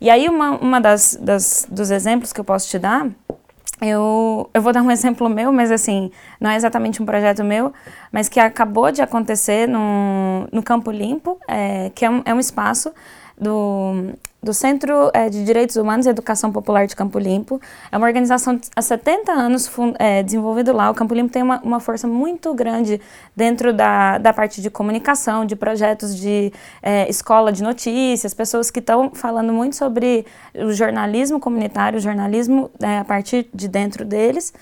E 0.00 0.08
aí, 0.08 0.28
uma, 0.28 0.52
uma 0.58 0.80
das, 0.80 1.18
das, 1.20 1.66
dos 1.68 1.90
exemplos 1.90 2.32
que 2.32 2.40
eu 2.40 2.44
posso 2.44 2.68
te 2.68 2.78
dar 2.78 3.10
eu, 3.80 4.48
eu 4.54 4.62
vou 4.62 4.72
dar 4.72 4.82
um 4.82 4.90
exemplo 4.90 5.28
meu, 5.28 5.52
mas 5.52 5.70
assim, 5.70 6.10
não 6.40 6.50
é 6.50 6.56
exatamente 6.56 7.02
um 7.02 7.06
projeto 7.06 7.44
meu, 7.44 7.72
mas 8.10 8.28
que 8.28 8.40
acabou 8.40 8.90
de 8.90 9.02
acontecer 9.02 9.68
no, 9.68 10.48
no 10.52 10.62
Campo 10.62 10.90
Limpo, 10.90 11.38
é, 11.48 11.90
que 11.94 12.04
é 12.04 12.10
um, 12.10 12.22
é 12.24 12.32
um 12.32 12.40
espaço 12.40 12.92
do, 13.38 14.12
do 14.46 14.54
Centro 14.54 15.10
é, 15.12 15.28
de 15.28 15.44
Direitos 15.44 15.74
Humanos 15.74 16.06
e 16.06 16.08
Educação 16.08 16.52
Popular 16.52 16.86
de 16.86 16.94
Campo 16.94 17.18
Limpo. 17.18 17.60
É 17.90 17.96
uma 17.96 18.06
organização 18.06 18.60
há 18.76 18.80
70 18.80 19.32
anos 19.32 19.68
é, 19.98 20.22
desenvolvida 20.22 20.72
lá. 20.72 20.88
O 20.88 20.94
Campo 20.94 21.12
Limpo 21.12 21.32
tem 21.32 21.42
uma, 21.42 21.60
uma 21.62 21.80
força 21.80 22.06
muito 22.06 22.54
grande 22.54 23.00
dentro 23.34 23.72
da, 23.72 24.18
da 24.18 24.32
parte 24.32 24.62
de 24.62 24.70
comunicação, 24.70 25.44
de 25.44 25.56
projetos 25.56 26.16
de 26.16 26.52
é, 26.80 27.10
escola 27.10 27.50
de 27.50 27.60
notícias, 27.60 28.32
pessoas 28.32 28.70
que 28.70 28.78
estão 28.78 29.10
falando 29.10 29.52
muito 29.52 29.74
sobre 29.74 30.24
o 30.54 30.72
jornalismo 30.72 31.40
comunitário, 31.40 31.98
o 31.98 32.00
jornalismo 32.00 32.70
é, 32.80 32.98
a 32.98 33.04
partir 33.04 33.48
de 33.52 33.66
dentro 33.66 34.04
deles. 34.04 34.54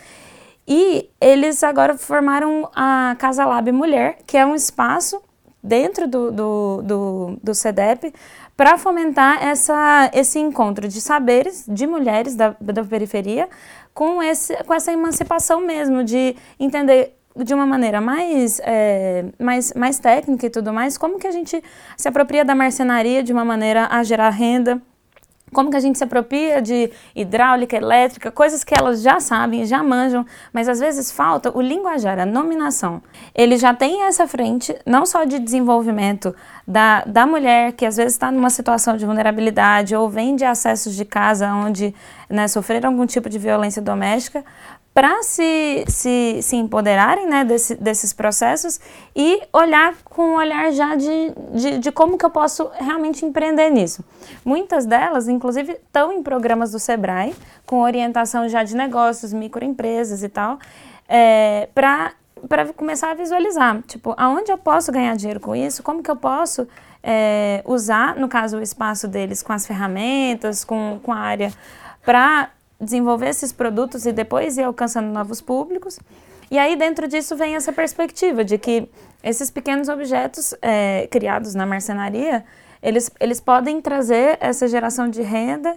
E 0.67 1.11
eles 1.21 1.63
agora 1.63 1.99
formaram 1.99 2.71
a 2.75 3.15
Casa 3.19 3.45
Lab 3.45 3.71
Mulher, 3.71 4.17
que 4.27 4.39
é 4.39 4.47
um 4.47 4.55
espaço 4.55 5.21
dentro 5.65 6.07
do, 6.07 6.31
do, 6.31 6.83
do, 6.83 7.39
do 7.43 7.55
CEDEP 7.55 8.13
para 8.57 8.79
fomentar 8.79 9.45
essa, 9.45 10.11
esse 10.13 10.39
encontro 10.39 10.87
de 10.87 11.01
saberes 11.01 11.65
de 11.69 11.87
mulheres 11.87 12.37
da, 12.37 12.57
da 12.61 12.85
periferia 12.85 13.49
com, 13.93 14.23
esse, 14.23 14.55
com 14.65 14.73
essa 14.73 14.93
emancipação 14.93 15.61
mesmo, 15.61 16.05
de 16.05 16.37
entender 16.59 17.17
de 17.37 17.53
uma 17.53 17.67
maneira 17.67 18.01
mais, 18.01 18.61
é, 18.63 19.25
mais, 19.41 19.73
mais 19.75 19.99
técnica 19.99 20.47
e 20.47 20.51
tudo 20.51 20.73
mais, 20.73 20.97
como 20.97 21.19
que 21.19 21.27
a 21.27 21.33
gente 21.33 21.63
se 21.97 22.09
apropria 22.09 22.45
da 22.45 22.55
marcenaria 22.55 23.23
de 23.23 23.33
uma 23.33 23.45
maneira 23.45 23.89
a 23.91 24.03
gerar 24.05 24.31
renda, 24.31 24.81
como 25.55 25.71
que 25.71 25.77
a 25.77 25.81
gente 25.81 25.97
se 25.97 26.05
apropria 26.05 26.61
de 26.61 26.91
hidráulica, 27.17 27.75
elétrica, 27.75 28.31
coisas 28.31 28.63
que 28.63 28.75
elas 28.79 29.01
já 29.01 29.19
sabem, 29.21 29.65
já 29.65 29.83
manjam, 29.83 30.27
mas 30.53 30.69
às 30.69 30.81
vezes 30.81 31.11
falta 31.11 31.57
o 31.57 31.63
linguajar, 31.63 32.19
a 32.19 32.27
nominação. 32.27 33.01
Ele 33.35 33.57
já 33.57 33.73
tem 33.73 34.03
essa 34.03 34.29
frente, 34.29 34.77
não 34.85 35.07
só 35.07 35.25
de 35.25 35.39
desenvolvimento 35.39 36.35
da, 36.69 37.03
da 37.05 37.27
mulher, 37.27 37.73
que 37.73 37.87
às 37.87 37.97
vezes 37.97 38.13
está 38.13 38.31
numa 38.31 38.51
situação 38.51 38.97
de 38.99 39.07
vulnerabilidade 39.07 39.97
ou 39.97 40.11
vem 40.11 40.37
de 40.37 40.45
acessos 40.45 40.95
de 40.95 41.05
casa 41.07 41.51
onde 41.55 41.95
né, 42.29 42.49
sofreram 42.49 42.91
algum 42.91 43.07
tipo 43.07 43.31
de 43.31 43.39
violência 43.39 43.81
doméstica, 43.81 44.45
para 44.95 45.25
se, 45.25 45.85
se, 45.89 46.39
se 46.41 46.55
empoderarem 46.55 47.27
né, 47.27 47.45
desse, 47.45 47.75
desses 47.75 48.13
processos 48.13 48.79
e 49.15 49.43
olhar 49.53 49.93
com 50.05 50.23
um 50.23 50.35
olhar 50.37 50.71
já 50.71 50.95
de, 50.95 51.35
de, 51.53 51.79
de, 51.79 51.93
como 51.93 52.17
que 52.17 52.25
eu 52.25 52.31
posso 52.31 52.71
realmente 52.75 53.27
empreender 53.27 53.71
nisso. 53.71 54.05
Muitas 54.45 54.87
delas, 54.87 55.27
inclusive, 55.27 55.73
estão 55.73 56.13
em 56.13 56.23
programas 56.23 56.71
do 56.71 56.79
Sebrae, 56.79 57.35
com 57.67 57.81
orientação 57.81 58.49
já 58.49 58.63
de 58.63 58.77
negócios, 58.77 59.33
microempresas 59.33 60.23
e 60.23 60.29
tal, 60.29 60.61
é, 61.09 61.69
para 61.75 62.15
começar 62.77 63.11
a 63.11 63.15
visualizar, 63.15 63.83
tipo, 63.89 64.15
aonde 64.17 64.53
eu 64.53 64.59
posso 64.59 64.93
ganhar 64.93 65.17
dinheiro 65.17 65.41
com 65.41 65.57
isso, 65.57 65.83
como 65.83 66.05
que 66.05 66.11
eu 66.11 66.17
posso 66.17 66.69
é, 67.03 67.63
usar, 67.67 68.15
no 68.15 68.29
caso, 68.29 68.59
o 68.59 68.63
espaço 68.63 69.09
deles 69.09 69.43
com 69.43 69.53
as 69.53 69.67
ferramentas, 69.67 70.63
com, 70.63 71.01
com 71.03 71.13
a 71.13 71.19
área, 71.19 71.53
para 72.05 72.51
desenvolver 72.85 73.29
esses 73.29 73.53
produtos 73.53 74.07
e 74.07 74.13
depois 74.13 74.57
ir 74.57 74.63
alcançando 74.63 75.13
novos 75.13 75.41
públicos. 75.41 75.99
E 76.51 76.59
aí, 76.59 76.77
dentro 76.77 77.09
disso, 77.09 77.37
vem 77.37 77.57
essa 77.57 77.73
perspectiva 77.73 78.45
de 78.45 78.59
que 78.59 78.89
esses 79.23 79.51
pequenos 79.51 79.89
objetos 79.89 80.55
é, 80.61 81.09
criados 81.11 81.55
na 81.55 81.67
marcenaria, 81.67 82.45
eles, 82.83 83.11
eles 83.19 83.41
podem 83.41 83.81
trazer 83.81 84.37
essa 84.41 84.69
geração 84.69 85.09
de 85.09 85.23
renda 85.23 85.75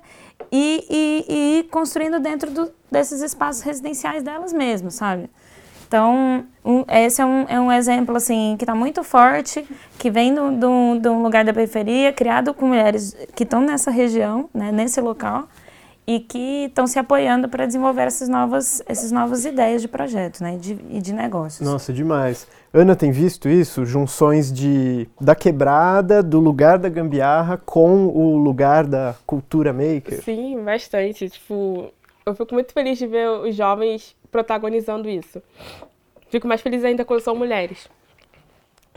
e, 0.52 0.86
e, 0.90 1.26
e 1.28 1.60
ir 1.60 1.64
construindo 1.70 2.20
dentro 2.20 2.52
do, 2.52 2.72
desses 2.92 3.22
espaços 3.22 3.62
residenciais 3.62 4.22
delas 4.22 4.52
mesmas, 4.52 4.96
sabe? 4.96 5.30
Então, 5.88 6.46
um, 6.66 6.84
esse 6.90 7.22
é 7.22 7.26
um, 7.26 7.46
é 7.48 7.60
um 7.60 7.72
exemplo, 7.72 8.18
assim, 8.18 8.56
que 8.58 8.66
está 8.66 8.76
muito 8.76 9.06
forte, 9.06 9.66
que 9.98 10.12
vem 10.12 10.34
de 10.34 11.08
um 11.08 11.24
lugar 11.24 11.46
da 11.46 11.54
periferia, 11.54 12.12
criado 12.12 12.54
com 12.54 12.68
mulheres 12.68 13.16
que 13.34 13.44
estão 13.44 13.62
nessa 13.62 13.90
região, 13.90 14.50
né, 14.54 14.70
nesse 14.70 15.00
local, 15.00 15.48
e 16.08 16.22
que 16.22 16.66
estão 16.68 16.88
se 16.88 16.98
apoiando 16.98 17.50
para 17.50 17.66
desenvolver 17.66 18.04
essas 18.04 18.30
novas, 18.30 18.82
essas 18.86 19.12
novas 19.12 19.44
ideias 19.44 19.82
de 19.82 19.90
projeto 19.90 20.42
né, 20.42 20.56
e, 20.56 20.58
de, 20.58 20.78
e 20.90 21.02
de 21.02 21.12
negócios. 21.12 21.68
Nossa, 21.68 21.92
demais. 21.92 22.48
Ana 22.74 22.96
tem 22.96 23.12
visto 23.12 23.50
isso? 23.50 23.86
Junções 23.86 24.50
de, 24.52 25.10
da 25.20 25.36
quebrada, 25.36 26.24
do 26.24 26.40
lugar 26.40 26.78
da 26.78 26.88
gambiarra 26.88 27.58
com 27.58 28.08
o 28.08 28.38
lugar 28.38 28.88
da 28.88 29.16
cultura 29.26 29.74
maker? 29.74 30.24
Sim, 30.24 30.64
bastante. 30.64 31.30
Tipo, 31.30 31.92
eu 32.26 32.34
fico 32.34 32.54
muito 32.54 32.72
feliz 32.72 32.98
de 32.98 33.06
ver 33.06 33.30
os 33.30 33.54
jovens 33.54 34.16
protagonizando 34.32 35.10
isso. 35.10 35.42
Fico 36.30 36.48
mais 36.48 36.62
feliz 36.62 36.86
ainda 36.86 37.04
quando 37.04 37.20
são 37.20 37.36
mulheres. 37.36 37.90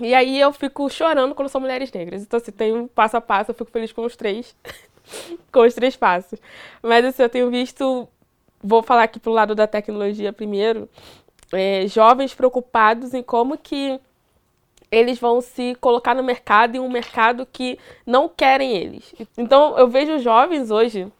E 0.01 0.15
aí 0.15 0.41
eu 0.41 0.53
fico 0.53 0.89
chorando 0.89 1.35
quando 1.35 1.49
são 1.49 1.61
mulheres 1.61 1.93
negras. 1.93 2.23
Então, 2.23 2.39
se 2.39 2.51
assim, 2.51 2.53
tem 2.57 2.73
um 2.73 2.87
passo 2.87 3.17
a 3.17 3.21
passo, 3.21 3.51
eu 3.51 3.55
fico 3.55 3.71
feliz 3.71 3.93
com 3.93 4.05
os 4.05 4.15
três. 4.15 4.55
com 5.53 5.61
os 5.61 5.75
três 5.75 5.97
passos. 5.97 6.39
Mas 6.83 7.05
assim, 7.05 7.23
eu 7.23 7.29
tenho 7.29 7.51
visto, 7.51 8.09
vou 8.63 8.83
falar 8.83 9.05
aqui 9.05 9.19
pro 9.19 9.33
lado 9.33 9.55
da 9.55 9.67
tecnologia 9.67 10.33
primeiro, 10.33 10.89
é, 11.53 11.87
jovens 11.87 12.35
preocupados 12.35 13.15
em 13.15 13.23
como 13.23 13.59
que 13.59 14.01
eles 14.91 15.19
vão 15.19 15.41
se 15.41 15.77
colocar 15.81 16.15
no 16.15 16.23
mercado 16.23 16.77
em 16.77 16.81
um 16.81 16.91
mercado 16.91 17.47
que 17.47 17.79
não 18.05 18.29
querem 18.29 18.77
eles. 18.77 19.15
Então 19.39 19.79
eu 19.79 19.89
vejo 19.89 20.19
jovens 20.19 20.71
hoje 20.71 21.11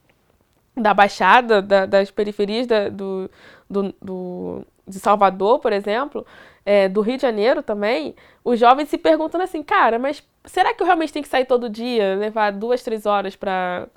da 0.77 0.93
Baixada, 0.93 1.63
da, 1.63 1.87
das 1.87 2.11
periferias 2.11 2.67
da, 2.67 2.89
do, 2.89 3.31
do, 3.69 3.95
do, 4.01 4.67
de 4.87 4.99
Salvador, 4.99 5.61
por 5.61 5.73
exemplo, 5.73 6.27
é, 6.65 6.89
do 6.89 7.01
Rio 7.01 7.17
de 7.17 7.23
Janeiro 7.23 7.63
também, 7.63 8.15
os 8.45 8.59
jovens 8.59 8.89
se 8.89 8.99
perguntam 8.99 9.41
assim, 9.41 9.63
cara, 9.63 9.99
mas 9.99 10.23
será 10.45 10.75
que 10.75 10.83
eu 10.83 10.87
realmente 10.87 11.13
tenho 11.13 11.23
que 11.23 11.29
sair 11.29 11.45
todo 11.45 11.69
dia, 11.69 12.17
levar 12.17 12.53
duas, 12.53 12.83
três 12.83 13.07
horas 13.07 13.37
para 13.37 13.89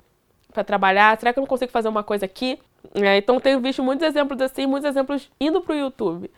trabalhar? 0.66 1.18
Será 1.18 1.32
que 1.32 1.38
eu 1.38 1.42
não 1.42 1.48
consigo 1.48 1.72
fazer 1.72 1.88
uma 1.88 2.02
coisa 2.02 2.24
aqui? 2.24 2.58
É, 2.94 3.16
então, 3.16 3.40
tenho 3.40 3.60
visto 3.60 3.82
muitos 3.82 4.06
exemplos 4.06 4.40
assim, 4.40 4.66
muitos 4.66 4.88
exemplos 4.88 5.30
indo 5.40 5.60
para 5.60 5.74
o 5.74 5.78
YouTube. 5.78 6.30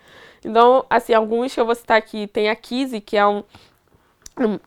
Então, 0.44 0.84
assim, 0.88 1.12
alguns 1.12 1.52
que 1.52 1.60
eu 1.60 1.66
vou 1.66 1.74
citar 1.74 1.98
aqui, 1.98 2.26
tem 2.26 2.48
a 2.48 2.54
Kizzy, 2.54 3.00
que 3.00 3.16
é 3.16 3.26
um 3.26 3.42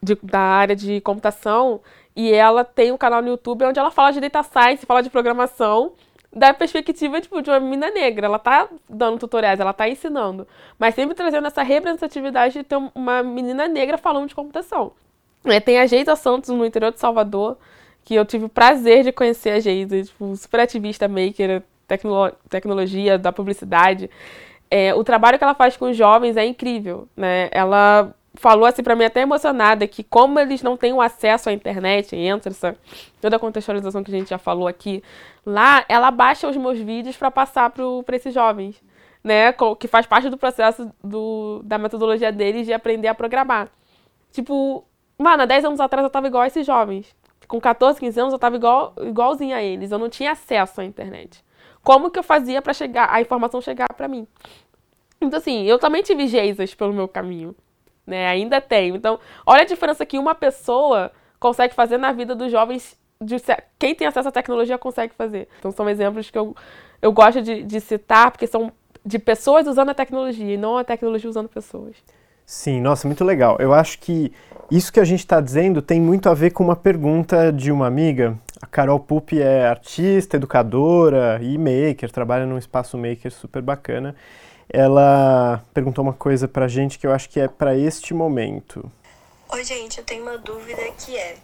de, 0.02 0.16
da 0.24 0.40
área 0.40 0.76
de 0.76 1.00
computação, 1.02 1.82
e 2.16 2.34
ela 2.34 2.64
tem 2.64 2.92
um 2.92 2.98
canal 2.98 3.22
no 3.22 3.30
YouTube 3.30 3.66
onde 3.66 3.80
ela 3.80 3.92
fala 3.92 4.12
de 4.12 4.20
data 4.20 4.44
science, 4.44 4.86
fala 4.86 5.02
de 5.02 5.10
programação, 5.10 5.94
da 6.34 6.54
perspectiva 6.54 7.22
tipo, 7.22 7.42
de 7.42 7.50
uma 7.50 7.60
menina 7.60 7.90
negra. 7.92 8.28
Ela 8.28 8.40
tá 8.40 8.68
dando 8.90 9.20
tutoriais, 9.20 9.60
ela 9.60 9.74
tá 9.74 9.88
ensinando, 9.88 10.48
mas 10.78 10.96
sempre 10.96 11.16
trazendo 11.16 11.48
essa 11.48 11.64
representatividade 11.64 12.56
de 12.56 12.64
ter 12.64 12.78
uma 12.94 13.24
menina 13.24 13.68
negra 13.68 13.98
falando 13.98 14.28
de 14.28 14.36
computação. 14.36 14.92
É, 15.46 15.60
tem 15.60 15.80
a 15.80 15.86
Geisa 15.86 16.16
Santos 16.16 16.50
no 16.50 16.66
interior 16.66 16.92
de 16.92 17.00
Salvador, 17.00 17.58
que 18.04 18.16
eu 18.16 18.26
tive 18.26 18.46
o 18.46 18.50
prazer 18.50 19.04
de 19.04 19.12
conhecer 19.12 19.52
a 19.52 19.60
Geisa, 19.60 20.04
tipo, 20.04 20.36
super 20.36 20.62
ativista, 20.62 21.08
maker, 21.08 21.64
tecno 21.88 22.32
tecnologia, 22.50 23.18
da 23.18 23.32
publicidade. 23.32 24.10
É, 24.70 24.94
o 24.94 25.04
trabalho 25.04 25.38
que 25.38 25.44
ela 25.44 25.56
faz 25.56 25.76
com 25.76 25.90
os 25.90 25.98
jovens 25.98 26.38
é 26.38 26.46
incrível, 26.46 27.08
né? 27.16 27.50
Ela 27.52 28.14
falou 28.36 28.66
assim 28.66 28.84
para 28.84 28.96
mim 28.96 29.04
até 29.04 29.22
emocionada 29.22 29.88
que 29.88 30.04
como 30.04 30.40
eles 30.40 30.62
não 30.62 30.78
têm 30.78 30.94
o 30.94 31.02
acesso 31.02 31.50
à 31.50 31.54
internet, 31.54 32.16
entra 32.16 32.52
essa 32.52 32.76
toda 33.20 33.36
a 33.36 33.40
contextualização 33.40 34.04
que 34.04 34.12
a 34.14 34.18
gente 34.18 34.30
já 34.30 34.38
falou 34.38 34.68
aqui, 34.68 35.04
lá 35.46 35.84
ela 35.90 36.12
baixa 36.12 36.48
os 36.48 36.56
meus 36.56 36.80
vídeos 36.80 37.18
para 37.18 37.32
passar 37.32 37.72
para 37.72 38.16
esses 38.16 38.34
jovens, 38.34 38.82
né, 39.24 39.54
que 39.80 39.88
faz 39.88 40.06
parte 40.06 40.30
do 40.30 40.38
processo 40.38 40.90
do, 41.04 41.62
da 41.66 41.78
metodologia 41.78 42.32
deles 42.32 42.66
de 42.66 42.74
aprender 42.74 43.08
a 43.08 43.16
programar. 43.16 43.70
Tipo, 44.32 44.86
mano, 45.20 45.44
há 45.44 45.46
10 45.46 45.66
anos 45.66 45.80
atrás 45.80 46.04
eu 46.04 46.10
tava 46.10 46.28
igual 46.28 46.44
a 46.44 46.48
esses 46.48 46.66
jovens. 46.66 47.16
Com 47.48 47.60
14, 47.60 48.00
15 48.00 48.20
anos 48.20 48.34
eu 48.34 48.40
tava 48.40 48.56
igual, 48.56 48.94
igualzinha 49.02 49.58
a 49.58 49.64
eles, 49.64 49.92
eu 49.92 50.00
não 50.00 50.10
tinha 50.10 50.32
acesso 50.32 50.82
à 50.82 50.86
internet. 50.86 51.44
Como 51.84 52.12
que 52.12 52.20
eu 52.20 52.24
fazia 52.24 52.62
para 52.62 52.74
chegar 52.74 53.10
a 53.12 53.22
informação 53.22 53.62
chegar 53.62 53.88
para 53.96 54.08
mim? 54.08 54.28
Então, 55.22 55.40
assim, 55.40 55.64
eu 55.64 55.78
também 55.78 56.02
tive 56.02 56.28
Jesus 56.28 56.74
pelo 56.74 56.94
meu 56.94 57.08
caminho, 57.08 57.56
né? 58.06 58.28
Ainda 58.28 58.62
tenho. 58.62 58.96
Então, 58.96 59.20
olha 59.46 59.64
a 59.64 59.66
diferença 59.66 60.06
que 60.06 60.18
uma 60.18 60.36
pessoa 60.36 61.12
consegue 61.40 61.74
fazer 61.74 61.98
na 61.98 62.12
vida 62.12 62.36
dos 62.36 62.52
jovens. 62.52 62.98
De, 63.22 63.36
quem 63.78 63.94
tem 63.94 64.08
acesso 64.08 64.30
à 64.30 64.32
tecnologia 64.32 64.78
consegue 64.78 65.14
fazer. 65.14 65.50
Então, 65.60 65.72
são 65.72 65.90
exemplos 65.90 66.30
que 66.30 66.38
eu, 66.38 66.56
eu 67.02 67.12
gosto 67.12 67.42
de, 67.42 67.64
de 67.64 67.82
citar, 67.82 68.32
porque 68.32 68.48
são 68.48 68.72
de 69.06 69.20
pessoas 69.20 69.68
usando 69.68 69.90
a 69.90 69.94
tecnologia 69.94 70.54
e 70.54 70.58
não 70.58 70.78
a 70.78 70.84
tecnologia 70.84 71.30
usando 71.30 71.50
pessoas. 71.50 71.96
Sim, 72.52 72.82
nossa, 72.82 73.08
muito 73.08 73.24
legal. 73.24 73.58
Eu 73.60 73.76
acho 73.76 74.00
que 74.00 74.34
isso 74.72 74.92
que 74.92 75.00
a 75.00 75.06
gente 75.06 75.20
está 75.20 75.40
dizendo 75.40 75.84
tem 75.84 76.02
muito 76.02 76.28
a 76.28 76.34
ver 76.34 76.50
com 76.50 76.64
uma 76.64 76.76
pergunta 76.76 77.54
de 77.54 77.72
uma 77.72 77.86
amiga. 77.86 78.36
A 78.60 78.66
Carol 78.66 79.00
Pupi 79.00 79.40
é 79.40 79.68
artista, 79.68 80.36
educadora 80.36 81.40
e 81.44 81.60
maker, 81.60 82.12
trabalha 82.12 82.48
num 82.48 82.58
espaço 82.58 82.98
maker 82.98 83.32
super 83.32 83.62
bacana. 83.62 84.16
Ela 84.68 85.64
perguntou 85.76 86.04
uma 86.04 86.12
coisa 86.12 86.48
pra 86.48 86.68
gente 86.68 86.98
que 86.98 87.06
eu 87.06 87.14
acho 87.14 87.30
que 87.30 87.40
é 87.40 87.48
para 87.48 87.78
este 87.78 88.16
momento. 88.16 88.92
Oi, 89.50 89.64
gente, 89.64 90.00
eu 90.00 90.04
tenho 90.04 90.24
uma 90.24 90.40
dúvida 90.40 90.82
que 90.98 91.16
é, 91.16 91.38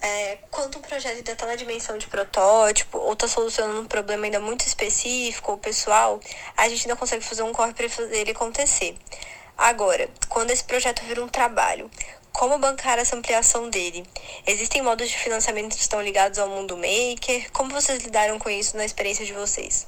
é 0.00 0.38
quando 0.50 0.76
o 0.76 0.80
projeto 0.80 1.16
ainda 1.16 1.32
está 1.32 1.44
na 1.44 1.54
dimensão 1.54 1.98
de 1.98 2.06
protótipo 2.06 2.96
ou 2.96 3.12
está 3.12 3.28
solucionando 3.28 3.82
um 3.82 3.86
problema 3.86 4.24
ainda 4.24 4.40
muito 4.40 4.62
específico 4.62 5.52
ou 5.52 5.58
pessoal, 5.58 6.18
a 6.56 6.66
gente 6.66 6.88
ainda 6.88 6.96
consegue 6.98 7.22
fazer 7.22 7.42
um 7.42 7.52
corre 7.52 7.74
para 7.74 7.90
fazer 7.90 8.16
ele 8.16 8.30
acontecer. 8.30 8.96
Agora, 9.60 10.08
quando 10.30 10.52
esse 10.52 10.64
projeto 10.64 11.02
vira 11.04 11.22
um 11.22 11.28
trabalho, 11.28 11.90
como 12.32 12.58
bancar 12.58 12.98
essa 12.98 13.14
ampliação 13.14 13.68
dele? 13.68 14.06
Existem 14.46 14.80
modos 14.80 15.06
de 15.06 15.18
financiamento 15.18 15.74
que 15.74 15.82
estão 15.82 16.00
ligados 16.00 16.38
ao 16.38 16.48
mundo 16.48 16.78
maker? 16.78 17.52
Como 17.52 17.70
vocês 17.70 18.02
lidaram 18.02 18.38
com 18.38 18.48
isso 18.48 18.74
na 18.74 18.86
experiência 18.86 19.22
de 19.26 19.34
vocês? 19.34 19.86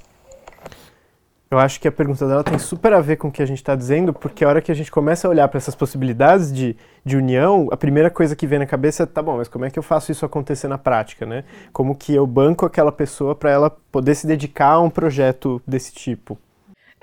Eu 1.50 1.58
acho 1.58 1.80
que 1.80 1.88
a 1.88 1.92
pergunta 1.92 2.28
dela 2.28 2.44
tem 2.44 2.58
super 2.58 2.92
a 2.92 3.00
ver 3.00 3.16
com 3.16 3.28
o 3.28 3.32
que 3.32 3.42
a 3.42 3.46
gente 3.46 3.62
está 3.62 3.74
dizendo, 3.74 4.12
porque 4.12 4.44
a 4.44 4.48
hora 4.48 4.60
que 4.60 4.70
a 4.70 4.74
gente 4.74 4.90
começa 4.90 5.26
a 5.26 5.30
olhar 5.30 5.48
para 5.48 5.56
essas 5.56 5.74
possibilidades 5.74 6.52
de, 6.52 6.76
de 7.02 7.16
união, 7.16 7.68
a 7.72 7.76
primeira 7.76 8.10
coisa 8.10 8.36
que 8.36 8.46
vem 8.46 8.58
na 8.58 8.66
cabeça 8.66 9.04
é, 9.04 9.06
tá 9.06 9.22
bom, 9.22 9.38
mas 9.38 9.48
como 9.48 9.64
é 9.64 9.70
que 9.70 9.78
eu 9.78 9.82
faço 9.82 10.12
isso 10.12 10.26
acontecer 10.26 10.68
na 10.68 10.76
prática, 10.76 11.24
né? 11.24 11.44
Como 11.72 11.96
que 11.96 12.14
eu 12.14 12.26
banco 12.26 12.66
aquela 12.66 12.92
pessoa 12.92 13.34
para 13.34 13.50
ela 13.50 13.70
poder 13.70 14.14
se 14.16 14.26
dedicar 14.26 14.72
a 14.72 14.80
um 14.80 14.90
projeto 14.90 15.62
desse 15.66 15.92
tipo? 15.92 16.38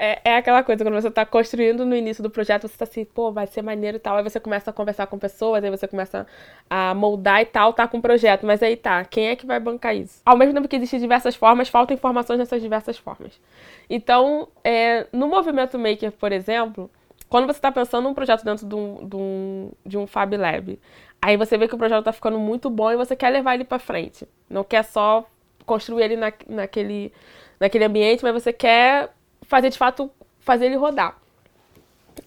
É, 0.01 0.21
é 0.23 0.37
aquela 0.37 0.63
coisa, 0.63 0.81
quando 0.81 0.93
você 0.93 1.09
está 1.09 1.25
construindo 1.25 1.85
no 1.85 1.93
início 1.93 2.23
do 2.23 2.29
projeto, 2.29 2.61
você 2.61 2.73
está 2.73 2.85
assim, 2.85 3.03
pô, 3.03 3.33
vai 3.33 3.45
ser 3.45 3.61
maneiro 3.61 3.97
e 3.97 3.99
tal. 3.99 4.15
Aí 4.15 4.23
você 4.23 4.39
começa 4.39 4.69
a 4.69 4.73
conversar 4.73 5.07
com 5.07 5.19
pessoas, 5.19 5.61
aí 5.61 5.69
você 5.69 5.89
começa 5.89 6.25
a 6.69 6.93
moldar 6.93 7.41
e 7.41 7.45
tal, 7.45 7.73
tá 7.73 7.85
com 7.85 7.97
o 7.97 8.01
projeto. 8.01 8.45
Mas 8.45 8.63
aí 8.63 8.77
tá, 8.77 9.03
quem 9.03 9.27
é 9.27 9.35
que 9.35 9.45
vai 9.45 9.59
bancar 9.59 9.93
isso? 9.93 10.21
Ao 10.25 10.37
mesmo 10.37 10.53
tempo 10.53 10.69
que 10.69 10.77
existem 10.77 11.01
diversas 11.01 11.35
formas, 11.35 11.67
faltam 11.67 11.93
informações 11.93 12.39
nessas 12.39 12.61
diversas 12.61 12.97
formas. 12.97 13.41
Então, 13.89 14.47
é, 14.63 15.05
no 15.11 15.27
movimento 15.27 15.77
Maker, 15.77 16.13
por 16.13 16.31
exemplo, 16.31 16.89
quando 17.27 17.47
você 17.47 17.57
está 17.57 17.69
pensando 17.69 18.05
num 18.05 18.13
projeto 18.13 18.45
dentro 18.45 18.65
de 18.65 18.75
um, 18.75 19.05
de, 19.05 19.15
um, 19.17 19.71
de 19.85 19.97
um 19.97 20.07
Fab 20.07 20.33
Lab, 20.37 20.79
aí 21.21 21.35
você 21.35 21.57
vê 21.57 21.67
que 21.67 21.75
o 21.75 21.77
projeto 21.77 21.99
está 21.99 22.13
ficando 22.13 22.39
muito 22.39 22.69
bom 22.69 22.89
e 22.89 22.95
você 22.95 23.17
quer 23.17 23.31
levar 23.31 23.55
ele 23.55 23.65
para 23.65 23.79
frente. 23.79 24.25
Não 24.49 24.63
quer 24.63 24.83
só 24.83 25.25
construir 25.65 26.03
ele 26.03 26.15
na, 26.15 26.31
naquele, 26.47 27.11
naquele 27.59 27.83
ambiente, 27.83 28.23
mas 28.23 28.33
você 28.33 28.53
quer 28.53 29.09
fazer 29.49 29.69
de 29.69 29.77
fato 29.77 30.09
fazer 30.39 30.67
ele 30.67 30.77
rodar. 30.77 31.17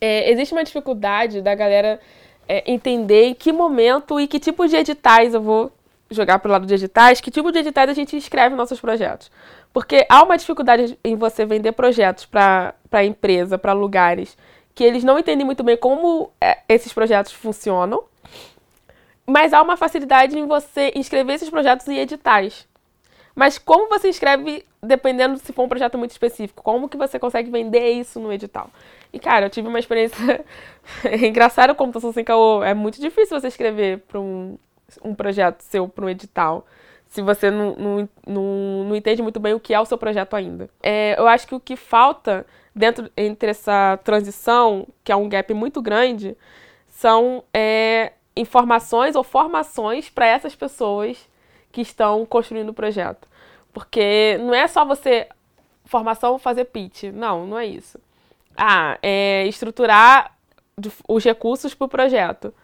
É, 0.01 0.31
existe 0.31 0.53
uma 0.53 0.65
dificuldade 0.65 1.41
da 1.41 1.55
galera 1.55 2.01
é, 2.49 2.71
entender 2.71 3.27
em 3.27 3.35
que 3.35 3.53
momento 3.53 4.21
e 4.21 4.27
que 4.27 4.39
tipo 4.39 4.67
de 4.67 4.77
editais 4.77 5.33
eu 5.33 5.41
vou 5.41 5.73
jogar 6.11 6.39
para 6.41 6.49
o 6.49 6.53
lado 6.53 6.67
de 6.67 6.75
editais, 6.75 7.21
que 7.21 7.31
tipo 7.31 7.51
de 7.51 7.61
editais 7.61 7.89
a 7.89 7.95
gente 7.95 8.17
escreve 8.17 8.55
nossos 8.55 8.81
projetos. 8.81 9.31
Porque 9.73 10.05
há 10.11 10.23
uma 10.23 10.37
dificuldade 10.37 10.99
em 11.03 11.15
você 11.17 11.47
vender 11.47 11.73
projetos 11.73 12.27
para 12.27 12.75
empresa, 13.05 13.57
para 13.57 13.73
lugares, 13.73 14.37
que 14.75 14.85
eles 14.85 15.05
não 15.05 15.19
entendem 15.19 15.47
muito 15.47 15.63
bem 15.63 15.77
como 15.77 16.31
é, 16.41 16.59
esses 16.69 16.93
projetos 16.93 17.33
funcionam, 17.33 18.03
mas 19.25 19.53
há 19.53 19.63
uma 19.63 19.77
facilidade 19.77 20.37
em 20.37 20.47
você 20.47 20.93
inscrever 20.95 21.37
esses 21.37 21.49
projetos 21.49 21.87
em 21.89 21.99
editais. 21.99 22.67
Mas 23.35 23.59
como 23.59 23.89
você 23.89 24.09
escreve, 24.09 24.65
dependendo 24.83 25.39
se 25.39 25.53
for 25.53 25.65
um 25.65 25.69
projeto 25.69 25.97
muito 25.97 26.11
específico, 26.11 26.63
como 26.63 26.89
que 26.89 26.97
você 26.97 27.19
consegue 27.19 27.51
vender 27.51 27.93
isso 27.93 28.21
no 28.21 28.33
edital? 28.33 28.71
E, 29.13 29.19
cara, 29.19 29.47
eu 29.47 29.51
tive 29.51 29.69
uma 29.69 29.79
experiência 29.79 30.45
engraçada 31.27 31.75
com 31.75 31.85
computação 31.85 32.13
sem 32.13 32.25
caô. 32.25 32.63
É 32.63 32.75
muito 32.75 33.01
difícil 33.01 33.39
você 33.39 33.49
escrever 33.49 33.99
para 34.01 34.21
um, 34.21 34.59
um 35.03 35.15
projeto 35.15 35.61
seu, 35.63 35.89
para 35.89 36.05
um 36.05 36.09
edital, 36.09 36.67
se 37.07 37.21
você 37.21 37.51
não, 37.51 37.77
não, 37.77 38.09
não, 38.27 38.85
não, 38.85 38.97
entende 38.97 39.23
muito 39.23 39.39
bem 39.39 39.53
o 39.53 39.61
que 39.61 39.75
é 39.75 39.81
o 39.81 39.85
seu 39.85 39.99
projeto 39.99 40.35
ainda. 40.35 40.71
É, 40.83 41.15
eu 41.19 41.29
acho 41.29 41.47
que 41.47 41.55
o 41.55 41.61
que 41.61 41.77
falta 41.77 42.47
dentro 42.75 43.11
entre 43.15 43.51
essa 43.51 43.99
transição, 44.03 44.89
que 45.05 45.13
é 45.13 45.17
um 45.17 45.29
gap 45.29 45.53
muito 45.53 45.83
grande, 45.83 46.35
são 46.89 47.45
é, 47.53 48.13
informações 48.35 49.15
ou 49.15 49.23
formações 49.23 50.09
para 50.09 50.27
essas 50.27 50.55
pessoas 50.55 51.29
que 51.73 51.81
estão 51.81 52.25
construindo 52.27 52.69
o 52.69 52.75
projeto. 52.75 53.27
Porque 53.73 54.39
não 54.39 54.55
é 54.55 54.69
só 54.69 54.85
você, 54.85 55.27
formação, 55.85 56.39
fazer 56.39 56.67
pitch. 56.67 57.05
Não, 57.05 57.47
não 57.47 57.59
é 57.59 57.67
isso. 57.67 57.99
Ah, 58.57 58.99
é 59.03 59.47
estruturar 59.47 60.37
os 61.09 61.25
recursos 61.25 61.75
para 61.75 61.87
o 61.87 61.89
projeto. 61.89 62.55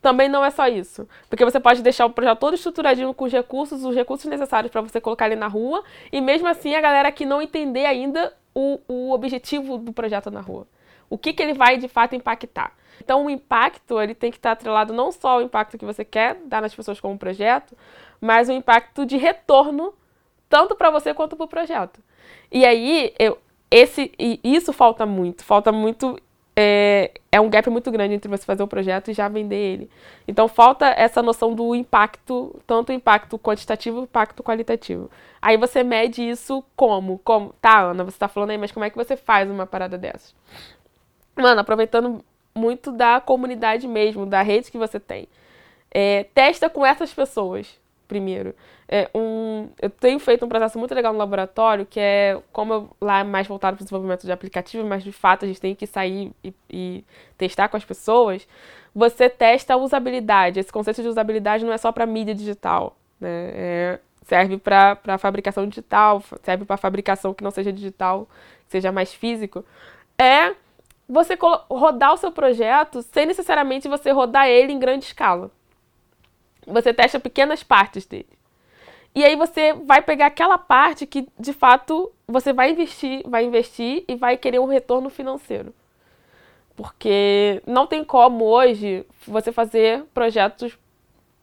Também 0.00 0.28
não 0.28 0.44
é 0.44 0.50
só 0.50 0.66
isso. 0.66 1.08
Porque 1.28 1.44
você 1.44 1.60
pode 1.60 1.82
deixar 1.82 2.06
o 2.06 2.10
projeto 2.10 2.38
todo 2.38 2.54
estruturadinho 2.54 3.12
com 3.14 3.24
os 3.24 3.32
recursos, 3.32 3.84
os 3.84 3.94
recursos 3.94 4.28
necessários 4.28 4.70
para 4.70 4.80
você 4.80 5.00
colocar 5.00 5.26
ele 5.26 5.36
na 5.36 5.48
rua, 5.48 5.82
e 6.12 6.20
mesmo 6.20 6.48
assim 6.48 6.74
a 6.74 6.80
galera 6.80 7.12
que 7.12 7.24
não 7.24 7.40
entender 7.40 7.86
ainda 7.86 8.34
o, 8.54 8.80
o 8.88 9.12
objetivo 9.12 9.78
do 9.78 9.92
projeto 9.92 10.30
na 10.30 10.40
rua. 10.40 10.66
O 11.08 11.18
que, 11.18 11.32
que 11.32 11.42
ele 11.42 11.54
vai 11.54 11.76
de 11.76 11.88
fato 11.88 12.14
impactar. 12.14 12.72
Então 13.00 13.24
o 13.24 13.30
impacto 13.30 14.00
ele 14.00 14.14
tem 14.14 14.30
que 14.30 14.36
estar 14.36 14.52
atrelado 14.52 14.92
não 14.92 15.10
só 15.10 15.30
ao 15.30 15.42
impacto 15.42 15.78
que 15.78 15.84
você 15.84 16.04
quer 16.04 16.36
dar 16.46 16.62
nas 16.62 16.74
pessoas 16.74 17.00
como 17.00 17.18
projeto, 17.18 17.76
mas 18.24 18.48
o 18.48 18.52
impacto 18.52 19.04
de 19.04 19.16
retorno 19.16 19.92
tanto 20.48 20.74
para 20.74 20.90
você 20.90 21.12
quanto 21.12 21.36
para 21.36 21.44
o 21.44 21.48
projeto. 21.48 22.00
E 22.50 22.64
aí, 22.64 23.12
eu, 23.18 23.36
esse, 23.70 24.12
e 24.18 24.40
isso 24.44 24.72
falta 24.72 25.04
muito, 25.04 25.44
falta 25.44 25.72
muito 25.72 26.16
é, 26.56 27.10
é, 27.32 27.40
um 27.40 27.50
gap 27.50 27.68
muito 27.68 27.90
grande 27.90 28.14
entre 28.14 28.28
você 28.28 28.44
fazer 28.44 28.62
o 28.62 28.68
projeto 28.68 29.10
e 29.10 29.14
já 29.14 29.28
vender 29.28 29.56
ele. 29.56 29.90
Então 30.28 30.46
falta 30.46 30.86
essa 30.86 31.20
noção 31.22 31.54
do 31.54 31.74
impacto, 31.74 32.60
tanto 32.66 32.92
impacto 32.92 33.38
quantitativo 33.38 34.02
impacto 34.02 34.42
qualitativo. 34.42 35.10
Aí 35.42 35.56
você 35.56 35.82
mede 35.82 36.22
isso 36.22 36.64
como? 36.76 37.18
como 37.24 37.52
tá, 37.60 37.80
Ana, 37.80 38.04
você 38.04 38.16
está 38.16 38.28
falando 38.28 38.50
aí, 38.50 38.58
mas 38.58 38.70
como 38.70 38.84
é 38.84 38.90
que 38.90 38.96
você 38.96 39.16
faz 39.16 39.50
uma 39.50 39.66
parada 39.66 39.98
dessas? 39.98 40.34
Mano, 41.36 41.60
aproveitando 41.60 42.24
muito 42.54 42.92
da 42.92 43.20
comunidade 43.20 43.88
mesmo, 43.88 44.24
da 44.24 44.40
rede 44.40 44.70
que 44.70 44.78
você 44.78 45.00
tem. 45.00 45.26
É, 45.90 46.24
testa 46.32 46.70
com 46.70 46.86
essas 46.86 47.12
pessoas 47.12 47.82
primeiro. 48.06 48.54
É 48.88 49.10
um, 49.14 49.68
eu 49.80 49.90
tenho 49.90 50.18
feito 50.18 50.44
um 50.44 50.48
processo 50.48 50.78
muito 50.78 50.94
legal 50.94 51.12
no 51.12 51.18
laboratório, 51.18 51.86
que 51.86 51.98
é 51.98 52.40
como 52.52 52.72
eu, 52.72 52.90
lá 53.00 53.20
é 53.20 53.24
mais 53.24 53.46
voltado 53.46 53.76
para 53.76 53.82
o 53.82 53.84
desenvolvimento 53.84 54.24
de 54.24 54.32
aplicativo, 54.32 54.86
mas 54.86 55.02
de 55.02 55.12
fato 55.12 55.44
a 55.44 55.48
gente 55.48 55.60
tem 55.60 55.74
que 55.74 55.86
sair 55.86 56.32
e, 56.42 56.54
e 56.70 57.04
testar 57.36 57.68
com 57.68 57.76
as 57.76 57.84
pessoas. 57.84 58.46
Você 58.94 59.28
testa 59.28 59.74
a 59.74 59.76
usabilidade. 59.76 60.60
Esse 60.60 60.72
conceito 60.72 61.02
de 61.02 61.08
usabilidade 61.08 61.64
não 61.64 61.72
é 61.72 61.78
só 61.78 61.90
para 61.90 62.06
mídia 62.06 62.34
digital. 62.34 62.96
Né? 63.20 63.50
É, 63.54 63.98
serve 64.22 64.58
para 64.58 65.18
fabricação 65.18 65.66
digital, 65.66 66.22
serve 66.42 66.64
para 66.64 66.76
fabricação 66.76 67.34
que 67.34 67.42
não 67.44 67.50
seja 67.50 67.72
digital, 67.72 68.28
que 68.66 68.72
seja 68.72 68.92
mais 68.92 69.12
físico. 69.12 69.64
É 70.18 70.54
você 71.08 71.36
rodar 71.70 72.14
o 72.14 72.16
seu 72.16 72.32
projeto 72.32 73.02
sem 73.02 73.26
necessariamente 73.26 73.88
você 73.88 74.10
rodar 74.10 74.48
ele 74.48 74.72
em 74.72 74.78
grande 74.78 75.04
escala. 75.04 75.50
Você 76.66 76.92
testa 76.92 77.20
pequenas 77.20 77.62
partes 77.62 78.06
dele. 78.06 78.28
E 79.14 79.24
aí 79.24 79.36
você 79.36 79.72
vai 79.72 80.02
pegar 80.02 80.26
aquela 80.26 80.58
parte 80.58 81.06
que 81.06 81.28
de 81.38 81.52
fato 81.52 82.10
você 82.26 82.52
vai 82.52 82.70
investir, 82.70 83.22
vai 83.26 83.44
investir 83.44 84.04
e 84.08 84.16
vai 84.16 84.36
querer 84.36 84.58
um 84.58 84.66
retorno 84.66 85.08
financeiro. 85.08 85.72
Porque 86.74 87.62
não 87.64 87.86
tem 87.86 88.02
como 88.02 88.44
hoje 88.44 89.06
você 89.26 89.52
fazer 89.52 90.04
projetos 90.12 90.76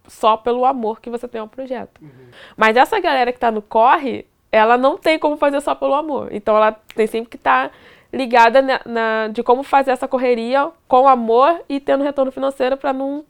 só 0.08 0.36
pelo 0.36 0.66
amor 0.66 1.00
que 1.00 1.10
você 1.10 1.28
tem 1.28 1.40
ao 1.40 1.48
projeto. 1.48 2.02
Uhum. 2.02 2.30
Mas 2.58 2.76
essa 2.76 3.00
galera 3.00 3.32
que 3.32 3.38
está 3.38 3.50
no 3.50 3.62
corre, 3.62 4.26
ela 4.52 4.78
não 4.78 4.98
tem 4.98 5.18
como 5.18 5.38
fazer 5.38 5.62
só 5.62 5.74
pelo 5.74 5.94
amor. 5.94 6.28
Então 6.34 6.58
ela 6.58 6.74
tem 6.94 7.08
sempre 7.08 7.30
que 7.30 7.38
estar 7.38 7.70
tá 7.70 7.76
ligada 8.12 8.62
na, 8.62 8.82
na, 8.86 9.28
de 9.30 9.42
como 9.42 9.64
fazer 9.64 9.92
essa 9.92 10.08
correria 10.08 10.70
com 10.88 11.08
amor 11.08 11.64
e 11.70 11.80
tendo 11.80 12.04
retorno 12.04 12.32
financeiro 12.32 12.76
para 12.76 12.92
não 12.92 13.24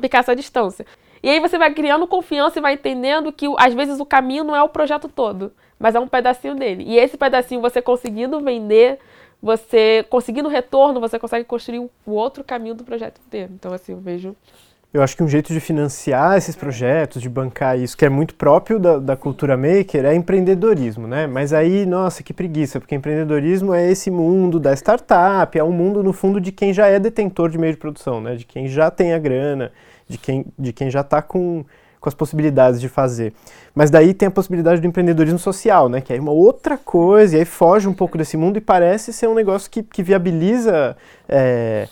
ficar 0.00 0.18
essa 0.18 0.34
distância. 0.34 0.86
E 1.22 1.28
aí 1.28 1.40
você 1.40 1.56
vai 1.56 1.72
criando 1.72 2.06
confiança 2.06 2.58
e 2.58 2.62
vai 2.62 2.74
entendendo 2.74 3.32
que 3.32 3.46
às 3.56 3.72
vezes 3.72 3.98
o 3.98 4.04
caminho 4.04 4.44
não 4.44 4.54
é 4.54 4.62
o 4.62 4.68
projeto 4.68 5.08
todo, 5.08 5.52
mas 5.78 5.94
é 5.94 6.00
um 6.00 6.06
pedacinho 6.06 6.54
dele. 6.54 6.84
E 6.86 6.98
esse 6.98 7.16
pedacinho 7.16 7.60
você 7.60 7.80
conseguindo 7.80 8.40
vender, 8.40 8.98
você 9.42 10.04
conseguindo 10.10 10.48
retorno, 10.48 11.00
você 11.00 11.18
consegue 11.18 11.44
construir 11.44 11.78
o 11.78 12.12
outro 12.12 12.44
caminho 12.44 12.74
do 12.74 12.84
projeto 12.84 13.20
inteiro. 13.26 13.52
Então 13.54 13.72
assim, 13.72 13.92
eu 13.92 13.98
vejo 13.98 14.36
eu 14.94 15.02
acho 15.02 15.16
que 15.16 15.24
um 15.24 15.28
jeito 15.28 15.52
de 15.52 15.58
financiar 15.58 16.38
esses 16.38 16.54
projetos, 16.54 17.20
de 17.20 17.28
bancar 17.28 17.76
isso, 17.76 17.96
que 17.96 18.04
é 18.04 18.08
muito 18.08 18.32
próprio 18.36 18.78
da, 18.78 19.00
da, 19.00 19.16
cultura 19.16 19.56
maker, 19.56 20.04
é 20.04 20.14
empreendedorismo, 20.14 21.08
né? 21.08 21.26
Mas 21.26 21.52
aí, 21.52 21.84
nossa, 21.84 22.22
que 22.22 22.32
preguiça, 22.32 22.78
porque 22.78 22.94
empreendedorismo 22.94 23.74
é 23.74 23.90
esse 23.90 24.08
mundo 24.08 24.60
da 24.60 24.72
startup, 24.72 25.58
é 25.58 25.64
um 25.64 25.72
mundo, 25.72 26.00
no 26.00 26.12
fundo, 26.12 26.40
de 26.40 26.52
quem 26.52 26.72
já 26.72 26.86
é 26.86 27.00
detentor 27.00 27.50
de 27.50 27.58
meio 27.58 27.72
de 27.72 27.78
produção, 27.80 28.20
né? 28.20 28.36
De 28.36 28.44
quem 28.44 28.68
já 28.68 28.88
tem 28.88 29.12
a 29.12 29.18
grana, 29.18 29.72
de 30.08 30.16
quem, 30.16 30.46
de 30.56 30.72
quem 30.72 30.88
já 30.88 31.00
está 31.00 31.20
com, 31.20 31.64
com 31.98 32.08
as 32.08 32.14
possibilidades 32.14 32.80
de 32.80 32.88
fazer. 32.88 33.32
Mas 33.74 33.90
daí 33.90 34.14
tem 34.14 34.28
a 34.28 34.30
possibilidade 34.30 34.80
do 34.80 34.86
empreendedorismo 34.86 35.40
social, 35.40 35.88
né? 35.88 36.00
Que 36.00 36.14
é 36.14 36.20
uma 36.20 36.30
outra 36.30 36.78
coisa, 36.78 37.34
e 37.34 37.40
aí 37.40 37.44
foge 37.44 37.88
um 37.88 37.94
pouco 37.94 38.16
desse 38.16 38.36
mundo 38.36 38.58
e 38.58 38.60
parece 38.60 39.12
ser 39.12 39.26
um 39.26 39.34
negócio 39.34 39.68
que, 39.68 39.82
que 39.82 40.04
viabiliza... 40.04 40.96
É, 41.28 41.88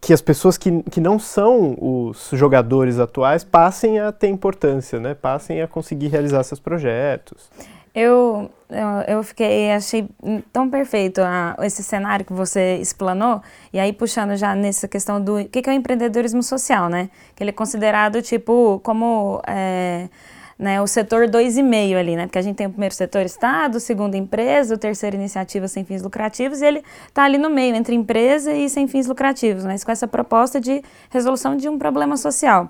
que 0.00 0.12
as 0.12 0.20
pessoas 0.20 0.56
que, 0.56 0.82
que 0.84 1.00
não 1.00 1.18
são 1.18 1.76
os 1.80 2.30
jogadores 2.32 2.98
atuais 2.98 3.44
passem 3.44 3.98
a 3.98 4.12
ter 4.12 4.28
importância, 4.28 5.00
né? 5.00 5.14
Passem 5.14 5.62
a 5.62 5.68
conseguir 5.68 6.08
realizar 6.08 6.42
seus 6.42 6.60
projetos. 6.60 7.50
Eu, 7.94 8.50
eu, 8.70 9.16
eu 9.16 9.22
fiquei, 9.24 9.72
achei 9.72 10.08
tão 10.52 10.70
perfeito 10.70 11.20
a, 11.20 11.56
esse 11.62 11.82
cenário 11.82 12.24
que 12.24 12.32
você 12.32 12.76
explanou, 12.76 13.42
e 13.72 13.80
aí 13.80 13.92
puxando 13.92 14.36
já 14.36 14.54
nessa 14.54 14.86
questão 14.86 15.20
do 15.20 15.44
que, 15.48 15.62
que 15.62 15.68
é 15.68 15.72
o 15.72 15.76
empreendedorismo 15.76 16.42
social, 16.42 16.88
né? 16.88 17.10
Que 17.34 17.42
ele 17.42 17.50
é 17.50 17.52
considerado 17.52 18.22
tipo 18.22 18.80
como 18.84 19.42
é, 19.48 20.08
né, 20.58 20.82
o 20.82 20.86
setor 20.86 21.28
2,5 21.28 21.96
ali, 21.96 22.16
né? 22.16 22.26
Porque 22.26 22.38
a 22.38 22.42
gente 22.42 22.56
tem 22.56 22.66
o 22.66 22.70
primeiro 22.70 22.94
setor 22.94 23.24
Estado, 23.24 23.76
o 23.76 23.80
segundo 23.80 24.16
empresa, 24.16 24.74
o 24.74 24.78
terceiro 24.78 25.14
iniciativa 25.14 25.68
sem 25.68 25.84
fins 25.84 26.02
lucrativos, 26.02 26.60
e 26.60 26.66
ele 26.66 26.82
está 27.06 27.22
ali 27.22 27.38
no 27.38 27.48
meio, 27.48 27.76
entre 27.76 27.94
empresa 27.94 28.52
e 28.52 28.68
sem 28.68 28.88
fins 28.88 29.06
lucrativos, 29.06 29.64
mas 29.64 29.84
com 29.84 29.92
essa 29.92 30.08
proposta 30.08 30.60
de 30.60 30.82
resolução 31.10 31.56
de 31.56 31.68
um 31.68 31.78
problema 31.78 32.16
social. 32.16 32.68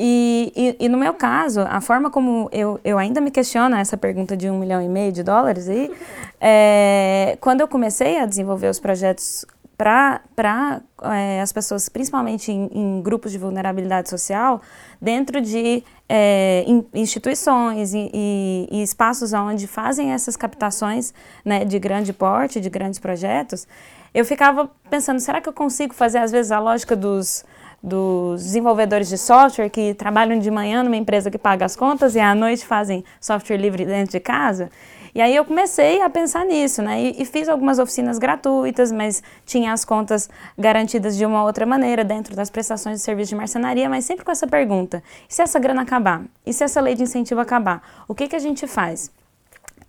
E, 0.00 0.52
e, 0.54 0.84
e, 0.84 0.88
no 0.88 0.96
meu 0.96 1.12
caso, 1.12 1.62
a 1.62 1.80
forma 1.80 2.08
como 2.08 2.48
eu, 2.52 2.78
eu 2.84 2.96
ainda 2.96 3.20
me 3.20 3.32
questiono 3.32 3.74
essa 3.74 3.96
pergunta 3.96 4.36
de 4.36 4.48
um 4.48 4.56
milhão 4.56 4.80
e 4.80 4.88
meio 4.88 5.10
de 5.10 5.24
dólares 5.24 5.68
aí, 5.68 5.90
é, 6.40 7.36
quando 7.40 7.62
eu 7.62 7.66
comecei 7.66 8.16
a 8.20 8.26
desenvolver 8.26 8.68
os 8.68 8.78
projetos 8.78 9.44
para 9.78 10.82
é, 11.04 11.40
as 11.40 11.52
pessoas, 11.52 11.88
principalmente 11.88 12.50
em, 12.50 12.68
em, 12.72 13.00
grupos 13.00 13.30
de 13.30 13.38
vulnerabilidade 13.38 14.10
social, 14.10 14.60
dentro 15.00 15.40
de 15.40 15.84
é, 16.08 16.64
instituições 16.92 17.94
e, 17.94 18.10
e, 18.12 18.68
e, 18.72 18.82
espaços 18.82 19.32
onde 19.32 19.68
fazem 19.68 20.10
essas 20.10 20.36
captações 20.36 21.14
né, 21.44 21.64
de 21.64 21.78
grande 21.78 22.12
porte, 22.12 22.60
de 22.60 22.68
grandes 22.68 22.98
projetos, 22.98 23.68
eu 24.12 24.24
ficava 24.24 24.68
pensando, 24.90 25.20
será 25.20 25.40
que 25.40 25.48
eu 25.48 25.52
consigo 25.52 25.94
fazer, 25.94 26.18
às 26.18 26.32
vezes, 26.32 26.50
a 26.50 26.58
lógica 26.58 26.96
dos, 26.96 27.44
dos 27.80 28.42
desenvolvedores 28.42 29.08
de 29.08 29.16
software 29.16 29.70
que 29.70 29.94
trabalham 29.94 30.40
de 30.40 30.50
manhã 30.50 30.82
numa 30.82 30.96
empresa 30.96 31.30
que 31.30 31.38
paga 31.38 31.64
as 31.64 31.76
contas 31.76 32.16
e 32.16 32.18
à 32.18 32.34
noite 32.34 32.66
fazem 32.66 33.04
software 33.20 33.58
livre 33.58 33.84
dentro 33.84 34.10
de 34.10 34.20
casa? 34.20 34.70
E 35.18 35.20
aí 35.20 35.34
eu 35.34 35.44
comecei 35.44 36.00
a 36.00 36.08
pensar 36.08 36.44
nisso, 36.44 36.80
né? 36.80 37.02
E, 37.02 37.22
e, 37.22 37.24
fiz 37.24 37.48
algumas 37.48 37.80
oficinas 37.80 38.20
gratuitas, 38.20 38.92
mas 38.92 39.20
tinha 39.44 39.72
as 39.72 39.84
contas 39.84 40.30
garantidas 40.56 41.16
de 41.16 41.26
uma 41.26 41.42
outra 41.42 41.66
maneira 41.66 42.04
dentro 42.04 42.36
das 42.36 42.48
prestações 42.48 42.98
de 42.98 43.02
serviço 43.02 43.30
de 43.30 43.34
marcenaria, 43.34 43.88
mas 43.88 44.04
sempre 44.04 44.24
com 44.24 44.30
essa 44.30 44.46
pergunta: 44.46 45.02
e 45.28 45.34
se 45.34 45.42
essa 45.42 45.58
grana 45.58 45.82
acabar? 45.82 46.22
E 46.46 46.52
se 46.52 46.62
essa 46.62 46.80
lei 46.80 46.94
de 46.94 47.02
incentivo 47.02 47.40
acabar? 47.40 47.82
O 48.06 48.14
que, 48.14 48.28
que 48.28 48.36
a 48.36 48.38
gente 48.38 48.64
faz? 48.68 49.10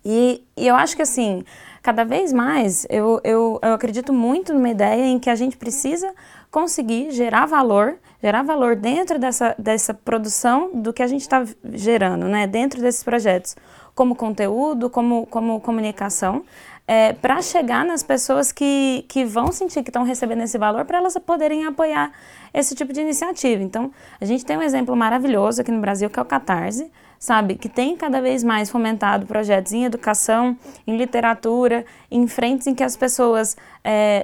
E, 0.04 0.42
e 0.56 0.66
eu 0.66 0.74
acho 0.74 0.96
que 0.96 1.02
assim, 1.02 1.44
cada 1.80 2.02
vez 2.02 2.32
mais 2.32 2.84
eu, 2.90 3.20
eu, 3.22 3.60
eu 3.62 3.72
acredito 3.72 4.12
muito 4.12 4.52
numa 4.52 4.70
ideia 4.70 5.04
em 5.04 5.20
que 5.20 5.30
a 5.30 5.36
gente 5.36 5.56
precisa 5.56 6.12
conseguir 6.50 7.12
gerar 7.12 7.46
valor, 7.46 7.98
gerar 8.20 8.42
valor 8.42 8.74
dentro 8.74 9.16
dessa, 9.16 9.54
dessa 9.56 9.94
produção 9.94 10.72
do 10.74 10.92
que 10.92 11.04
a 11.04 11.06
gente 11.06 11.20
está 11.20 11.44
gerando, 11.72 12.26
né? 12.26 12.48
Dentro 12.48 12.80
desses 12.80 13.04
projetos 13.04 13.54
como 14.00 14.16
conteúdo, 14.16 14.88
como, 14.88 15.26
como 15.26 15.60
comunicação, 15.60 16.42
é, 16.88 17.12
para 17.12 17.42
chegar 17.42 17.84
nas 17.84 18.02
pessoas 18.02 18.50
que, 18.50 19.04
que 19.06 19.26
vão 19.26 19.52
sentir 19.52 19.82
que 19.82 19.90
estão 19.90 20.04
recebendo 20.04 20.40
esse 20.40 20.56
valor 20.56 20.86
para 20.86 20.96
elas 20.96 21.18
poderem 21.18 21.66
apoiar 21.66 22.10
esse 22.54 22.74
tipo 22.74 22.94
de 22.94 23.02
iniciativa. 23.02 23.62
Então, 23.62 23.92
a 24.18 24.24
gente 24.24 24.42
tem 24.42 24.56
um 24.56 24.62
exemplo 24.62 24.96
maravilhoso 24.96 25.60
aqui 25.60 25.70
no 25.70 25.82
Brasil 25.82 26.08
que 26.08 26.18
é 26.18 26.22
o 26.22 26.24
Catarse, 26.24 26.90
sabe, 27.20 27.56
que 27.56 27.68
tem 27.68 27.94
cada 27.94 28.22
vez 28.22 28.42
mais 28.42 28.70
fomentado 28.70 29.26
projetos 29.26 29.74
em 29.74 29.84
educação, 29.84 30.56
em 30.86 30.96
literatura, 30.96 31.84
em 32.10 32.26
frentes 32.26 32.66
em 32.66 32.74
que 32.74 32.82
as 32.82 32.96
pessoas 32.96 33.58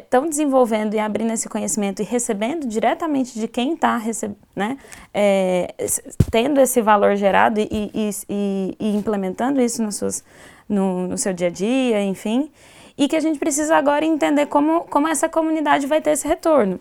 estão 0.01 0.25
é, 0.25 0.29
desenvolvendo 0.29 0.95
e 0.95 0.99
abrindo 0.99 1.31
esse 1.31 1.47
conhecimento 1.47 2.01
e 2.01 2.07
recebendo 2.07 2.67
diretamente 2.67 3.39
de 3.39 3.47
quem 3.47 3.75
está 3.75 4.01
né, 4.57 4.79
é, 5.13 5.75
tendo 6.31 6.59
esse 6.59 6.81
valor 6.81 7.17
gerado 7.17 7.61
e, 7.61 7.69
e, 7.71 8.11
e, 8.31 8.77
e 8.81 8.97
implementando 8.97 9.61
isso 9.61 9.93
seus, 9.93 10.25
no, 10.67 11.07
no 11.07 11.19
seu 11.19 11.35
dia 11.35 11.49
a 11.49 11.51
dia, 11.51 12.03
enfim, 12.03 12.51
e 12.97 13.07
que 13.09 13.15
a 13.15 13.21
gente 13.21 13.39
precisa 13.39 13.77
agora 13.77 14.07
entender 14.07 14.47
como, 14.47 14.85
como 14.85 15.07
essa 15.07 15.29
comunidade 15.29 15.87
vai 15.87 16.01
ter 16.01 16.13
esse 16.13 16.27
retorno. 16.27 16.81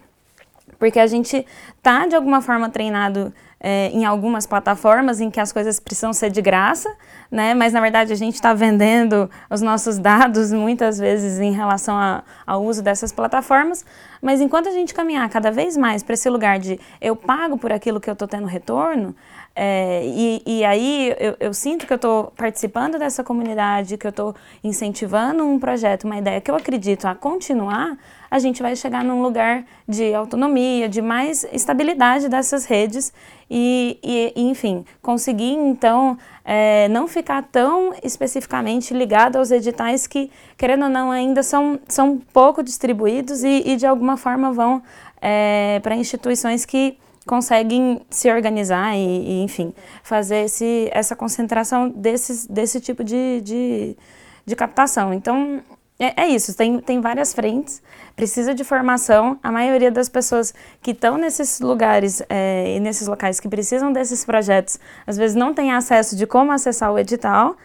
Porque 0.79 0.99
a 0.99 1.07
gente 1.07 1.45
está, 1.77 2.07
de 2.07 2.15
alguma 2.15 2.41
forma, 2.41 2.69
treinado 2.69 3.33
é, 3.67 3.89
em 3.91 4.05
algumas 4.05 4.45
plataformas 4.45 5.19
em 5.19 5.31
que 5.31 5.39
as 5.39 5.51
coisas 5.51 5.79
precisam 5.79 6.13
ser 6.13 6.29
de 6.29 6.39
graça, 6.39 6.87
né? 7.31 7.55
Mas 7.55 7.73
na 7.73 7.81
verdade 7.81 8.13
a 8.13 8.15
gente 8.15 8.35
está 8.35 8.53
vendendo 8.53 9.27
os 9.49 9.59
nossos 9.59 9.97
dados 9.97 10.53
muitas 10.53 10.99
vezes 10.99 11.39
em 11.39 11.51
relação 11.51 11.97
a, 11.97 12.21
ao 12.45 12.63
uso 12.63 12.83
dessas 12.83 13.11
plataformas. 13.11 13.83
Mas 14.21 14.39
enquanto 14.39 14.69
a 14.69 14.71
gente 14.71 14.93
caminhar 14.93 15.27
cada 15.29 15.49
vez 15.49 15.75
mais 15.75 16.03
para 16.03 16.13
esse 16.13 16.29
lugar 16.29 16.59
de 16.59 16.79
eu 17.01 17.15
pago 17.15 17.57
por 17.57 17.71
aquilo 17.71 17.99
que 17.99 18.07
eu 18.07 18.13
estou 18.13 18.27
tendo 18.27 18.45
retorno, 18.45 19.15
é, 19.55 20.05
e, 20.05 20.43
e, 20.45 20.63
aí 20.63 21.15
eu, 21.17 21.35
eu, 21.39 21.53
sinto 21.53 21.87
que 21.87 21.93
eu 21.93 21.95
estou 21.95 22.31
participando 22.35 22.99
dessa 22.99 23.23
comunidade, 23.23 23.97
que 23.97 24.05
eu 24.05 24.09
estou 24.11 24.35
incentivando 24.63 25.43
um 25.43 25.57
projeto, 25.57 26.03
uma 26.03 26.17
ideia 26.17 26.39
que 26.39 26.51
eu 26.51 26.55
acredito 26.55 27.05
a 27.05 27.15
continuar, 27.15 27.97
a 28.29 28.39
gente 28.39 28.61
vai 28.61 28.75
chegar 28.75 29.03
num 29.03 29.21
lugar 29.21 29.65
de 29.87 30.13
autonomia, 30.13 30.89
de 30.89 31.01
mais 31.01 31.45
estabilidade 31.51 32.27
dessas 32.29 32.65
redes 32.65 33.13
e, 33.49 33.99
e, 34.03 34.33
enfim, 34.35 34.85
conseguir 35.01 35.53
então 35.53 36.17
é, 36.43 36.87
não 36.89 37.07
ficar 37.07 37.43
tão 37.43 37.93
especificamente 38.03 38.93
ligado 38.93 39.37
aos 39.37 39.51
editais 39.51 40.07
que, 40.07 40.31
querendo 40.57 40.83
ou 40.83 40.89
não, 40.89 41.11
ainda 41.11 41.43
são, 41.43 41.79
são 41.87 42.19
pouco 42.33 42.63
distribuídos 42.63 43.43
e, 43.43 43.63
e 43.65 43.75
de 43.75 43.85
alguma 43.85 44.17
forma 44.17 44.51
vão 44.51 44.81
é, 45.21 45.79
para 45.81 45.95
instituições 45.95 46.65
que 46.65 46.97
conseguem 47.25 48.01
se 48.09 48.31
organizar 48.31 48.95
e, 48.95 48.99
e, 48.99 49.43
enfim, 49.43 49.73
fazer 50.03 50.45
esse, 50.45 50.89
essa 50.91 51.15
concentração 51.15 51.89
desses, 51.89 52.45
desse 52.45 52.79
tipo 52.79 53.03
de, 53.03 53.41
de, 53.41 53.97
de 54.45 54.55
captação. 54.55 55.13
Então, 55.13 55.61
é, 55.97 56.23
é, 56.23 56.27
isso, 56.27 56.55
tem, 56.55 56.79
tem 56.79 56.99
várias 56.99 57.33
frentes, 57.33 57.81
precisa 58.15 58.53
de 58.53 58.65
formação. 58.65 59.39
A 59.41 59.51
maioria 59.51 59.89
das 59.89 60.09
pessoas 60.09 60.53
que 60.81 60.91
estão 60.91 61.17
nesses 61.17 61.61
lugares 61.61 62.21
é, 62.27 62.75
e 62.75 62.79
nesses 62.81 63.07
locais 63.07 63.39
que 63.39 63.47
precisam 63.47 63.93
desses 63.93 64.25
projetos, 64.25 64.77
às 65.07 65.15
vezes 65.15 65.35
não 65.35 65.53
tem 65.53 65.71
acesso 65.71 66.15
de 66.15 66.27
como 66.27 66.51
acessar 66.51 66.91
o 66.91 66.99
edital, 66.99 67.55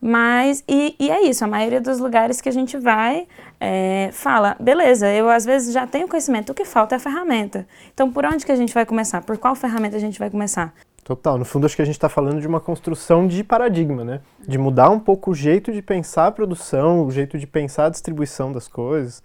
mas, 0.00 0.62
e, 0.68 0.94
e 0.98 1.10
é 1.10 1.22
isso, 1.22 1.44
a 1.44 1.48
maioria 1.48 1.80
dos 1.80 1.98
lugares 1.98 2.40
que 2.40 2.48
a 2.48 2.52
gente 2.52 2.78
vai 2.78 3.26
é, 3.60 4.10
fala, 4.12 4.56
beleza, 4.58 5.08
eu 5.12 5.28
às 5.28 5.44
vezes 5.44 5.72
já 5.72 5.86
tenho 5.86 6.08
conhecimento, 6.08 6.52
o 6.52 6.54
que 6.54 6.64
falta 6.64 6.94
é 6.94 6.96
a 6.96 7.00
ferramenta. 7.00 7.66
Então, 7.92 8.10
por 8.10 8.24
onde 8.24 8.44
que 8.44 8.52
a 8.52 8.56
gente 8.56 8.72
vai 8.72 8.86
começar? 8.86 9.22
Por 9.22 9.36
qual 9.36 9.54
ferramenta 9.54 9.96
a 9.96 10.00
gente 10.00 10.18
vai 10.18 10.30
começar? 10.30 10.72
Total, 11.06 11.38
no 11.38 11.44
fundo 11.44 11.66
acho 11.66 11.76
que 11.76 11.82
a 11.82 11.84
gente 11.84 11.94
está 11.94 12.08
falando 12.08 12.40
de 12.40 12.48
uma 12.48 12.58
construção 12.58 13.28
de 13.28 13.44
paradigma, 13.44 14.02
né? 14.02 14.20
De 14.40 14.58
mudar 14.58 14.90
um 14.90 14.98
pouco 14.98 15.30
o 15.30 15.34
jeito 15.36 15.72
de 15.72 15.80
pensar 15.80 16.26
a 16.26 16.32
produção, 16.32 17.06
o 17.06 17.12
jeito 17.12 17.38
de 17.38 17.46
pensar 17.46 17.84
a 17.84 17.88
distribuição 17.90 18.50
das 18.50 18.66
coisas. 18.66 19.22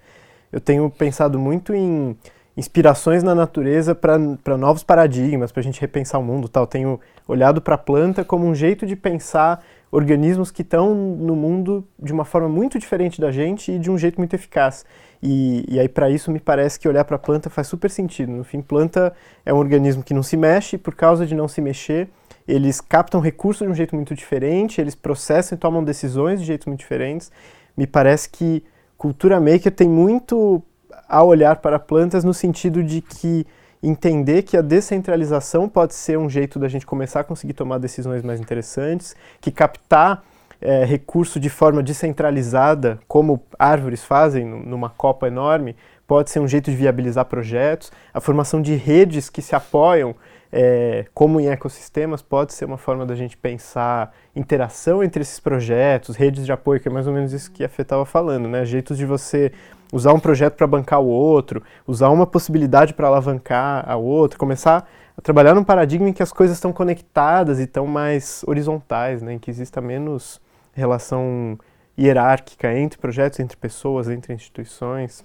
Eu 0.51 0.61
tenho 0.61 0.87
pensado 0.91 1.39
muito 1.39 1.73
em 1.73 2.15
inspirações 2.55 3.23
na 3.23 3.33
natureza 3.33 3.95
para 3.95 4.19
novos 4.59 4.83
paradigmas, 4.83 5.51
para 5.51 5.59
a 5.61 5.63
gente 5.63 5.81
repensar 5.81 6.19
o 6.19 6.23
mundo 6.23 6.47
tal. 6.47 6.67
Tenho 6.67 6.99
olhado 7.27 7.59
para 7.59 7.73
a 7.73 7.79
planta 7.79 8.23
como 8.23 8.45
um 8.45 8.53
jeito 8.53 8.85
de 8.85 8.95
pensar 8.95 9.63
organismos 9.89 10.51
que 10.51 10.61
estão 10.61 10.93
no 10.93 11.35
mundo 11.35 11.83
de 11.97 12.13
uma 12.13 12.25
forma 12.25 12.47
muito 12.47 12.77
diferente 12.77 13.19
da 13.19 13.31
gente 13.31 13.71
e 13.71 13.79
de 13.79 13.89
um 13.89 13.97
jeito 13.97 14.19
muito 14.19 14.35
eficaz. 14.35 14.85
E, 15.21 15.65
e 15.67 15.79
aí, 15.79 15.87
para 15.87 16.09
isso, 16.09 16.31
me 16.31 16.39
parece 16.39 16.79
que 16.79 16.87
olhar 16.87 17.05
para 17.05 17.15
a 17.15 17.19
planta 17.19 17.49
faz 17.49 17.67
super 17.67 17.89
sentido. 17.89 18.31
No 18.31 18.43
fim, 18.43 18.61
planta 18.61 19.13
é 19.45 19.53
um 19.53 19.57
organismo 19.57 20.03
que 20.03 20.13
não 20.13 20.23
se 20.23 20.35
mexe, 20.35 20.75
e 20.75 20.79
por 20.79 20.95
causa 20.95 21.25
de 21.25 21.35
não 21.35 21.47
se 21.47 21.61
mexer, 21.61 22.09
eles 22.47 22.81
captam 22.81 23.19
recursos 23.19 23.65
de 23.65 23.71
um 23.71 23.75
jeito 23.75 23.95
muito 23.95 24.15
diferente, 24.15 24.81
eles 24.81 24.95
processam 24.95 25.55
e 25.55 25.59
tomam 25.59 25.83
decisões 25.83 26.39
de 26.39 26.45
jeitos 26.45 26.65
muito 26.65 26.79
diferentes. 26.79 27.31
Me 27.77 27.85
parece 27.85 28.29
que 28.29 28.63
cultura 28.97 29.39
maker 29.39 29.71
tem 29.71 29.87
muito 29.87 30.61
a 31.07 31.23
olhar 31.23 31.57
para 31.57 31.77
plantas 31.77 32.23
no 32.23 32.33
sentido 32.33 32.83
de 32.83 33.01
que 33.01 33.45
entender 33.83 34.43
que 34.43 34.55
a 34.55 34.61
descentralização 34.61 35.67
pode 35.67 35.95
ser 35.95 36.17
um 36.17 36.29
jeito 36.29 36.59
da 36.59 36.67
gente 36.67 36.85
começar 36.85 37.21
a 37.21 37.23
conseguir 37.23 37.53
tomar 37.53 37.79
decisões 37.79 38.21
mais 38.21 38.39
interessantes, 38.39 39.15
que 39.39 39.51
captar 39.51 40.23
é, 40.61 40.85
recurso 40.85 41.39
de 41.39 41.49
forma 41.49 41.81
descentralizada, 41.81 42.99
como 43.07 43.41
árvores 43.57 44.03
fazem 44.03 44.45
numa 44.45 44.89
copa 44.89 45.27
enorme, 45.27 45.75
pode 46.07 46.29
ser 46.29 46.39
um 46.39 46.47
jeito 46.47 46.69
de 46.69 46.77
viabilizar 46.77 47.25
projetos, 47.25 47.91
a 48.13 48.21
formação 48.21 48.61
de 48.61 48.75
redes 48.75 49.29
que 49.29 49.41
se 49.41 49.55
apoiam 49.55 50.15
é, 50.51 51.05
como 51.13 51.39
em 51.39 51.47
ecossistemas, 51.47 52.21
pode 52.21 52.53
ser 52.53 52.65
uma 52.65 52.77
forma 52.77 53.05
da 53.05 53.15
gente 53.15 53.37
pensar 53.37 54.13
interação 54.35 55.01
entre 55.01 55.21
esses 55.21 55.39
projetos, 55.39 56.15
redes 56.15 56.45
de 56.45 56.51
apoio, 56.51 56.79
que 56.79 56.89
é 56.89 56.91
mais 56.91 57.07
ou 57.07 57.13
menos 57.13 57.31
isso 57.31 57.49
que 57.51 57.63
a 57.63 57.69
Fê 57.69 57.83
estava 57.83 58.05
falando, 58.05 58.49
né? 58.49 58.65
Jeitos 58.65 58.97
de 58.97 59.05
você 59.05 59.51
usar 59.93 60.13
um 60.13 60.19
projeto 60.19 60.55
para 60.55 60.67
bancar 60.67 61.01
o 61.01 61.07
outro, 61.07 61.63
usar 61.87 62.09
uma 62.09 62.27
possibilidade 62.27 62.93
para 62.93 63.07
alavancar 63.07 63.89
a 63.89 63.95
outra, 63.95 64.37
começar 64.37 64.87
a 65.17 65.21
trabalhar 65.21 65.53
num 65.53 65.63
paradigma 65.63 66.09
em 66.09 66.13
que 66.13 66.23
as 66.23 66.31
coisas 66.31 66.57
estão 66.57 66.71
conectadas 66.73 67.59
e 67.59 67.63
estão 67.63 67.87
mais 67.87 68.43
horizontais, 68.47 69.21
né? 69.21 69.33
em 69.33 69.39
que 69.39 69.49
exista 69.49 69.81
menos 69.81 70.41
relação 70.81 71.57
hierárquica 71.97 72.73
entre 72.77 72.99
projetos, 72.99 73.39
entre 73.39 73.55
pessoas, 73.55 74.09
entre 74.09 74.33
instituições. 74.33 75.23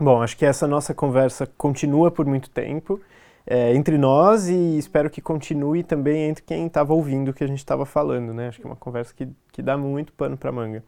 Bom, 0.00 0.22
acho 0.22 0.36
que 0.36 0.44
essa 0.44 0.66
nossa 0.66 0.92
conversa 0.92 1.46
continua 1.56 2.10
por 2.10 2.26
muito 2.26 2.50
tempo 2.50 3.00
é, 3.46 3.74
entre 3.74 3.98
nós 3.98 4.48
e 4.48 4.78
espero 4.78 5.10
que 5.10 5.20
continue 5.20 5.82
também 5.82 6.30
entre 6.30 6.42
quem 6.42 6.66
estava 6.66 6.94
ouvindo 6.94 7.30
o 7.30 7.34
que 7.34 7.44
a 7.44 7.46
gente 7.46 7.58
estava 7.58 7.84
falando, 7.84 8.32
né? 8.32 8.48
Acho 8.48 8.58
que 8.58 8.66
é 8.66 8.70
uma 8.70 8.76
conversa 8.76 9.12
que, 9.14 9.28
que 9.52 9.62
dá 9.62 9.76
muito 9.76 10.12
pano 10.12 10.36
para 10.36 10.50
manga. 10.50 10.82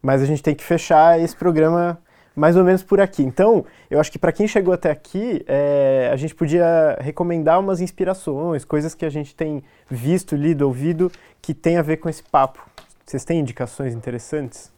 Mas 0.00 0.20
a 0.22 0.26
gente 0.26 0.42
tem 0.42 0.54
que 0.54 0.62
fechar 0.62 1.18
esse 1.18 1.34
programa 1.34 1.98
mais 2.34 2.56
ou 2.56 2.64
menos 2.64 2.82
por 2.82 3.00
aqui. 3.00 3.22
Então, 3.22 3.64
eu 3.90 4.00
acho 4.00 4.10
que 4.10 4.18
para 4.18 4.32
quem 4.32 4.46
chegou 4.46 4.72
até 4.72 4.90
aqui, 4.90 5.44
é, 5.46 6.10
a 6.12 6.16
gente 6.16 6.34
podia 6.34 6.96
recomendar 7.00 7.60
umas 7.60 7.80
inspirações, 7.80 8.64
coisas 8.64 8.94
que 8.94 9.04
a 9.04 9.10
gente 9.10 9.34
tem 9.34 9.62
visto, 9.88 10.34
lido, 10.34 10.62
ouvido, 10.62 11.10
que 11.40 11.54
tem 11.54 11.76
a 11.76 11.82
ver 11.82 11.98
com 11.98 12.08
esse 12.08 12.22
papo. 12.22 12.64
Vocês 13.04 13.24
têm 13.24 13.40
indicações 13.40 13.94
interessantes? 13.94 14.72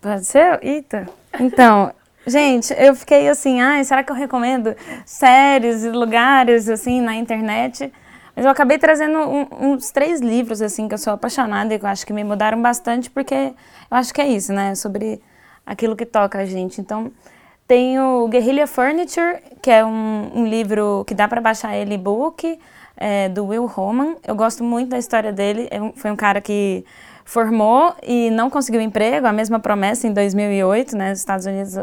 Pode 0.00 0.24
ser? 0.24 0.58
Eita. 0.62 1.08
Então, 1.40 1.92
gente, 2.26 2.74
eu 2.78 2.94
fiquei 2.94 3.28
assim, 3.28 3.60
ai, 3.60 3.82
será 3.84 4.02
que 4.02 4.12
eu 4.12 4.16
recomendo 4.16 4.74
séries 5.04 5.84
e 5.84 5.90
lugares, 5.90 6.68
assim, 6.68 7.00
na 7.00 7.14
internet? 7.16 7.92
Mas 8.36 8.44
eu 8.44 8.50
acabei 8.50 8.78
trazendo 8.78 9.18
um, 9.18 9.72
uns 9.72 9.90
três 9.90 10.20
livros, 10.20 10.62
assim, 10.62 10.86
que 10.86 10.94
eu 10.94 10.98
sou 10.98 11.12
apaixonada 11.12 11.74
e 11.74 11.78
que 11.78 11.84
eu 11.84 11.88
acho 11.88 12.06
que 12.06 12.12
me 12.12 12.22
mudaram 12.22 12.62
bastante, 12.62 13.10
porque 13.10 13.34
eu 13.34 13.96
acho 13.96 14.14
que 14.14 14.20
é 14.20 14.28
isso, 14.28 14.52
né? 14.52 14.74
Sobre 14.76 15.20
aquilo 15.66 15.96
que 15.96 16.06
toca 16.06 16.38
a 16.38 16.44
gente. 16.44 16.80
Então, 16.80 17.10
tem 17.66 17.98
o 17.98 18.28
Guerrilla 18.28 18.66
Furniture, 18.66 19.40
que 19.60 19.70
é 19.70 19.84
um, 19.84 20.30
um 20.34 20.46
livro 20.46 21.04
que 21.06 21.14
dá 21.14 21.26
para 21.26 21.40
baixar 21.40 21.76
ele 21.76 21.94
e-book, 21.94 22.58
é, 22.96 23.28
do 23.28 23.46
Will 23.46 23.66
Roman. 23.66 24.16
Eu 24.26 24.34
gosto 24.34 24.62
muito 24.64 24.88
da 24.90 24.98
história 24.98 25.32
dele. 25.32 25.68
É 25.70 25.78
foi 25.96 26.10
um 26.10 26.16
cara 26.16 26.40
que 26.40 26.84
formou 27.28 27.94
e 28.02 28.30
não 28.30 28.48
conseguiu 28.48 28.80
emprego, 28.80 29.26
a 29.26 29.32
mesma 29.34 29.60
promessa 29.60 30.06
em 30.06 30.14
2008, 30.14 30.96
né, 30.96 31.10
nos 31.10 31.18
Estados 31.18 31.44
Unidos, 31.44 31.74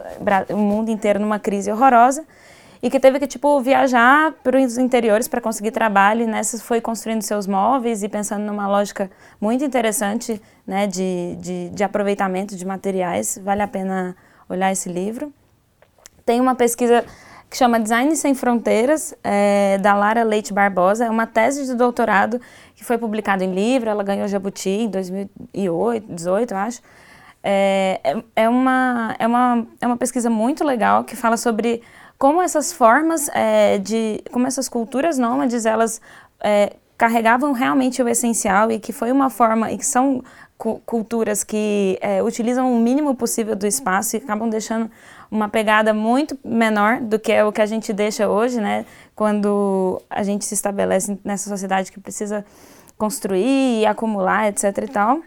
o 0.50 0.58
mundo 0.58 0.90
inteiro 0.90 1.20
numa 1.20 1.38
crise 1.38 1.72
horrorosa, 1.72 2.26
e 2.82 2.90
que 2.90 3.00
teve 3.00 3.20
que 3.20 3.28
tipo 3.28 3.62
viajar 3.62 4.32
para 4.44 4.58
os 4.58 4.80
interiores 4.80 5.28
para 5.28 5.40
conseguir 5.40 5.70
trabalho, 5.70 6.24
e 6.24 6.26
nessa 6.26 6.58
foi 6.58 6.82
construindo 6.82 7.22
seus 7.22 7.46
móveis 7.46 8.02
e 8.02 8.10
pensando 8.10 8.44
numa 8.44 8.68
lógica 8.68 9.12
muito 9.40 9.64
interessante 9.64 10.42
né, 10.66 10.88
de, 10.88 11.36
de, 11.40 11.70
de 11.70 11.84
aproveitamento 11.84 12.56
de 12.56 12.66
materiais. 12.66 13.40
Vale 13.44 13.62
a 13.62 13.68
pena 13.68 14.16
olhar 14.50 14.72
esse 14.72 14.90
livro. 14.90 15.32
Tem 16.26 16.42
uma 16.42 16.56
pesquisa 16.56 17.06
que 17.50 17.58
chama 17.58 17.80
Design 17.80 18.16
Sem 18.16 18.34
Fronteiras, 18.34 19.14
é, 19.24 19.78
da 19.78 19.94
Lara 19.94 20.24
Leite 20.24 20.54
Barbosa. 20.54 21.06
É 21.06 21.10
uma 21.10 21.28
tese 21.28 21.66
de 21.66 21.76
doutorado 21.76 22.40
que 22.76 22.84
foi 22.84 22.98
publicada 22.98 23.44
em 23.44 23.54
livro. 23.54 23.90
Ela 23.90 24.04
ganhou 24.04 24.28
Jabuti 24.28 24.70
em 24.70 24.90
2008, 24.90 26.08
2018, 26.08 26.52
eu 26.52 26.58
acho. 26.58 26.82
É, 27.44 28.02
é, 28.04 28.24
é, 28.36 28.50
uma, 28.50 29.16
é, 29.20 29.28
uma, 29.28 29.68
é 29.80 29.86
uma 29.86 29.98
pesquisa 29.98 30.30
muito 30.30 30.64
legal 30.64 31.04
que 31.04 31.16
fala 31.16 31.38
sobre 31.38 31.84
como 32.18 32.42
essas 32.42 32.74
formas 32.74 33.30
é, 33.34 33.78
de... 33.78 34.24
como 34.32 34.48
essas 34.48 34.68
culturas 34.68 35.20
nômades, 35.20 35.66
elas 35.66 36.02
é, 36.44 36.74
carregavam 36.98 37.52
realmente 37.52 38.02
o 38.02 38.10
essencial 38.10 38.72
e 38.72 38.80
que 38.80 38.92
foi 38.92 39.12
uma 39.12 39.30
forma, 39.30 39.72
e 39.72 39.78
que 39.78 39.86
são 39.86 40.24
culturas 40.58 41.44
que 41.44 42.00
é, 42.02 42.24
utilizam 42.24 42.74
o 42.74 42.80
mínimo 42.80 43.14
possível 43.14 43.56
do 43.56 43.68
espaço 43.68 44.16
e 44.16 44.18
acabam 44.18 44.50
deixando 44.50 44.90
uma 45.36 45.50
pegada 45.50 45.94
muito 45.94 46.38
menor 46.44 47.00
do 47.00 47.20
que 47.20 47.32
é 47.32 47.44
o 47.44 47.52
que 47.52 47.62
a 47.62 47.66
gente 47.66 47.94
deixa 47.94 48.28
hoje, 48.28 48.60
né? 48.60 48.86
Quando 49.16 50.02
a 50.10 50.24
gente 50.24 50.46
se 50.46 50.54
estabelece 50.54 51.20
nessa 51.24 51.50
sociedade 51.50 51.92
que 51.92 52.00
precisa 52.00 52.46
construir 52.98 53.82
e 53.82 53.86
acumular, 53.86 54.48
etc 54.48 54.78
e 54.78 54.88
tal. 54.88 55.20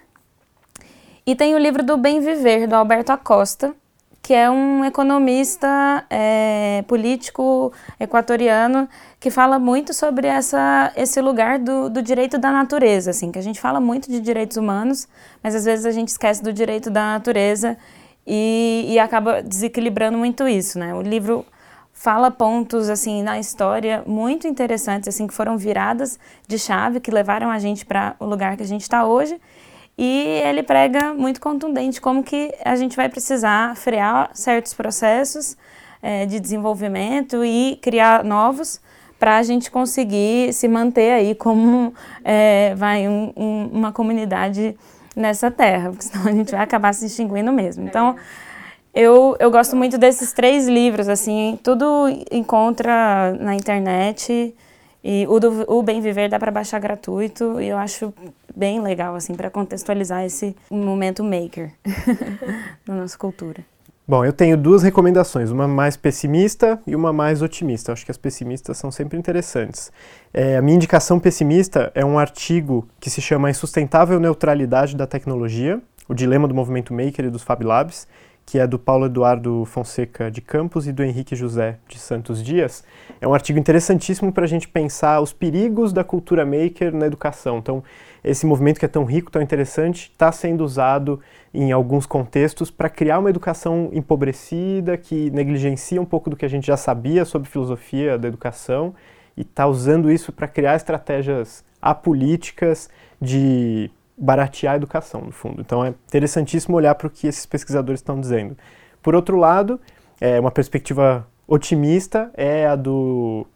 E 1.26 1.36
tem 1.36 1.54
o 1.54 1.58
livro 1.58 1.82
do 1.82 1.96
Bem 1.96 2.20
Viver, 2.20 2.66
do 2.66 2.74
Alberto 2.74 3.12
Acosta, 3.12 3.74
que 4.22 4.32
é 4.34 4.50
um 4.50 4.84
economista 4.84 6.04
é, 6.10 6.82
político 6.88 7.72
equatoriano 8.00 8.88
que 9.20 9.30
fala 9.30 9.58
muito 9.58 9.92
sobre 9.94 10.26
essa, 10.26 10.92
esse 10.96 11.20
lugar 11.20 11.58
do, 11.58 11.88
do 11.88 12.02
direito 12.02 12.38
da 12.38 12.50
natureza, 12.50 13.10
assim, 13.10 13.30
que 13.32 13.38
a 13.38 13.42
gente 13.42 13.60
fala 13.60 13.80
muito 13.80 14.10
de 14.10 14.20
direitos 14.20 14.56
humanos, 14.56 15.08
mas 15.42 15.54
às 15.54 15.64
vezes 15.64 15.86
a 15.86 15.90
gente 15.90 16.08
esquece 16.08 16.42
do 16.42 16.52
direito 16.52 16.90
da 16.90 17.12
natureza 17.12 17.76
e, 18.26 18.86
e 18.88 18.98
acaba 18.98 19.42
desequilibrando 19.42 20.18
muito 20.18 20.46
isso, 20.46 20.78
né? 20.78 20.94
O 20.94 21.02
livro 21.02 21.44
fala 21.92 22.30
pontos 22.30 22.88
assim 22.88 23.22
na 23.24 23.40
história 23.40 24.04
muito 24.06 24.46
interessantes 24.46 25.08
assim 25.08 25.26
que 25.26 25.34
foram 25.34 25.58
viradas 25.58 26.16
de 26.46 26.56
chave 26.56 27.00
que 27.00 27.10
levaram 27.10 27.50
a 27.50 27.58
gente 27.58 27.84
para 27.84 28.14
o 28.20 28.24
lugar 28.24 28.56
que 28.56 28.62
a 28.62 28.66
gente 28.66 28.82
está 28.82 29.04
hoje 29.04 29.40
e 29.98 30.40
ele 30.44 30.62
prega 30.62 31.12
muito 31.12 31.40
contundente 31.40 32.00
como 32.00 32.22
que 32.22 32.54
a 32.64 32.76
gente 32.76 32.96
vai 32.96 33.08
precisar 33.08 33.76
frear 33.76 34.30
certos 34.32 34.72
processos 34.74 35.56
é, 36.00 36.24
de 36.24 36.38
desenvolvimento 36.38 37.44
e 37.44 37.76
criar 37.82 38.22
novos 38.22 38.80
para 39.18 39.38
a 39.38 39.42
gente 39.42 39.68
conseguir 39.68 40.52
se 40.52 40.68
manter 40.68 41.10
aí 41.10 41.34
como 41.34 41.92
é, 42.24 42.76
vai 42.76 43.08
um, 43.08 43.32
um, 43.36 43.70
uma 43.72 43.90
comunidade 43.90 44.78
nessa 45.18 45.50
terra, 45.50 45.90
porque 45.90 46.04
senão 46.04 46.26
a 46.26 46.32
gente 46.32 46.50
vai 46.52 46.60
acabar 46.60 46.92
se 46.94 47.06
extinguindo 47.06 47.52
mesmo. 47.52 47.84
Então, 47.84 48.16
eu, 48.94 49.36
eu 49.38 49.50
gosto 49.50 49.76
muito 49.76 49.98
desses 49.98 50.32
três 50.32 50.66
livros, 50.66 51.08
assim, 51.08 51.58
tudo 51.62 52.08
encontra 52.30 53.32
na 53.38 53.54
internet. 53.54 54.54
E 55.02 55.26
o, 55.28 55.38
do, 55.38 55.64
o 55.68 55.82
Bem 55.82 56.00
Viver 56.00 56.28
dá 56.28 56.38
para 56.38 56.50
baixar 56.50 56.80
gratuito 56.80 57.60
e 57.60 57.68
eu 57.68 57.78
acho 57.78 58.12
bem 58.54 58.80
legal, 58.80 59.14
assim, 59.14 59.34
para 59.34 59.48
contextualizar 59.48 60.24
esse 60.24 60.56
momento 60.70 61.22
maker 61.22 61.72
na 62.86 62.96
nossa 62.96 63.16
cultura. 63.16 63.64
Bom, 64.10 64.24
eu 64.24 64.32
tenho 64.32 64.56
duas 64.56 64.82
recomendações, 64.82 65.50
uma 65.50 65.68
mais 65.68 65.94
pessimista 65.94 66.80
e 66.86 66.96
uma 66.96 67.12
mais 67.12 67.42
otimista. 67.42 67.92
Acho 67.92 68.06
que 68.06 68.10
as 68.10 68.16
pessimistas 68.16 68.78
são 68.78 68.90
sempre 68.90 69.18
interessantes. 69.18 69.92
É, 70.32 70.56
a 70.56 70.62
minha 70.62 70.76
indicação 70.76 71.20
pessimista 71.20 71.92
é 71.94 72.02
um 72.02 72.18
artigo 72.18 72.88
que 72.98 73.10
se 73.10 73.20
chama 73.20 73.50
Insustentável 73.50 74.18
Neutralidade 74.18 74.96
da 74.96 75.06
Tecnologia, 75.06 75.78
o 76.08 76.14
dilema 76.14 76.48
do 76.48 76.54
movimento 76.54 76.94
maker 76.94 77.26
e 77.26 77.30
dos 77.30 77.42
Fab 77.42 77.62
Labs, 77.62 78.08
que 78.46 78.58
é 78.58 78.66
do 78.66 78.78
Paulo 78.78 79.04
Eduardo 79.04 79.66
Fonseca 79.66 80.30
de 80.30 80.40
Campos 80.40 80.86
e 80.86 80.92
do 80.92 81.04
Henrique 81.04 81.36
José 81.36 81.76
de 81.86 81.98
Santos 81.98 82.42
Dias. 82.42 82.82
É 83.20 83.28
um 83.28 83.34
artigo 83.34 83.58
interessantíssimo 83.58 84.32
para 84.32 84.44
a 84.44 84.48
gente 84.48 84.66
pensar 84.66 85.20
os 85.20 85.34
perigos 85.34 85.92
da 85.92 86.02
cultura 86.02 86.46
maker 86.46 86.96
na 86.96 87.04
educação. 87.04 87.58
Então, 87.58 87.84
esse 88.22 88.46
movimento 88.46 88.78
que 88.78 88.84
é 88.84 88.88
tão 88.88 89.04
rico, 89.04 89.30
tão 89.30 89.40
interessante, 89.40 90.10
está 90.10 90.30
sendo 90.32 90.64
usado 90.64 91.20
em 91.52 91.72
alguns 91.72 92.06
contextos 92.06 92.70
para 92.70 92.88
criar 92.88 93.18
uma 93.18 93.30
educação 93.30 93.90
empobrecida, 93.92 94.96
que 94.96 95.30
negligencia 95.30 96.00
um 96.00 96.04
pouco 96.04 96.28
do 96.28 96.36
que 96.36 96.44
a 96.44 96.48
gente 96.48 96.66
já 96.66 96.76
sabia 96.76 97.24
sobre 97.24 97.48
filosofia 97.48 98.18
da 98.18 98.28
educação 98.28 98.94
e 99.36 99.42
está 99.42 99.66
usando 99.66 100.10
isso 100.10 100.32
para 100.32 100.48
criar 100.48 100.76
estratégias 100.76 101.64
apolíticas 101.80 102.90
de 103.20 103.90
baratear 104.16 104.74
a 104.74 104.76
educação, 104.76 105.20
no 105.20 105.32
fundo. 105.32 105.60
Então 105.60 105.84
é 105.84 105.88
interessantíssimo 105.90 106.76
olhar 106.76 106.94
para 106.96 107.06
o 107.06 107.10
que 107.10 107.26
esses 107.26 107.46
pesquisadores 107.46 108.00
estão 108.00 108.20
dizendo. 108.20 108.56
Por 109.00 109.14
outro 109.14 109.36
lado, 109.36 109.80
é, 110.20 110.40
uma 110.40 110.50
perspectiva 110.50 111.26
otimista 111.46 112.30
é 112.34 112.66
a 112.66 112.74
do 112.74 113.46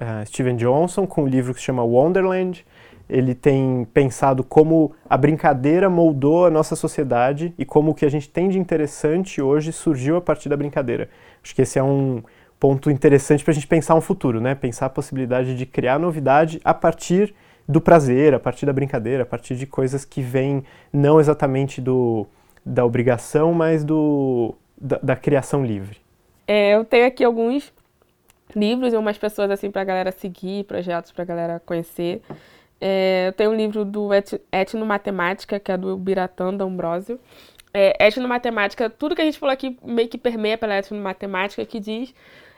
uh, 0.00 0.26
Steven 0.26 0.56
Johnson, 0.56 1.06
com 1.06 1.22
um 1.22 1.26
livro 1.26 1.54
que 1.54 1.60
se 1.60 1.66
chama 1.66 1.82
Wonderland. 1.84 2.66
Ele 3.10 3.34
tem 3.34 3.86
pensado 3.92 4.44
como 4.44 4.92
a 5.08 5.16
brincadeira 5.16 5.90
moldou 5.90 6.46
a 6.46 6.50
nossa 6.50 6.76
sociedade 6.76 7.52
e 7.58 7.64
como 7.64 7.90
o 7.90 7.94
que 7.94 8.06
a 8.06 8.10
gente 8.10 8.28
tem 8.28 8.48
de 8.48 8.58
interessante 8.58 9.42
hoje 9.42 9.72
surgiu 9.72 10.16
a 10.16 10.20
partir 10.20 10.48
da 10.48 10.56
brincadeira. 10.56 11.08
Acho 11.42 11.54
que 11.54 11.62
esse 11.62 11.78
é 11.78 11.82
um 11.82 12.22
ponto 12.58 12.90
interessante 12.90 13.42
para 13.42 13.52
a 13.52 13.54
gente 13.54 13.66
pensar 13.66 13.94
um 13.94 14.00
futuro, 14.00 14.40
né? 14.40 14.54
Pensar 14.54 14.86
a 14.86 14.90
possibilidade 14.90 15.56
de 15.56 15.66
criar 15.66 15.98
novidade 15.98 16.60
a 16.62 16.74
partir 16.74 17.34
do 17.66 17.80
prazer, 17.80 18.34
a 18.34 18.38
partir 18.38 18.66
da 18.66 18.72
brincadeira, 18.72 19.22
a 19.22 19.26
partir 19.26 19.56
de 19.56 19.66
coisas 19.66 20.04
que 20.04 20.20
vêm 20.20 20.64
não 20.92 21.18
exatamente 21.18 21.80
do, 21.80 22.26
da 22.64 22.84
obrigação, 22.84 23.54
mas 23.54 23.84
do, 23.84 24.54
da, 24.78 24.98
da 25.02 25.16
criação 25.16 25.64
livre. 25.64 25.98
É, 26.46 26.74
eu 26.74 26.84
tenho 26.84 27.06
aqui 27.06 27.24
alguns 27.24 27.72
livros 28.54 28.92
e 28.92 28.96
umas 28.96 29.16
pessoas 29.16 29.50
assim 29.50 29.70
para 29.70 29.82
a 29.82 29.84
galera 29.84 30.12
seguir, 30.12 30.64
projetos 30.64 31.12
para 31.12 31.22
a 31.22 31.26
galera 31.26 31.62
conhecer. 31.64 32.20
É, 32.80 33.32
tenho 33.36 33.50
um 33.50 33.54
livro 33.54 33.84
do 33.84 34.12
et, 34.14 34.40
Etnomatemática, 34.50 35.60
que 35.60 35.70
é 35.70 35.76
do 35.76 35.96
Biratã 35.96 36.54
D'Ambrosio. 36.54 37.20
É, 37.72 38.04
etnomatemática, 38.04 38.90
tudo 38.90 39.14
que 39.14 39.22
a 39.22 39.24
gente 39.24 39.38
falou 39.38 39.52
aqui 39.52 39.78
meio 39.84 40.08
que 40.08 40.18
permeia 40.18 40.58
pela 40.58 40.76
etnomatemática, 40.76 41.64
que 41.64 41.78
diz 41.78 42.12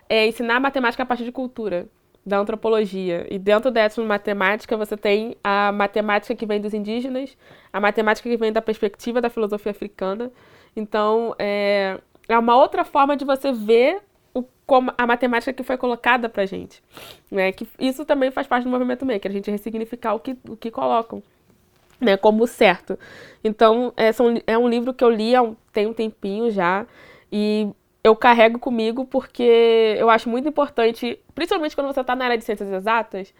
é, 0.09 0.27
ensinar 0.27 0.59
matemática 0.61 1.03
a 1.03 1.07
partir 1.07 1.25
de 1.25 1.33
cultura. 1.33 1.87
da 2.25 2.39
antropologia. 2.39 3.27
E 3.31 3.39
dentro 3.39 3.71
da 3.71 3.85
etnomatemática 3.85 4.77
você 4.77 4.97
tem 4.97 5.37
a 5.43 5.73
matemática 5.73 6.35
que 6.37 6.47
vem 6.47 6.61
dos 6.61 6.73
indígenas, 6.73 7.37
a 7.73 7.81
matemática 7.81 8.29
que 8.29 8.37
vem 8.37 8.53
da 8.53 8.63
perspectiva 8.63 9.21
da 9.21 9.29
filosofia 9.29 9.73
africana. 9.73 10.31
Então, 10.77 11.35
é, 11.39 11.99
é 12.29 12.39
uma 12.39 12.57
outra 12.57 12.85
forma 12.85 13.17
de 13.17 13.25
você 13.25 13.53
ver 13.53 14.03
o, 14.35 14.45
como 14.67 14.93
a 14.97 15.07
matemática 15.07 15.53
que 15.53 15.63
foi 15.63 15.77
colocada 15.77 16.29
pra 16.29 16.47
gente. 16.47 16.83
Né? 17.31 17.53
Que 17.53 17.67
isso 17.79 18.05
também 18.05 18.31
faz 18.31 18.47
parte 18.47 18.65
do 18.65 18.71
movimento 18.71 19.05
maker, 19.05 19.31
a 19.31 19.35
gente 19.35 19.51
ressignificar 19.51 20.15
o 20.15 20.21
que, 20.21 20.37
o 20.49 20.57
que 20.57 20.71
colocam. 20.71 21.23
Né, 22.01 22.17
como 22.17 22.49
certo. 22.49 22.99
Então, 23.45 23.93
é, 23.97 24.11
são, 24.11 24.35
é 24.45 24.59
um 24.59 24.69
livro 24.69 24.93
que 24.93 25.05
eu 25.05 25.09
li 25.09 25.37
há 25.37 25.43
um, 25.43 25.55
tem 25.73 25.87
um 25.87 25.93
tempinho 25.93 26.51
já, 26.51 26.85
e 27.31 27.69
eu 28.03 28.17
carrego 28.17 28.59
comigo 28.59 29.05
porque 29.05 29.97
eu 29.97 30.11
acho 30.11 30.29
muito 30.29 30.49
importante, 30.49 31.19
principalmente 31.33 31.77
quando 31.77 31.87
você 31.87 32.01
está 32.01 32.17
na 32.17 32.25
área 32.25 32.37
de 32.37 32.45
ciências 32.45 32.69
exatas, 32.69 33.33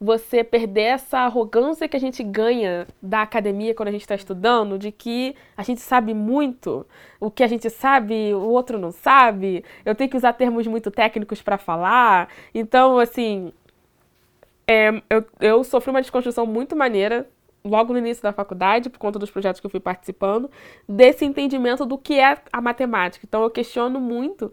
você 0.00 0.44
perder 0.44 0.82
essa 0.82 1.18
arrogância 1.20 1.88
que 1.88 1.96
a 1.96 2.00
gente 2.00 2.22
ganha 2.22 2.86
da 3.02 3.22
academia 3.22 3.74
quando 3.74 3.88
a 3.88 3.92
gente 3.92 4.02
está 4.02 4.14
estudando, 4.14 4.78
de 4.78 4.92
que 4.92 5.34
a 5.56 5.62
gente 5.62 5.80
sabe 5.80 6.14
muito, 6.14 6.86
o 7.18 7.30
que 7.30 7.42
a 7.42 7.48
gente 7.48 7.68
sabe 7.68 8.32
o 8.32 8.40
outro 8.40 8.78
não 8.78 8.92
sabe, 8.92 9.64
eu 9.84 9.94
tenho 9.94 10.08
que 10.08 10.16
usar 10.16 10.32
termos 10.34 10.66
muito 10.66 10.90
técnicos 10.90 11.42
para 11.42 11.58
falar. 11.58 12.28
Então, 12.54 12.98
assim, 12.98 13.52
é, 14.66 15.02
eu, 15.10 15.24
eu 15.40 15.64
sofri 15.64 15.90
uma 15.90 16.00
desconstrução 16.00 16.46
muito 16.46 16.76
maneira 16.76 17.28
logo 17.64 17.92
no 17.92 17.98
início 17.98 18.22
da 18.22 18.32
faculdade, 18.32 18.88
por 18.88 18.98
conta 18.98 19.18
dos 19.18 19.30
projetos 19.30 19.60
que 19.60 19.66
eu 19.66 19.70
fui 19.70 19.80
participando, 19.80 20.50
desse 20.88 21.24
entendimento 21.24 21.84
do 21.84 21.98
que 21.98 22.18
é 22.18 22.38
a 22.52 22.60
matemática. 22.60 23.24
Então 23.28 23.42
eu 23.42 23.50
questiono 23.50 24.00
muito 24.00 24.52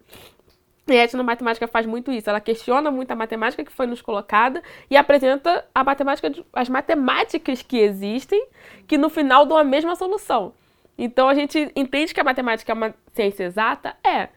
e 0.87 0.93
a 0.93 1.03
etnomatemática 1.03 1.67
faz 1.67 1.85
muito 1.85 2.11
isso. 2.11 2.29
Ela 2.29 2.39
questiona 2.39 2.91
muito 2.91 3.11
a 3.11 3.15
matemática 3.15 3.63
que 3.63 3.71
foi 3.71 3.87
nos 3.87 4.01
colocada 4.01 4.61
e 4.89 4.95
apresenta 4.95 5.65
a 5.73 5.83
matemática, 5.83 6.31
as 6.53 6.69
matemáticas 6.69 7.61
que 7.61 7.77
existem, 7.77 8.47
que 8.87 8.97
no 8.97 9.09
final 9.09 9.45
dão 9.45 9.57
a 9.57 9.63
mesma 9.63 9.95
solução. 9.95 10.53
Então 10.97 11.27
a 11.27 11.33
gente 11.33 11.71
entende 11.75 12.13
que 12.13 12.19
a 12.19 12.23
matemática 12.23 12.71
é 12.71 12.75
uma 12.75 12.93
ciência 13.13 13.45
exata? 13.45 13.95
É. 14.03 14.29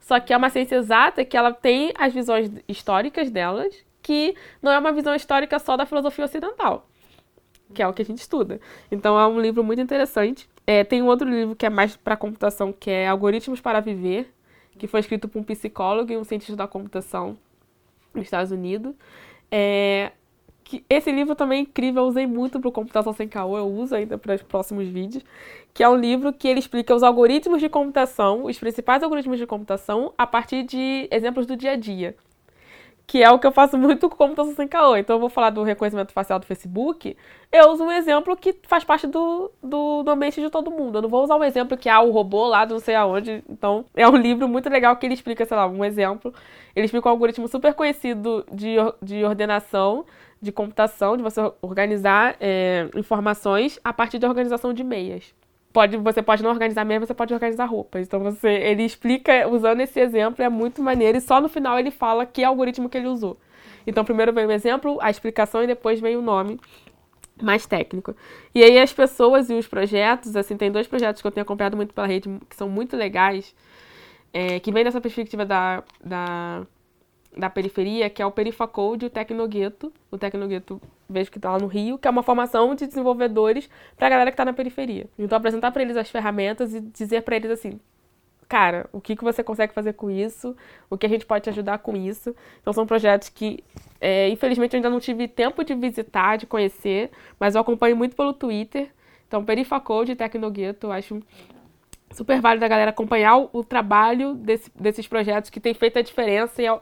Só 0.00 0.20
que 0.20 0.32
é 0.32 0.36
uma 0.36 0.50
ciência 0.50 0.76
exata 0.76 1.24
que 1.24 1.36
ela 1.36 1.52
tem 1.52 1.92
as 1.96 2.12
visões 2.12 2.50
históricas 2.68 3.30
delas, 3.30 3.74
que 4.02 4.34
não 4.60 4.70
é 4.72 4.78
uma 4.78 4.92
visão 4.92 5.14
histórica 5.14 5.58
só 5.58 5.76
da 5.76 5.86
filosofia 5.86 6.24
ocidental 6.24 6.86
que 7.72 7.82
é 7.82 7.88
o 7.88 7.92
que 7.92 8.02
a 8.02 8.04
gente 8.04 8.18
estuda. 8.18 8.60
Então 8.90 9.18
é 9.18 9.26
um 9.26 9.40
livro 9.40 9.64
muito 9.64 9.82
interessante. 9.82 10.48
É, 10.66 10.84
tem 10.84 11.02
um 11.02 11.06
outro 11.06 11.28
livro 11.28 11.56
que 11.56 11.66
é 11.66 11.70
mais 11.70 11.96
para 11.96 12.16
computação, 12.16 12.72
que 12.72 12.90
é 12.90 13.08
Algoritmos 13.08 13.60
para 13.60 13.80
Viver, 13.80 14.32
que 14.78 14.86
foi 14.86 15.00
escrito 15.00 15.28
por 15.28 15.38
um 15.38 15.44
psicólogo 15.44 16.12
e 16.12 16.16
um 16.16 16.24
cientista 16.24 16.56
da 16.56 16.66
computação 16.66 17.36
nos 18.12 18.24
Estados 18.24 18.50
Unidos. 18.50 18.94
É, 19.50 20.12
que 20.64 20.84
esse 20.88 21.12
livro 21.12 21.34
também 21.34 21.58
é 21.58 21.62
incrível, 21.62 22.02
eu 22.02 22.08
usei 22.08 22.26
muito 22.26 22.58
para 22.58 22.68
o 22.68 22.72
Computação 22.72 23.12
Sem 23.12 23.28
Caô, 23.28 23.56
eu 23.56 23.68
uso 23.68 23.94
ainda 23.94 24.16
para 24.16 24.34
os 24.34 24.42
próximos 24.42 24.88
vídeos, 24.88 25.22
que 25.74 25.82
é 25.82 25.88
um 25.88 25.94
livro 25.94 26.32
que 26.32 26.48
ele 26.48 26.58
explica 26.58 26.94
os 26.94 27.02
algoritmos 27.02 27.60
de 27.60 27.68
computação, 27.68 28.46
os 28.46 28.58
principais 28.58 29.02
algoritmos 29.02 29.38
de 29.38 29.46
computação, 29.46 30.14
a 30.16 30.26
partir 30.26 30.62
de 30.62 31.06
exemplos 31.12 31.46
do 31.46 31.54
dia 31.54 31.72
a 31.72 31.76
dia 31.76 32.16
que 33.06 33.22
é 33.22 33.30
o 33.30 33.38
que 33.38 33.46
eu 33.46 33.52
faço 33.52 33.76
muito 33.78 34.08
com 34.08 34.16
computação 34.16 34.54
sem 34.54 34.66
caô. 34.66 34.96
Então 34.96 35.16
eu 35.16 35.20
vou 35.20 35.28
falar 35.28 35.50
do 35.50 35.62
reconhecimento 35.62 36.12
facial 36.12 36.38
do 36.38 36.46
Facebook, 36.46 37.16
eu 37.52 37.70
uso 37.70 37.84
um 37.84 37.92
exemplo 37.92 38.36
que 38.36 38.56
faz 38.64 38.82
parte 38.82 39.06
do, 39.06 39.50
do, 39.62 40.02
do 40.02 40.10
ambiente 40.10 40.40
de 40.40 40.50
todo 40.50 40.70
mundo. 40.70 40.98
Eu 40.98 41.02
não 41.02 41.08
vou 41.08 41.22
usar 41.22 41.36
um 41.36 41.44
exemplo 41.44 41.76
que 41.76 41.88
há 41.88 41.96
ah, 41.96 42.02
o 42.02 42.10
robô 42.10 42.46
lá 42.46 42.66
não 42.66 42.78
sei 42.78 42.94
aonde. 42.94 43.44
Então 43.48 43.84
é 43.94 44.08
um 44.08 44.16
livro 44.16 44.48
muito 44.48 44.68
legal 44.68 44.96
que 44.96 45.06
ele 45.06 45.14
explica, 45.14 45.44
sei 45.44 45.56
lá, 45.56 45.66
um 45.66 45.84
exemplo. 45.84 46.32
Ele 46.74 46.86
explica 46.86 47.08
um 47.08 47.12
algoritmo 47.12 47.46
super 47.46 47.74
conhecido 47.74 48.44
de, 48.50 48.76
de 49.02 49.24
ordenação, 49.24 50.04
de 50.40 50.50
computação, 50.50 51.16
de 51.16 51.22
você 51.22 51.40
organizar 51.62 52.36
é, 52.40 52.88
informações 52.96 53.78
a 53.84 53.92
partir 53.92 54.18
da 54.18 54.28
organização 54.28 54.72
de 54.72 54.82
meias 54.82 55.34
pode, 55.74 55.96
você 55.96 56.22
pode 56.22 56.42
não 56.42 56.50
organizar 56.50 56.84
mesmo, 56.84 57.04
você 57.04 57.12
pode 57.12 57.34
organizar 57.34 57.64
roupas. 57.66 58.06
Então 58.06 58.20
você, 58.20 58.48
ele 58.48 58.84
explica 58.84 59.46
usando 59.48 59.80
esse 59.80 59.98
exemplo, 59.98 60.42
é 60.42 60.48
muito 60.48 60.80
maneiro, 60.80 61.18
e 61.18 61.20
só 61.20 61.40
no 61.40 61.48
final 61.48 61.78
ele 61.78 61.90
fala 61.90 62.24
que 62.24 62.44
algoritmo 62.44 62.88
que 62.88 62.96
ele 62.96 63.08
usou. 63.08 63.36
Então 63.84 64.04
primeiro 64.04 64.32
vem 64.32 64.46
o 64.46 64.52
exemplo, 64.52 64.98
a 65.02 65.10
explicação 65.10 65.64
e 65.64 65.66
depois 65.66 66.00
vem 66.00 66.16
o 66.16 66.22
nome 66.22 66.60
mais 67.42 67.66
técnico. 67.66 68.14
E 68.54 68.62
aí 68.62 68.78
as 68.78 68.92
pessoas 68.92 69.50
e 69.50 69.54
os 69.54 69.66
projetos, 69.66 70.36
assim, 70.36 70.56
tem 70.56 70.70
dois 70.70 70.86
projetos 70.86 71.20
que 71.20 71.26
eu 71.26 71.32
tenho 71.32 71.42
acompanhado 71.42 71.76
muito 71.76 71.92
pela 71.92 72.06
rede 72.06 72.30
que 72.48 72.54
são 72.54 72.68
muito 72.68 72.96
legais, 72.96 73.52
é, 74.32 74.60
que 74.60 74.70
vem 74.70 74.84
dessa 74.84 75.00
perspectiva 75.00 75.44
da, 75.44 75.82
da 76.02 76.64
da 77.36 77.50
periferia, 77.50 78.08
que 78.08 78.22
é 78.22 78.26
o 78.26 78.30
Perifacode 78.30 79.04
e 79.04 79.08
o 79.08 79.10
Tecnogueto. 79.10 79.92
O 80.10 80.16
Tecnogueto, 80.16 80.80
vejo 81.08 81.30
que 81.30 81.38
está 81.38 81.52
lá 81.52 81.58
no 81.58 81.66
Rio, 81.66 81.98
que 81.98 82.06
é 82.06 82.10
uma 82.10 82.22
formação 82.22 82.74
de 82.74 82.86
desenvolvedores 82.86 83.68
para 83.96 84.06
a 84.06 84.10
galera 84.10 84.30
que 84.30 84.34
está 84.34 84.44
na 84.44 84.52
periferia. 84.52 85.06
Então, 85.18 85.36
apresentar 85.36 85.70
para 85.72 85.82
eles 85.82 85.96
as 85.96 86.10
ferramentas 86.10 86.74
e 86.74 86.80
dizer 86.80 87.22
para 87.22 87.36
eles 87.36 87.50
assim, 87.50 87.80
cara, 88.48 88.88
o 88.92 89.00
que, 89.00 89.16
que 89.16 89.24
você 89.24 89.42
consegue 89.42 89.74
fazer 89.74 89.94
com 89.94 90.10
isso, 90.10 90.56
o 90.88 90.96
que 90.96 91.06
a 91.06 91.08
gente 91.08 91.26
pode 91.26 91.44
te 91.44 91.50
ajudar 91.50 91.78
com 91.78 91.96
isso. 91.96 92.34
Então, 92.60 92.72
são 92.72 92.86
projetos 92.86 93.28
que, 93.28 93.62
é, 94.00 94.28
infelizmente, 94.28 94.74
eu 94.74 94.78
ainda 94.78 94.90
não 94.90 95.00
tive 95.00 95.26
tempo 95.26 95.64
de 95.64 95.74
visitar, 95.74 96.36
de 96.36 96.46
conhecer, 96.46 97.10
mas 97.38 97.54
eu 97.54 97.60
acompanho 97.60 97.96
muito 97.96 98.14
pelo 98.14 98.32
Twitter. 98.32 98.90
Então, 99.26 99.44
Perifacode 99.44 100.12
e 100.12 100.16
Tecnogueto, 100.16 100.90
acho 100.90 101.20
super 102.12 102.40
válido 102.40 102.64
a 102.64 102.68
galera 102.68 102.90
acompanhar 102.90 103.36
o, 103.36 103.50
o 103.52 103.64
trabalho 103.64 104.34
desse, 104.34 104.70
desses 104.78 105.08
projetos 105.08 105.50
que 105.50 105.58
tem 105.58 105.74
feito 105.74 105.98
a 105.98 106.02
diferença 106.02 106.62
e, 106.62 106.66
é 106.66 106.80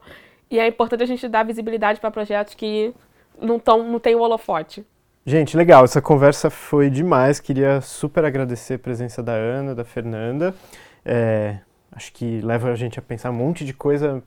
e 0.53 0.59
é 0.59 0.68
importante 0.68 1.03
a 1.03 1.07
gente 1.07 1.26
dar 1.28 1.44
visibilidade 1.44 1.98
para 1.98 2.11
projetos 2.11 2.55
que 2.55 2.92
não, 3.40 3.59
tão, 3.59 3.90
não 3.90 3.98
tem 3.98 4.14
o 4.14 4.20
holofote. 4.20 4.84
Gente, 5.24 5.57
legal, 5.57 5.82
essa 5.82 6.03
conversa 6.03 6.50
foi 6.50 6.90
demais. 6.90 7.40
Queria 7.40 7.80
super 7.80 8.22
agradecer 8.22 8.74
a 8.74 8.78
presença 8.78 9.22
da 9.22 9.32
Ana, 9.32 9.74
da 9.74 9.82
Fernanda. 9.82 10.55
É, 11.07 11.57
acho 11.90 12.12
que 12.12 12.42
leva 12.42 12.70
a 12.70 12.76
gente 12.76 12.98
a 12.98 13.03
pensar 13.03 13.30
um 13.30 13.34
monte 13.34 13.64
de 13.64 13.72
coisa 13.72 14.22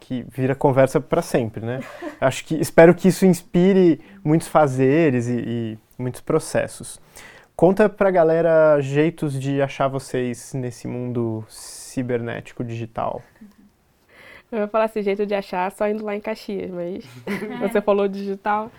que 0.00 0.26
vira 0.28 0.54
conversa 0.54 1.00
para 1.00 1.22
sempre, 1.22 1.64
né? 1.64 1.80
Acho 2.20 2.44
que 2.44 2.54
espero 2.56 2.94
que 2.94 3.08
isso 3.08 3.24
inspire 3.24 4.02
muitos 4.22 4.48
fazeres 4.48 5.28
e, 5.28 5.38
e 5.46 5.78
muitos 5.96 6.20
processos. 6.20 7.00
Conta 7.56 7.88
pra 7.88 8.10
galera 8.10 8.78
jeitos 8.82 9.40
de 9.40 9.62
achar 9.62 9.88
vocês 9.88 10.52
nesse 10.52 10.86
mundo 10.86 11.42
cibernético 11.48 12.62
digital. 12.62 13.22
Eu 14.54 14.60
ia 14.60 14.68
falar 14.68 14.84
assim, 14.84 15.02
jeito 15.02 15.26
de 15.26 15.34
achar 15.34 15.70
só 15.72 15.88
indo 15.88 16.04
lá 16.04 16.14
em 16.14 16.20
Caxias, 16.20 16.70
mas 16.70 17.04
você 17.60 17.80
falou 17.80 18.06
digital. 18.06 18.70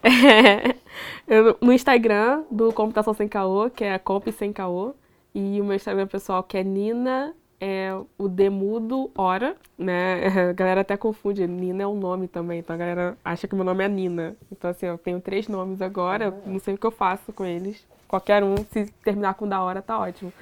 É, 0.00 0.76
eu, 1.26 1.56
no 1.60 1.72
Instagram 1.72 2.44
do 2.48 2.72
Computação 2.72 3.12
Sem 3.12 3.26
Caô, 3.26 3.68
que 3.68 3.82
é 3.82 3.94
a 3.94 3.98
Comp 3.98 4.28
Sem 4.28 4.52
Caô, 4.52 4.94
e 5.34 5.60
o 5.60 5.64
meu 5.64 5.74
Instagram 5.74 6.06
pessoal 6.06 6.42
que 6.44 6.56
é 6.56 6.62
Nina, 6.62 7.34
é 7.60 7.90
o 8.16 8.28
Demudo 8.28 9.10
Hora, 9.16 9.56
né? 9.76 10.26
A 10.50 10.52
galera 10.52 10.82
até 10.82 10.96
confunde, 10.96 11.44
Nina 11.48 11.82
é 11.82 11.86
um 11.86 11.98
nome 11.98 12.28
também, 12.28 12.60
então 12.60 12.74
a 12.74 12.78
galera 12.78 13.18
acha 13.24 13.48
que 13.48 13.54
meu 13.56 13.64
nome 13.64 13.82
é 13.82 13.88
Nina. 13.88 14.36
Então 14.52 14.70
assim, 14.70 14.86
eu 14.86 14.98
tenho 14.98 15.20
três 15.20 15.48
nomes 15.48 15.82
agora, 15.82 16.26
eu 16.26 16.52
não 16.52 16.60
sei 16.60 16.74
o 16.74 16.78
que 16.78 16.86
eu 16.86 16.92
faço 16.92 17.32
com 17.32 17.44
eles. 17.44 17.84
Qualquer 18.14 18.44
um, 18.44 18.54
se 18.70 18.86
terminar 19.02 19.34
com 19.34 19.48
da 19.48 19.60
hora, 19.60 19.82
tá 19.82 19.98
ótimo. 19.98 20.32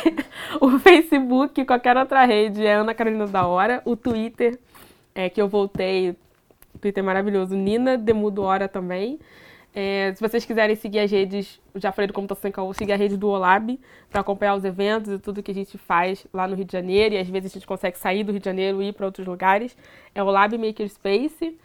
o 0.62 0.78
Facebook, 0.78 1.62
qualquer 1.66 1.94
outra 1.94 2.24
rede 2.24 2.64
é 2.64 2.72
Ana 2.72 2.94
Carolina 2.94 3.26
da 3.26 3.46
Hora. 3.46 3.82
O 3.84 3.94
Twitter, 3.94 4.58
é 5.14 5.28
que 5.28 5.38
eu 5.38 5.46
voltei, 5.46 6.16
Twitter 6.80 7.04
maravilhoso. 7.04 7.54
Nina 7.54 7.98
Demudo 7.98 8.44
Hora 8.44 8.66
também. 8.66 9.20
É, 9.74 10.10
se 10.14 10.22
vocês 10.22 10.46
quiserem 10.46 10.74
seguir 10.74 11.00
as 11.00 11.10
redes, 11.10 11.60
já 11.74 11.92
falei 11.92 12.06
do 12.06 12.14
Computação 12.14 12.40
Sem 12.40 12.50
Caô, 12.50 12.72
seguir 12.72 12.94
a 12.94 12.96
rede 12.96 13.18
do 13.18 13.28
Olab 13.28 13.78
para 14.08 14.22
acompanhar 14.22 14.54
os 14.54 14.64
eventos 14.64 15.12
e 15.12 15.18
tudo 15.18 15.42
que 15.42 15.50
a 15.50 15.54
gente 15.54 15.76
faz 15.76 16.26
lá 16.32 16.48
no 16.48 16.56
Rio 16.56 16.64
de 16.64 16.72
Janeiro. 16.72 17.14
E 17.14 17.18
às 17.18 17.28
vezes 17.28 17.52
a 17.52 17.54
gente 17.58 17.66
consegue 17.66 17.98
sair 17.98 18.24
do 18.24 18.32
Rio 18.32 18.40
de 18.40 18.46
Janeiro 18.46 18.82
e 18.82 18.88
ir 18.88 18.94
para 18.94 19.04
outros 19.04 19.26
lugares. 19.26 19.76
É 20.14 20.22
o 20.22 20.26
Olab 20.26 20.56
Makerspace 20.56 21.58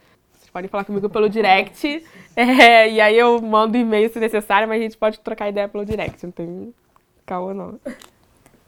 podem 0.54 0.70
falar 0.70 0.86
comigo 0.86 1.10
pelo 1.10 1.30
direct. 1.30 2.04
É, 2.36 2.90
e 2.90 3.00
aí 3.00 3.16
eu 3.16 3.40
mando 3.40 3.78
e-mail 3.78 4.12
se 4.12 4.20
necessário, 4.20 4.68
mas 4.68 4.80
a 4.80 4.84
gente 4.84 4.98
pode 4.98 5.20
trocar 5.20 5.50
ideia 5.50 5.68
pelo 5.68 5.86
direct, 5.86 6.26
não 6.26 6.32
tem 6.32 6.74
caô 7.28 7.54
não. 7.54 7.80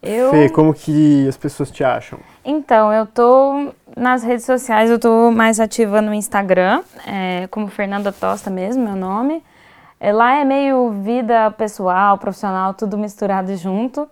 Eu... 0.00 0.30
Fê, 0.30 0.48
como 0.48 0.72
que 0.72 1.26
as 1.26 1.36
pessoas 1.36 1.68
te 1.68 1.82
acham? 1.82 2.20
Então, 2.44 2.92
eu 2.92 3.06
tô 3.06 3.72
nas 3.96 4.22
redes 4.22 4.44
sociais, 4.44 4.88
eu 4.88 5.00
tô 5.00 5.32
mais 5.32 5.58
ativa 5.58 6.00
no 6.00 6.14
Instagram, 6.14 6.84
é, 7.04 7.48
como 7.48 7.66
Fernanda 7.66 8.12
Tosta 8.12 8.50
mesmo, 8.50 8.84
meu 8.84 8.94
nome. 8.94 9.42
É, 9.98 10.12
lá 10.12 10.36
é 10.36 10.44
meio 10.44 10.92
vida 11.02 11.50
pessoal, 11.50 12.16
profissional, 12.18 12.72
tudo 12.72 12.96
misturado 12.96 13.56
junto. 13.56 14.08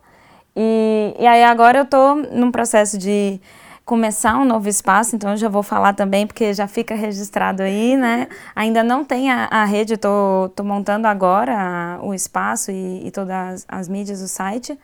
E, 0.57 1.15
e 1.19 1.27
aí 1.27 1.45
agora 1.45 1.79
eu 1.79 1.85
tô 1.85 2.15
num 2.15 2.51
processo 2.51 2.99
de 2.99 3.41
começar 3.85 4.39
um 4.39 4.45
novo 4.45 4.69
espaço, 4.69 5.15
então 5.15 5.31
eu 5.31 5.37
já 5.37 5.49
vou 5.49 5.63
falar 5.63 5.93
também, 5.93 6.27
porque 6.27 6.55
já 6.55 6.67
fica 6.67 6.95
registrado 6.95 7.63
aí, 7.63 7.97
né? 7.97 8.29
Ainda 8.57 8.83
não 8.83 9.05
tem 9.05 9.31
a, 9.31 9.47
a 9.51 9.65
rede, 9.65 9.95
estou 9.95 10.51
montando 10.63 11.07
agora 11.07 11.55
a, 11.55 12.03
o 12.03 12.15
espaço 12.15 12.71
e, 12.71 13.07
e 13.07 13.11
todas 13.11 13.35
as, 13.35 13.67
as, 13.69 13.89
mídias 13.89 14.21
do 14.21 14.29
site. 14.29 14.79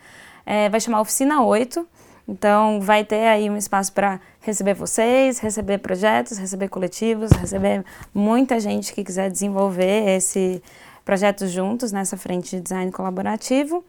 É, 0.44 0.68
vai 0.68 0.80
chamar 0.80 1.01
Oficina 1.01 1.42
8. 1.42 1.86
Então, 2.28 2.80
vai 2.80 3.05
ter 3.05 3.26
aí 3.26 3.51
um 3.51 3.57
espaço 3.57 3.92
para 3.92 4.20
receber 4.40 4.74
vocês, 4.74 5.38
receber 5.38 5.78
projetos, 5.78 6.38
receber 6.38 6.68
coletivos, 6.68 7.30
receber 7.32 7.84
muita 8.14 8.61
gente 8.61 8.92
que 8.92 9.03
quiser 9.03 9.30
desenvolver 9.30 10.09
esse 10.16 10.62
projeto 11.05 11.46
juntos 11.48 11.90
nessa 11.90 12.16
frente 12.16 12.57
de 12.57 12.62
design 12.62 12.92
colaborativo. 12.92 13.84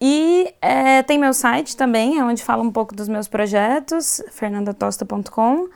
E 0.00 0.54
é, 0.62 1.02
tem 1.02 1.18
meu 1.18 1.34
site 1.34 1.76
também, 1.76 2.22
onde 2.22 2.42
fala 2.42 2.62
um 2.62 2.70
pouco 2.70 2.94
dos 2.94 3.08
meus 3.08 3.26
projetos, 3.26 4.22
fernandatosta.com. 4.30 5.68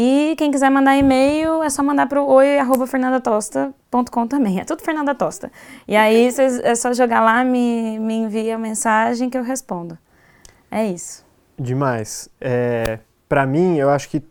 E 0.00 0.36
quem 0.38 0.52
quiser 0.52 0.70
mandar 0.70 0.96
e-mail 0.96 1.60
é 1.60 1.68
só 1.68 1.82
mandar 1.82 2.06
para 2.06 2.22
o 2.22 2.30
oi.fernandatosta.com 2.30 4.28
também. 4.28 4.60
É 4.60 4.64
tudo 4.64 4.80
Fernanda 4.80 5.12
Tosta. 5.12 5.50
E 5.88 5.96
aí 5.96 6.30
cês, 6.32 6.60
é 6.60 6.76
só 6.76 6.92
jogar 6.92 7.20
lá, 7.20 7.42
me, 7.42 7.98
me 7.98 8.14
envia 8.14 8.54
a 8.54 8.58
mensagem 8.58 9.28
que 9.28 9.36
eu 9.36 9.42
respondo. 9.42 9.98
É 10.70 10.86
isso. 10.86 11.26
Demais. 11.58 12.28
É, 12.40 13.00
para 13.28 13.44
mim, 13.44 13.76
eu 13.76 13.90
acho 13.90 14.08
que 14.08 14.22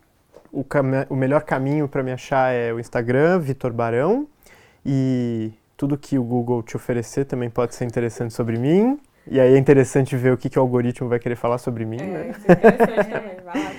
o, 0.53 0.65
o 1.09 1.15
melhor 1.17 1.41
caminho 1.41 1.87
para 1.89 2.01
me 2.01 2.13
achar 2.13 2.53
é 2.53 2.71
o 2.71 2.79
Instagram, 2.79 3.39
Vitor 3.39 3.73
Barão. 3.73 4.25
E 4.85 5.51
tudo 5.75 5.97
que 5.97 6.17
o 6.17 6.23
Google 6.23 6.63
te 6.63 6.77
oferecer 6.77 7.25
também 7.25 7.49
pode 7.49 7.75
ser 7.75 7.83
interessante 7.83 8.33
sobre 8.33 8.57
mim. 8.57 8.97
E 9.29 9.39
aí 9.39 9.53
é 9.53 9.57
interessante 9.57 10.15
ver 10.15 10.33
o 10.33 10.37
que, 10.37 10.49
que 10.49 10.57
o 10.57 10.61
algoritmo 10.61 11.09
vai 11.09 11.19
querer 11.19 11.35
falar 11.35 11.57
sobre 11.57 11.85
mim, 11.85 11.99
é, 11.99 12.05
né? 12.05 12.35
É 12.47 12.51
interessante 12.51 13.11
também. 13.11 13.35
Vai 13.43 13.63
lá, 13.63 13.71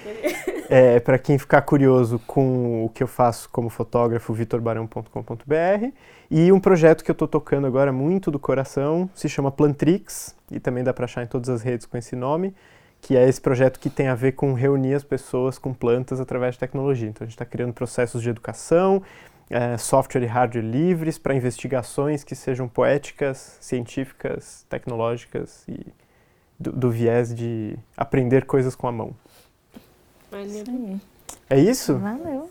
é, 0.69 1.01
para 1.01 1.19
quem 1.19 1.39
ficar 1.39 1.63
curioso 1.63 2.21
com 2.27 2.85
o 2.85 2.89
que 2.91 3.03
eu 3.03 3.07
faço 3.07 3.49
como 3.51 3.71
fotógrafo, 3.71 4.33
vitorbarão.com.br. 4.33 5.93
E 6.31 6.53
um 6.53 6.61
projeto 6.61 7.03
que 7.03 7.11
eu 7.11 7.15
estou 7.15 7.27
tocando 7.27 7.67
agora 7.67 7.93
muito 7.93 8.31
do 8.31 8.39
coração 8.39 9.09
se 9.15 9.29
chama 9.29 9.51
Plantrix, 9.51 10.37
e 10.51 10.61
também 10.61 10.85
dá 10.85 10.93
para 10.93 11.07
achar 11.07 11.23
em 11.23 11.27
todas 11.27 11.49
as 11.49 11.63
redes 11.63 11.87
com 11.87 11.97
esse 11.97 12.15
nome, 12.15 12.55
que 13.01 13.17
é 13.17 13.27
esse 13.27 13.41
projeto 13.41 13.79
que 13.81 13.89
tem 13.89 14.09
a 14.09 14.15
ver 14.15 14.33
com 14.33 14.53
reunir 14.53 14.95
as 14.95 15.05
pessoas 15.05 15.59
com 15.59 15.73
plantas 15.73 16.21
através 16.21 16.55
de 16.55 16.61
tecnologia. 16.61 17.09
Então 17.09 17.25
a 17.25 17.27
gente 17.27 17.35
está 17.35 17.45
criando 17.45 17.73
processos 17.73 18.21
de 18.21 18.29
educação, 18.29 19.03
é, 19.51 19.77
software 19.79 20.23
e 20.23 20.27
hardware 20.27 20.65
livres 20.65 21.19
para 21.19 21.35
investigações 21.35 22.23
que 22.23 22.35
sejam 22.35 22.69
poéticas, 22.69 23.57
científicas, 23.61 24.65
tecnológicas 24.69 25.65
e 25.69 25.87
do, 26.59 26.73
do 26.73 26.91
viés 26.91 27.35
de 27.35 27.79
aprender 27.97 28.45
coisas 28.45 28.75
com 28.75 28.89
a 28.89 28.93
mão. 28.93 29.13
Valeu. 30.31 31.01
É 31.49 31.59
isso? 31.59 31.97
Valeu. 31.97 32.49